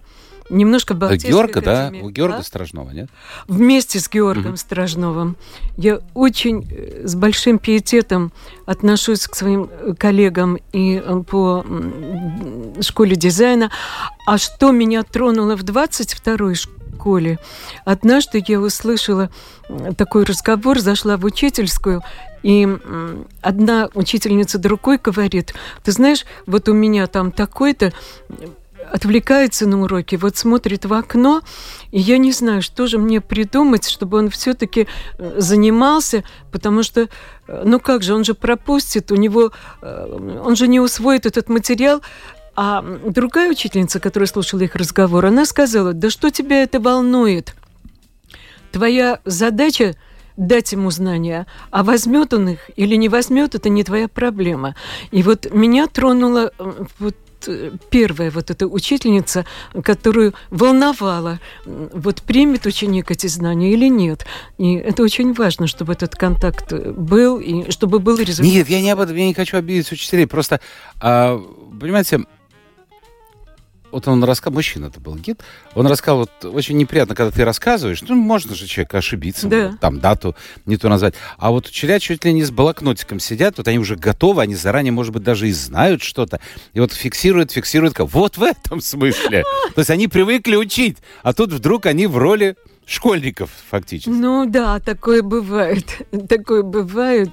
Немножко 0.51 0.95
Балтийской 0.95 1.31
Георга, 1.31 1.61
да? 1.61 1.93
У 2.03 2.11
Георга 2.11 2.39
а? 2.39 2.43
Стражнова, 2.43 2.91
нет? 2.91 3.09
Вместе 3.49 3.99
с 3.99 4.09
Георгом 4.09 4.51
угу. 4.51 4.57
Стражновым. 4.57 5.37
Я 5.77 6.01
очень 6.15 6.67
э, 6.71 7.07
с 7.07 7.15
большим 7.15 7.59
пиететом 7.59 8.33
отношусь 8.65 9.27
к 9.27 9.35
своим 9.35 9.69
э, 9.71 9.95
коллегам 9.99 10.59
и 10.73 11.03
э, 11.05 11.23
по 11.29 11.65
школе 12.81 13.17
дизайна. 13.17 13.71
А 14.27 14.39
что 14.39 14.71
меня 14.71 15.03
тронуло 15.03 15.57
в 15.57 15.65
22-й 15.65 16.55
школе. 16.55 17.39
Однажды 17.85 18.43
я 18.47 18.61
услышала 18.61 19.31
такой 19.97 20.25
разговор, 20.25 20.79
зашла 20.81 21.17
в 21.17 21.25
учительскую, 21.25 22.03
и 22.43 22.69
одна 23.43 23.89
учительница 23.95 24.59
другой 24.59 24.99
говорит, 24.99 25.55
ты 25.83 25.93
знаешь, 25.93 26.25
вот 26.47 26.69
у 26.69 26.75
меня 26.75 27.07
там 27.07 27.33
такой-то 27.33 27.93
отвлекается 28.93 29.67
на 29.67 29.83
уроке, 29.83 30.17
вот 30.17 30.37
смотрит 30.37 30.85
в 30.85 30.93
окно, 30.93 31.43
и 31.91 32.01
я 32.01 32.19
не 32.19 32.33
знаю, 32.33 32.63
что 32.63 32.87
же 32.87 32.99
мне 32.99 33.21
придумать, 33.21 33.89
чтобы 33.89 34.19
он 34.19 34.31
все-таки 34.31 34.87
э, 35.19 35.35
занимался, 35.39 36.25
потому 36.53 36.83
что, 36.83 37.09
э, 37.49 37.63
ну 37.65 37.81
как 37.81 38.03
же, 38.03 38.15
он 38.15 38.25
же 38.25 38.35
пропустит, 38.35 39.13
у 39.13 39.17
него, 39.17 39.53
э, 39.83 40.41
он 40.45 40.57
же 40.57 40.69
не 40.69 40.81
усвоит 40.81 41.27
этот 41.27 41.49
материал, 41.49 42.03
а 42.55 42.83
другая 42.83 43.51
учительница, 43.51 44.01
которая 44.01 44.27
слушала 44.27 44.61
их 44.61 44.75
разговор, 44.75 45.27
она 45.27 45.45
сказала, 45.45 45.93
да 45.93 46.11
что 46.11 46.31
тебя 46.31 46.63
это 46.63 46.81
волнует? 46.81 47.55
Твоя 48.73 49.21
задача 49.25 49.95
дать 50.37 50.73
ему 50.73 50.91
знания, 50.91 51.47
а 51.71 51.83
возьмет 51.83 52.33
он 52.35 52.51
их 52.51 52.71
или 52.77 52.95
не 52.97 53.09
возьмет, 53.09 53.55
это 53.55 53.69
не 53.69 53.85
твоя 53.85 54.09
проблема. 54.09 54.75
И 55.11 55.23
вот 55.23 55.53
меня 55.53 55.87
тронула 55.87 56.53
вот 56.99 57.17
первая 57.91 58.31
вот 58.31 58.51
эта 58.51 58.67
учительница, 58.67 59.45
которую 59.83 60.35
волновала, 60.51 61.41
вот 61.65 62.23
примет 62.23 62.67
ученик 62.67 63.11
эти 63.11 63.27
знания 63.27 63.73
или 63.73 63.89
нет. 63.89 64.27
И 64.59 64.75
это 64.75 65.03
очень 65.03 65.33
важно, 65.33 65.67
чтобы 65.67 65.93
этот 65.93 66.15
контакт 66.15 66.73
был, 66.73 67.39
и 67.39 67.71
чтобы 67.71 67.99
был 67.99 68.19
результат. 68.19 68.53
Нет, 68.53 68.69
я 68.69 68.81
не 68.81 68.91
об 68.91 69.01
этом, 69.01 69.17
я 69.17 69.27
не 69.27 69.35
хочу 69.35 69.57
обидеть 69.57 69.91
учителей. 69.93 70.27
Просто, 70.27 70.61
а, 71.01 71.39
понимаете, 71.81 72.25
вот 73.97 74.07
он 74.09 74.23
рассказал, 74.25 74.53
мужчина 74.57 74.87
это 74.87 75.01
был 75.01 75.17
гид, 75.17 75.41
он 75.75 75.87
рассказал, 75.87 76.19
вот 76.19 76.55
очень 76.55 76.77
неприятно, 76.77 77.15
когда 77.15 77.31
ты 77.31 77.47
рассказываешь, 77.47 78.03
ну, 78.03 78.15
можно 78.15 78.55
же 78.55 78.67
человека 78.67 78.99
ошибиться, 78.99 79.49
да. 79.49 79.79
там 79.81 80.01
дату 80.01 80.37
не 80.67 80.77
то 80.77 80.91
назвать. 80.91 81.15
А 81.39 81.51
вот 81.51 81.69
учителя 81.69 81.99
чуть 81.99 82.23
ли 82.27 82.35
не 82.35 82.45
с 82.45 82.51
блокнотиком 82.51 83.21
сидят, 83.21 83.57
вот 83.57 83.67
они 83.69 83.79
уже 83.79 83.97
готовы, 83.97 84.43
они 84.43 84.55
заранее, 84.55 84.93
может 84.93 85.15
быть, 85.15 85.23
даже 85.23 85.49
и 85.49 85.53
знают 85.53 86.03
что-то, 86.03 86.41
и 86.75 86.81
вот 86.81 86.93
фиксируют, 86.93 87.53
фиксируют, 87.53 87.95
вот 87.99 88.37
в 88.37 88.43
этом 88.43 88.83
смысле. 88.83 89.45
То 89.75 89.81
есть 89.81 89.89
они 89.89 90.09
привыкли 90.09 90.57
учить, 90.57 90.99
а 91.23 91.33
тут 91.33 91.51
вдруг 91.51 91.87
они 91.87 92.07
в 92.07 92.19
роли 92.19 92.57
школьников 92.87 93.51
фактически. 93.69 94.09
Ну 94.09 94.47
да, 94.47 94.79
такое 94.79 95.23
бывает. 95.23 95.85
Такое 96.29 96.63
бывает. 96.63 97.31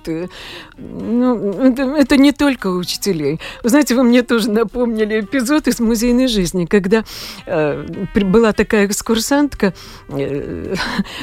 Ну, 0.77 1.51
это, 1.61 1.83
это 1.83 2.17
не 2.17 2.31
только 2.31 2.67
учителей. 2.67 3.39
Вы 3.61 3.69
знаете, 3.69 3.95
вы 3.95 4.03
мне 4.03 4.23
тоже 4.23 4.49
напомнили 4.49 5.21
эпизод 5.21 5.67
из 5.67 5.79
музейной 5.79 6.27
жизни, 6.27 6.65
когда 6.65 7.05
э, 7.45 7.85
была 8.15 8.53
такая 8.53 8.87
экскурсантка, 8.87 9.75
э, 10.09 10.75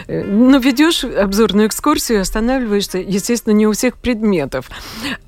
ну, 0.06 0.58
ведешь 0.60 1.02
обзорную 1.02 1.66
экскурсию, 1.66 2.20
останавливаешься, 2.20 2.98
естественно, 2.98 3.54
не 3.54 3.66
у 3.66 3.72
всех 3.72 3.96
предметов, 3.96 4.70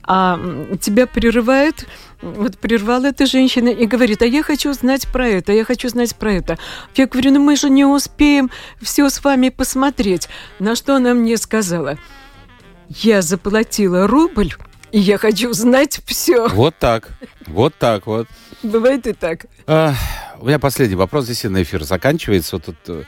а 0.05 0.39
тебя 0.81 1.07
прерывает 1.07 1.87
вот 2.23 2.59
прервала 2.59 3.07
эта 3.07 3.27
женщина 3.27 3.69
и 3.69 3.87
говорит, 3.87 4.23
а 4.23 4.27
я 4.27 4.43
хочу 4.43 4.73
знать 4.73 5.09
про 5.09 5.29
это, 5.29 5.53
я 5.53 5.65
хочу 5.65 5.89
знать 5.89 6.15
про 6.17 6.33
это. 6.33 6.59
Я 6.95 7.07
говорю, 7.07 7.33
ну 7.33 7.41
мы 7.41 7.57
же 7.57 7.69
не 7.69 7.85
успеем 7.85 8.51
все 8.81 9.11
с 9.11 9.23
вами 9.23 9.49
посмотреть. 9.51 10.29
На 10.59 10.77
что 10.77 10.97
она 10.97 11.15
мне 11.15 11.37
сказала, 11.37 11.99
я 12.89 13.23
заплатила 13.23 14.07
рубль, 14.07 14.55
и 14.93 15.01
я 15.01 15.19
хочу 15.19 15.53
знать 15.53 16.01
все. 16.07 16.49
Вот 16.49 16.77
так, 16.79 17.11
вот 17.47 17.75
так 17.79 18.07
вот. 18.07 18.29
Бывает 18.63 19.07
и 19.07 19.13
так. 19.13 19.47
А, 19.67 19.95
у 20.39 20.47
меня 20.47 20.59
последний 20.59 20.97
вопрос, 20.97 21.25
здесь 21.25 21.45
на 21.45 21.63
эфир 21.63 21.83
заканчивается. 21.83 22.57
Вот 22.57 22.65
тут, 22.67 22.77
э, 22.87 23.05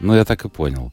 ну, 0.00 0.14
я 0.14 0.24
так 0.24 0.44
и 0.44 0.48
понял. 0.48 0.92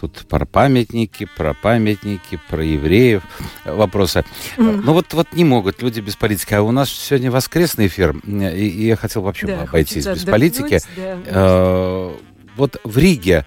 Тут 0.00 0.26
про 0.28 0.46
памятники, 0.46 1.28
про 1.36 1.54
памятники, 1.54 2.38
про 2.48 2.64
евреев 2.64 3.22
вопросы. 3.64 4.24
Mm. 4.56 4.82
Ну 4.84 4.92
вот, 4.92 5.12
вот 5.12 5.32
не 5.32 5.44
могут 5.44 5.82
люди 5.82 5.98
без 6.00 6.14
политики. 6.14 6.54
А 6.54 6.62
у 6.62 6.70
нас 6.70 6.90
сегодня 6.90 7.30
воскресный 7.30 7.88
эфир, 7.88 8.16
и, 8.24 8.68
и 8.68 8.86
я 8.86 8.96
хотел 8.96 9.22
вообще 9.22 9.48
да, 9.48 9.62
обойтись 9.62 10.06
без 10.06 10.24
политики. 10.24 10.80
Да, 10.96 11.18
э, 11.26 12.14
вот 12.56 12.80
в 12.84 12.96
Риге, 12.96 13.44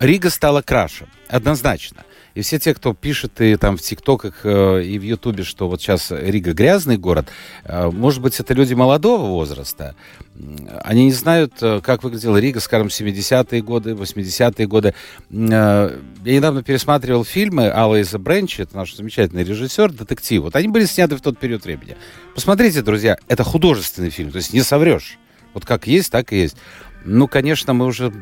Рига 0.00 0.30
стала 0.30 0.62
краше, 0.62 1.06
однозначно. 1.28 2.04
И 2.34 2.42
все 2.42 2.58
те, 2.58 2.74
кто 2.74 2.94
пишет 2.94 3.40
и 3.40 3.56
там 3.56 3.76
в 3.76 3.82
ТикТоках 3.82 4.40
э, 4.44 4.82
и 4.84 4.98
в 4.98 5.02
Ютубе, 5.02 5.42
что 5.42 5.68
вот 5.68 5.80
сейчас 5.80 6.10
Рига 6.10 6.52
грязный 6.52 6.96
город, 6.96 7.28
э, 7.64 7.90
может 7.90 8.22
быть, 8.22 8.38
это 8.38 8.54
люди 8.54 8.74
молодого 8.74 9.26
возраста. 9.26 9.94
Они 10.84 11.06
не 11.06 11.12
знают, 11.12 11.54
э, 11.60 11.80
как 11.82 12.02
выглядела 12.02 12.36
Рига, 12.36 12.60
скажем, 12.60 12.88
70-е 12.88 13.62
годы, 13.62 13.92
80-е 13.92 14.66
годы. 14.66 14.94
Я 15.30 15.90
недавно 16.24 16.62
пересматривал 16.62 17.24
фильмы 17.24 17.70
Алла 17.70 18.00
Бренчи, 18.14 18.62
это 18.62 18.76
наш 18.76 18.94
замечательный 18.94 19.44
режиссер, 19.44 19.92
детектив. 19.92 20.42
Вот 20.42 20.56
они 20.56 20.68
были 20.68 20.84
сняты 20.84 21.16
в 21.16 21.20
тот 21.20 21.38
период 21.38 21.64
времени. 21.64 21.96
Посмотрите, 22.34 22.82
друзья, 22.82 23.16
это 23.28 23.44
художественный 23.44 24.10
фильм, 24.10 24.30
то 24.30 24.36
есть 24.36 24.52
не 24.52 24.62
соврешь. 24.62 25.18
Вот 25.54 25.64
как 25.64 25.86
есть, 25.86 26.10
так 26.10 26.32
и 26.32 26.40
есть. 26.40 26.56
Ну, 27.04 27.28
конечно, 27.28 27.72
мы 27.72 27.86
уже 27.86 28.12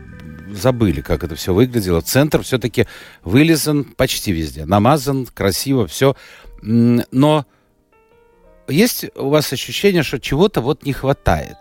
забыли, 0.53 1.01
как 1.01 1.25
это 1.25 1.35
все 1.35 1.53
выглядело. 1.55 2.01
Центр 2.01 2.43
все-таки 2.43 2.87
вылезан 3.23 3.85
почти 3.85 4.33
везде. 4.33 4.65
Намазан, 4.65 5.27
красиво, 5.27 5.87
все. 5.87 6.17
Но 6.63 7.47
есть 8.69 9.07
у 9.17 9.29
вас 9.29 9.53
ощущение, 9.53 10.03
что 10.03 10.21
чего-то 10.21 10.61
вот 10.61 10.85
не 10.85 10.93
хватает 10.93 11.57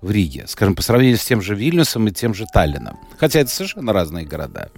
в 0.00 0.10
Риге, 0.10 0.44
скажем, 0.46 0.74
по 0.74 0.82
сравнению 0.82 1.18
с 1.18 1.24
тем 1.24 1.40
же 1.40 1.54
Вильнюсом 1.54 2.06
и 2.08 2.12
тем 2.12 2.34
же 2.34 2.46
Таллином? 2.52 2.98
Хотя 3.18 3.40
это 3.40 3.50
совершенно 3.50 3.92
разные 3.92 4.26
города. 4.26 4.70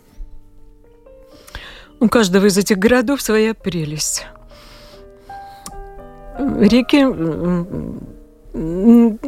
У 2.01 2.09
каждого 2.09 2.47
из 2.47 2.57
этих 2.57 2.79
городов 2.79 3.21
своя 3.21 3.55
прелесть. 3.55 4.27
Реки, 6.39 7.05
ну, 8.55 9.19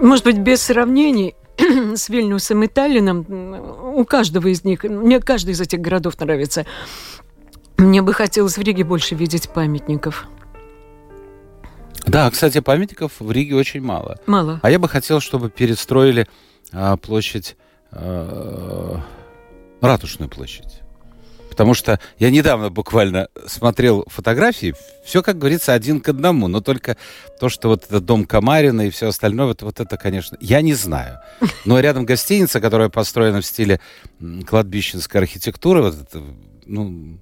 может 0.00 0.24
быть, 0.24 0.38
без 0.38 0.62
сравнений, 0.62 1.36
с 1.96 2.08
Вильнюсом 2.08 2.62
и 2.62 2.66
Таллином, 2.66 3.26
у 3.94 4.04
каждого 4.04 4.48
из 4.48 4.64
них, 4.64 4.84
мне 4.84 5.20
каждый 5.20 5.50
из 5.50 5.60
этих 5.60 5.80
городов 5.80 6.18
нравится. 6.20 6.66
Мне 7.76 8.02
бы 8.02 8.12
хотелось 8.12 8.58
в 8.58 8.62
Риге 8.62 8.84
больше 8.84 9.14
видеть 9.14 9.48
памятников. 9.50 10.26
Да, 12.06 12.30
кстати, 12.30 12.60
памятников 12.60 13.12
в 13.18 13.30
Риге 13.30 13.54
очень 13.56 13.82
мало. 13.82 14.18
Мало. 14.26 14.60
А 14.62 14.70
я 14.70 14.78
бы 14.78 14.88
хотел, 14.88 15.20
чтобы 15.20 15.50
перестроили 15.50 16.26
а, 16.72 16.96
площадь, 16.96 17.56
а, 17.92 19.00
Ратушную 19.80 20.28
площадь. 20.28 20.80
Потому 21.58 21.74
что 21.74 21.98
я 22.20 22.30
недавно 22.30 22.70
буквально 22.70 23.26
смотрел 23.48 24.04
фотографии, 24.06 24.76
все, 25.04 25.24
как 25.24 25.38
говорится, 25.38 25.72
один 25.72 26.00
к 26.00 26.08
одному, 26.08 26.46
но 26.46 26.60
только 26.60 26.96
то, 27.40 27.48
что 27.48 27.66
вот 27.66 27.84
этот 27.84 28.04
дом 28.04 28.26
Камарина 28.26 28.82
и 28.82 28.90
все 28.90 29.08
остальное, 29.08 29.46
вот, 29.46 29.62
вот 29.62 29.80
это, 29.80 29.96
конечно, 29.96 30.36
я 30.40 30.62
не 30.62 30.74
знаю. 30.74 31.18
Но 31.64 31.80
рядом 31.80 32.04
гостиница, 32.04 32.60
которая 32.60 32.90
построена 32.90 33.40
в 33.40 33.44
стиле 33.44 33.80
кладбищенской 34.46 35.20
архитектуры, 35.20 35.82
вот 35.82 35.96
это, 36.00 36.22
ну, 36.64 37.18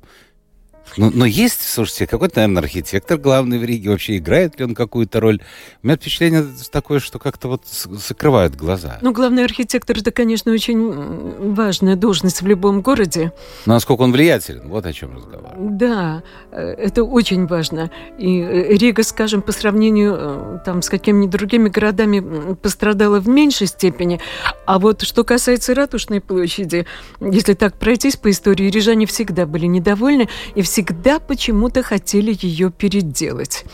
но, 0.96 1.10
но 1.12 1.26
есть, 1.26 1.62
слушайте, 1.62 2.06
какой-то, 2.06 2.36
наверное, 2.36 2.62
архитектор 2.62 3.18
главный 3.18 3.58
в 3.58 3.64
Риге, 3.64 3.90
вообще 3.90 4.16
играет 4.16 4.58
ли 4.58 4.64
он 4.64 4.74
какую-то 4.74 5.20
роль? 5.20 5.42
У 5.82 5.86
меня 5.86 5.96
впечатление 5.96 6.46
такое, 6.70 7.00
что 7.00 7.18
как-то 7.18 7.48
вот 7.48 7.62
закрывают 7.66 8.54
глаза. 8.54 8.98
Ну, 9.02 9.12
главный 9.12 9.44
архитектор, 9.44 9.98
это, 9.98 10.10
конечно, 10.10 10.52
очень 10.52 11.54
важная 11.54 11.96
должность 11.96 12.40
в 12.40 12.46
любом 12.46 12.80
городе. 12.80 13.32
Но 13.66 13.74
насколько 13.74 14.02
он 14.02 14.12
влиятелен, 14.12 14.68
вот 14.68 14.86
о 14.86 14.92
чем 14.92 15.14
разговор. 15.14 15.52
Да, 15.58 16.22
э, 16.50 16.58
это 16.58 17.04
очень 17.04 17.46
важно. 17.46 17.90
И 18.18 18.40
э, 18.40 18.76
Рига, 18.76 19.02
скажем, 19.02 19.42
по 19.42 19.52
сравнению 19.52 20.16
э, 20.18 20.58
там, 20.64 20.80
с 20.80 20.88
какими-нибудь 20.88 21.30
другими 21.30 21.68
городами 21.68 22.54
пострадала 22.54 23.20
в 23.20 23.28
меньшей 23.28 23.66
степени. 23.66 24.20
А 24.64 24.78
вот 24.78 25.02
что 25.02 25.24
касается 25.24 25.74
Ратушной 25.74 26.20
площади, 26.20 26.86
если 27.20 27.52
так 27.52 27.78
пройтись 27.78 28.16
по 28.16 28.30
истории, 28.30 28.70
рижане 28.70 29.06
всегда 29.06 29.44
были 29.46 29.66
недовольны 29.66 30.28
и 30.54 30.62
всегда 30.62 30.75
всегда 30.76 31.20
почему-то 31.20 31.82
хотели 31.82 32.36
ее 32.38 32.70
переделать. 32.70 33.64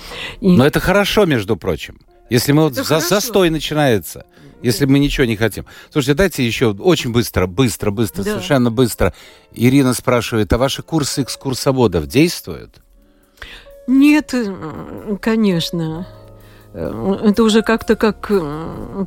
И... 0.41 0.57
Но 0.57 0.65
это 0.65 0.79
хорошо, 0.79 1.27
между 1.27 1.57
прочим. 1.57 1.99
Если 2.31 2.53
мы 2.53 2.63
вот 2.63 2.75
за, 2.75 3.01
застой 3.01 3.51
начинается, 3.51 4.25
если 4.63 4.85
мы 4.85 5.01
ничего 5.01 5.27
не 5.27 5.35
хотим. 5.35 5.67
Слушайте, 5.91 6.15
дайте 6.15 6.47
еще 6.47 6.71
очень 6.71 7.11
быстро, 7.11 7.49
быстро, 7.49 7.91
быстро, 7.91 8.23
да. 8.23 8.31
совершенно 8.31 8.71
быстро. 8.71 9.13
Ирина 9.53 9.95
спрашивает, 9.95 10.53
а 10.53 10.59
ваши 10.59 10.83
курсы 10.83 11.23
экскурсоводов 11.23 12.07
действуют? 12.07 12.81
Нет, 13.89 14.33
конечно. 15.21 16.07
Это 16.73 17.43
уже 17.43 17.63
как-то 17.63 17.97
как 17.97 18.29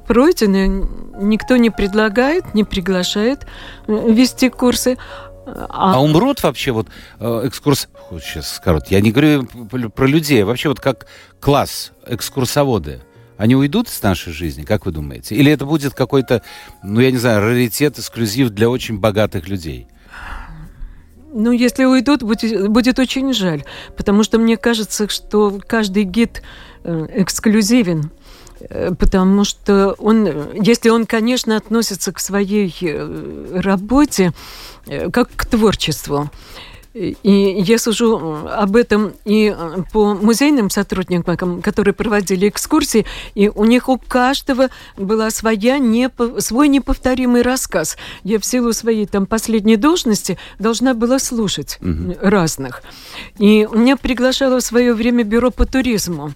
пройдено. 0.05 0.85
Никто 1.17 1.55
не 1.55 1.69
предлагает, 1.69 2.53
не 2.53 2.65
приглашает 2.65 3.47
вести 3.87 4.49
курсы. 4.49 4.97
А, 5.45 5.95
а 5.95 6.01
умрут 6.01 6.41
вообще 6.43 6.71
вот 6.71 6.87
э, 7.19 7.41
экскурс... 7.45 7.87
Сейчас 8.19 8.55
скажут, 8.55 8.87
я 8.87 8.99
не 8.99 9.11
говорю 9.11 9.45
про 9.91 10.07
людей, 10.07 10.43
а 10.43 10.45
вообще 10.45 10.69
вот 10.69 10.79
как 10.79 11.05
класс 11.39 11.91
экскурсоводы. 12.07 13.01
они 13.37 13.55
уйдут 13.55 13.87
из 13.87 14.01
нашей 14.01 14.33
жизни, 14.33 14.63
как 14.63 14.85
вы 14.85 14.91
думаете? 14.91 15.35
Или 15.35 15.51
это 15.51 15.65
будет 15.65 15.93
какой-то, 15.93 16.41
ну, 16.83 16.99
я 16.99 17.11
не 17.11 17.17
знаю, 17.17 17.41
раритет, 17.41 17.99
эксклюзив 17.99 18.49
для 18.49 18.69
очень 18.69 18.99
богатых 18.99 19.47
людей? 19.47 19.87
Ну, 21.37 21.51
если 21.51 21.83
уйдут, 21.83 22.23
будет, 22.23 22.69
будет 22.69 22.97
очень 22.97 23.33
жаль, 23.33 23.65
потому 23.97 24.23
что 24.23 24.39
мне 24.39 24.55
кажется, 24.55 25.09
что 25.09 25.59
каждый 25.67 26.03
гид 26.03 26.41
э, 26.83 27.07
эксклюзивен, 27.13 28.09
потому 28.97 29.43
что 29.43 29.95
он, 29.97 30.53
если 30.53 30.89
он, 30.89 31.05
конечно, 31.05 31.57
относится 31.57 32.11
к 32.11 32.19
своей 32.19 32.75
э, 32.81 33.59
работе 33.61 34.33
как 35.11 35.29
к 35.35 35.45
творчеству, 35.45 36.29
и 36.95 37.61
я 37.61 37.77
сужу 37.77 38.47
об 38.47 38.75
этом 38.77 39.13
и 39.25 39.53
э, 39.55 39.83
по 39.91 40.13
музейным 40.13 40.69
сотрудникам, 40.69 41.61
которые 41.61 41.93
проводили 41.93 42.47
экскурсии, 42.47 43.05
и 43.33 43.49
у 43.49 43.65
них 43.65 43.89
у 43.89 43.97
каждого 43.97 44.69
была 44.95 45.29
своя, 45.29 45.77
не, 45.77 46.09
свой 46.39 46.69
неповторимый 46.69 47.41
рассказ. 47.41 47.97
Я 48.23 48.39
в 48.39 48.45
силу 48.45 48.71
своей 48.71 49.07
там 49.07 49.25
последней 49.25 49.75
должности 49.75 50.37
должна 50.57 50.93
была 50.93 51.19
слушать 51.19 51.79
угу. 51.81 52.15
разных. 52.21 52.81
И 53.39 53.67
меня 53.73 53.97
приглашало 53.97 54.59
в 54.59 54.63
свое 54.63 54.93
время 54.93 55.25
бюро 55.25 55.51
по 55.51 55.65
туризму. 55.65 56.31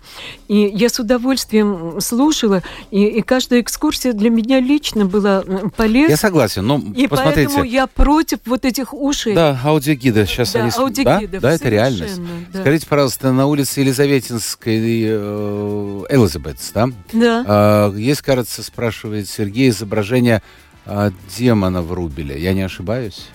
И 0.49 0.57
я 0.75 0.89
с 0.89 0.99
удовольствием 0.99 2.01
слушала, 2.01 2.63
и, 2.91 3.05
и 3.05 3.21
каждая 3.21 3.61
экскурсия 3.61 4.11
для 4.11 4.29
меня 4.29 4.59
лично 4.59 5.05
была 5.05 5.41
полезна. 5.77 6.11
Я 6.11 6.17
согласен, 6.17 6.67
но 6.67 6.77
и 6.77 7.07
посмотрите. 7.07 7.47
поэтому 7.47 7.63
я 7.63 7.87
против 7.87 8.39
вот 8.45 8.65
этих 8.65 8.93
ушей. 8.93 9.35
Да, 9.35 9.57
аудиогида 9.63 10.25
сейчас 10.25 10.48
сейчас 10.49 10.75
да, 10.75 11.17
они... 11.17 11.27
Да, 11.27 11.39
да, 11.39 11.51
это 11.53 11.69
реальность. 11.69 12.21
Да. 12.51 12.61
Скажите, 12.61 12.87
пожалуйста, 12.87 13.31
на 13.31 13.45
улице 13.45 13.81
Елизаветинской 13.81 15.03
э, 15.05 16.03
Элизабетс, 16.09 16.71
да? 16.71 16.89
Да. 17.13 17.91
Э, 17.93 17.97
есть, 17.97 18.21
кажется, 18.21 18.63
спрашивает 18.63 19.29
Сергей, 19.29 19.69
изображение 19.69 20.41
э, 20.85 21.11
демона 21.37 21.81
в 21.81 21.93
Рубеле. 21.93 22.41
Я 22.41 22.53
не 22.53 22.61
ошибаюсь? 22.61 23.27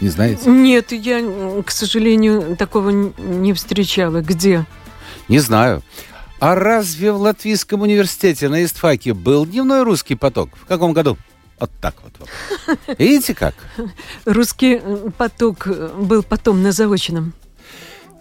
Не 0.00 0.08
знаете? 0.08 0.48
Нет, 0.48 0.92
я, 0.92 1.22
к 1.64 1.70
сожалению, 1.70 2.56
такого 2.56 2.90
не 2.90 3.52
встречала. 3.52 4.20
Где? 4.20 4.64
Не 5.28 5.40
знаю. 5.40 5.82
А 6.40 6.54
разве 6.54 7.10
в 7.10 7.20
Латвийском 7.20 7.82
университете 7.82 8.48
на 8.48 8.64
Истфаке 8.64 9.12
был 9.12 9.44
дневной 9.44 9.82
русский 9.82 10.14
поток? 10.14 10.50
В 10.54 10.66
каком 10.66 10.92
году? 10.92 11.18
Вот 11.60 11.70
так 11.80 11.94
вот. 12.02 12.78
Видите 12.98 13.34
как? 13.34 13.54
Русский 14.24 14.80
э, 14.82 15.10
поток 15.16 15.66
э, 15.66 15.90
был 15.98 16.22
потом 16.22 16.62
на 16.62 16.72
заочном. 16.72 17.34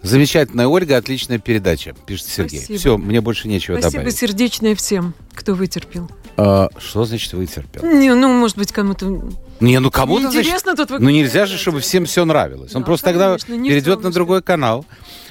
Замечательная 0.03 0.67
Ольга, 0.67 0.97
отличная 0.97 1.39
передача, 1.39 1.95
пишет 2.05 2.27
Сергей. 2.27 2.59
Спасибо. 2.59 2.79
Все, 2.79 2.97
мне 2.97 3.21
больше 3.21 3.47
нечего 3.47 3.75
Спасибо 3.75 3.91
добавить. 3.91 4.13
Спасибо 4.13 4.31
сердечное 4.31 4.75
всем, 4.75 5.13
кто 5.33 5.53
вытерпел. 5.53 6.09
А, 6.37 6.69
что 6.77 7.03
значит 7.05 7.33
вытерпел? 7.33 7.83
Не, 7.83 8.13
ну, 8.13 8.27
может 8.31 8.57
быть, 8.57 8.71
кому-то... 8.71 9.23
Не, 9.59 9.79
ну 9.79 9.89
кому-то, 9.89 10.27
Интересно 10.27 10.73
значит... 10.75 10.89
тут 10.89 10.99
Ну, 10.99 11.09
нельзя 11.09 11.47
же, 11.47 11.57
чтобы 11.57 11.79
всем 11.79 12.05
все 12.05 12.25
нравилось. 12.25 12.75
Он 12.75 12.83
да, 12.83 12.85
просто 12.85 13.11
конечно, 13.11 13.39
тогда 13.39 13.63
перейдет 13.67 14.03
на 14.03 14.11
другой 14.11 14.43
канал. 14.43 14.85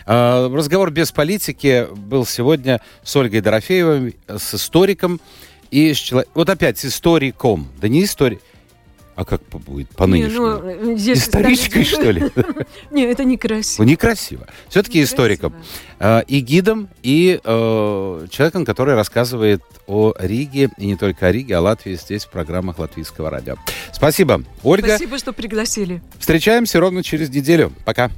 А, 0.05 0.53
разговор 0.53 0.91
без 0.91 1.13
политики 1.13 1.87
был 1.95 2.27
сегодня 2.27 2.81
с 3.05 3.15
Ольгой 3.15 3.41
Дорофеевой, 3.41 4.17
с 4.27 4.55
историком, 4.55 5.21
и 5.71 5.93
с 5.93 5.97
человек... 5.97 6.29
Вот 6.35 6.49
опять 6.51 6.79
с 6.79 6.85
историком. 6.85 7.69
Да 7.81 7.89
не 7.89 8.05
историк. 8.05 8.41
А 9.17 9.25
как 9.25 9.41
будет 9.49 9.89
по 9.89 10.07
нынешнему? 10.07 10.59
Ну, 10.59 10.95
Историчкой, 10.95 11.85
что 11.85 12.11
ли? 12.11 12.25
Не, 12.91 13.05
это 13.05 13.25
некрасиво. 13.25 13.83
Некрасиво. 13.83 14.47
Все-таки 14.69 15.03
историком. 15.03 15.55
А, 15.99 16.21
и 16.21 16.41
гидом, 16.41 16.91
и 17.03 17.41
э, 17.43 18.27
человеком, 18.31 18.67
который 18.67 18.95
рассказывает 18.95 19.63
о 19.87 20.13
Риге, 20.19 20.69
и 20.77 20.87
не 20.87 20.97
только 20.97 21.29
о 21.29 21.33
Риге, 21.33 21.57
а 21.57 21.63
Латвии 21.63 21.95
здесь 21.95 22.27
в 22.27 22.31
программах 22.31 22.79
Латвийского 22.79 23.31
радио. 23.31 23.57
Спасибо, 23.91 24.43
Ольга. 24.63 24.89
Спасибо, 24.89 25.17
что 25.17 25.33
пригласили. 25.33 26.03
Встречаемся 26.19 26.79
ровно 26.79 27.03
через 27.03 27.31
неделю. 27.31 27.73
Пока. 27.87 28.11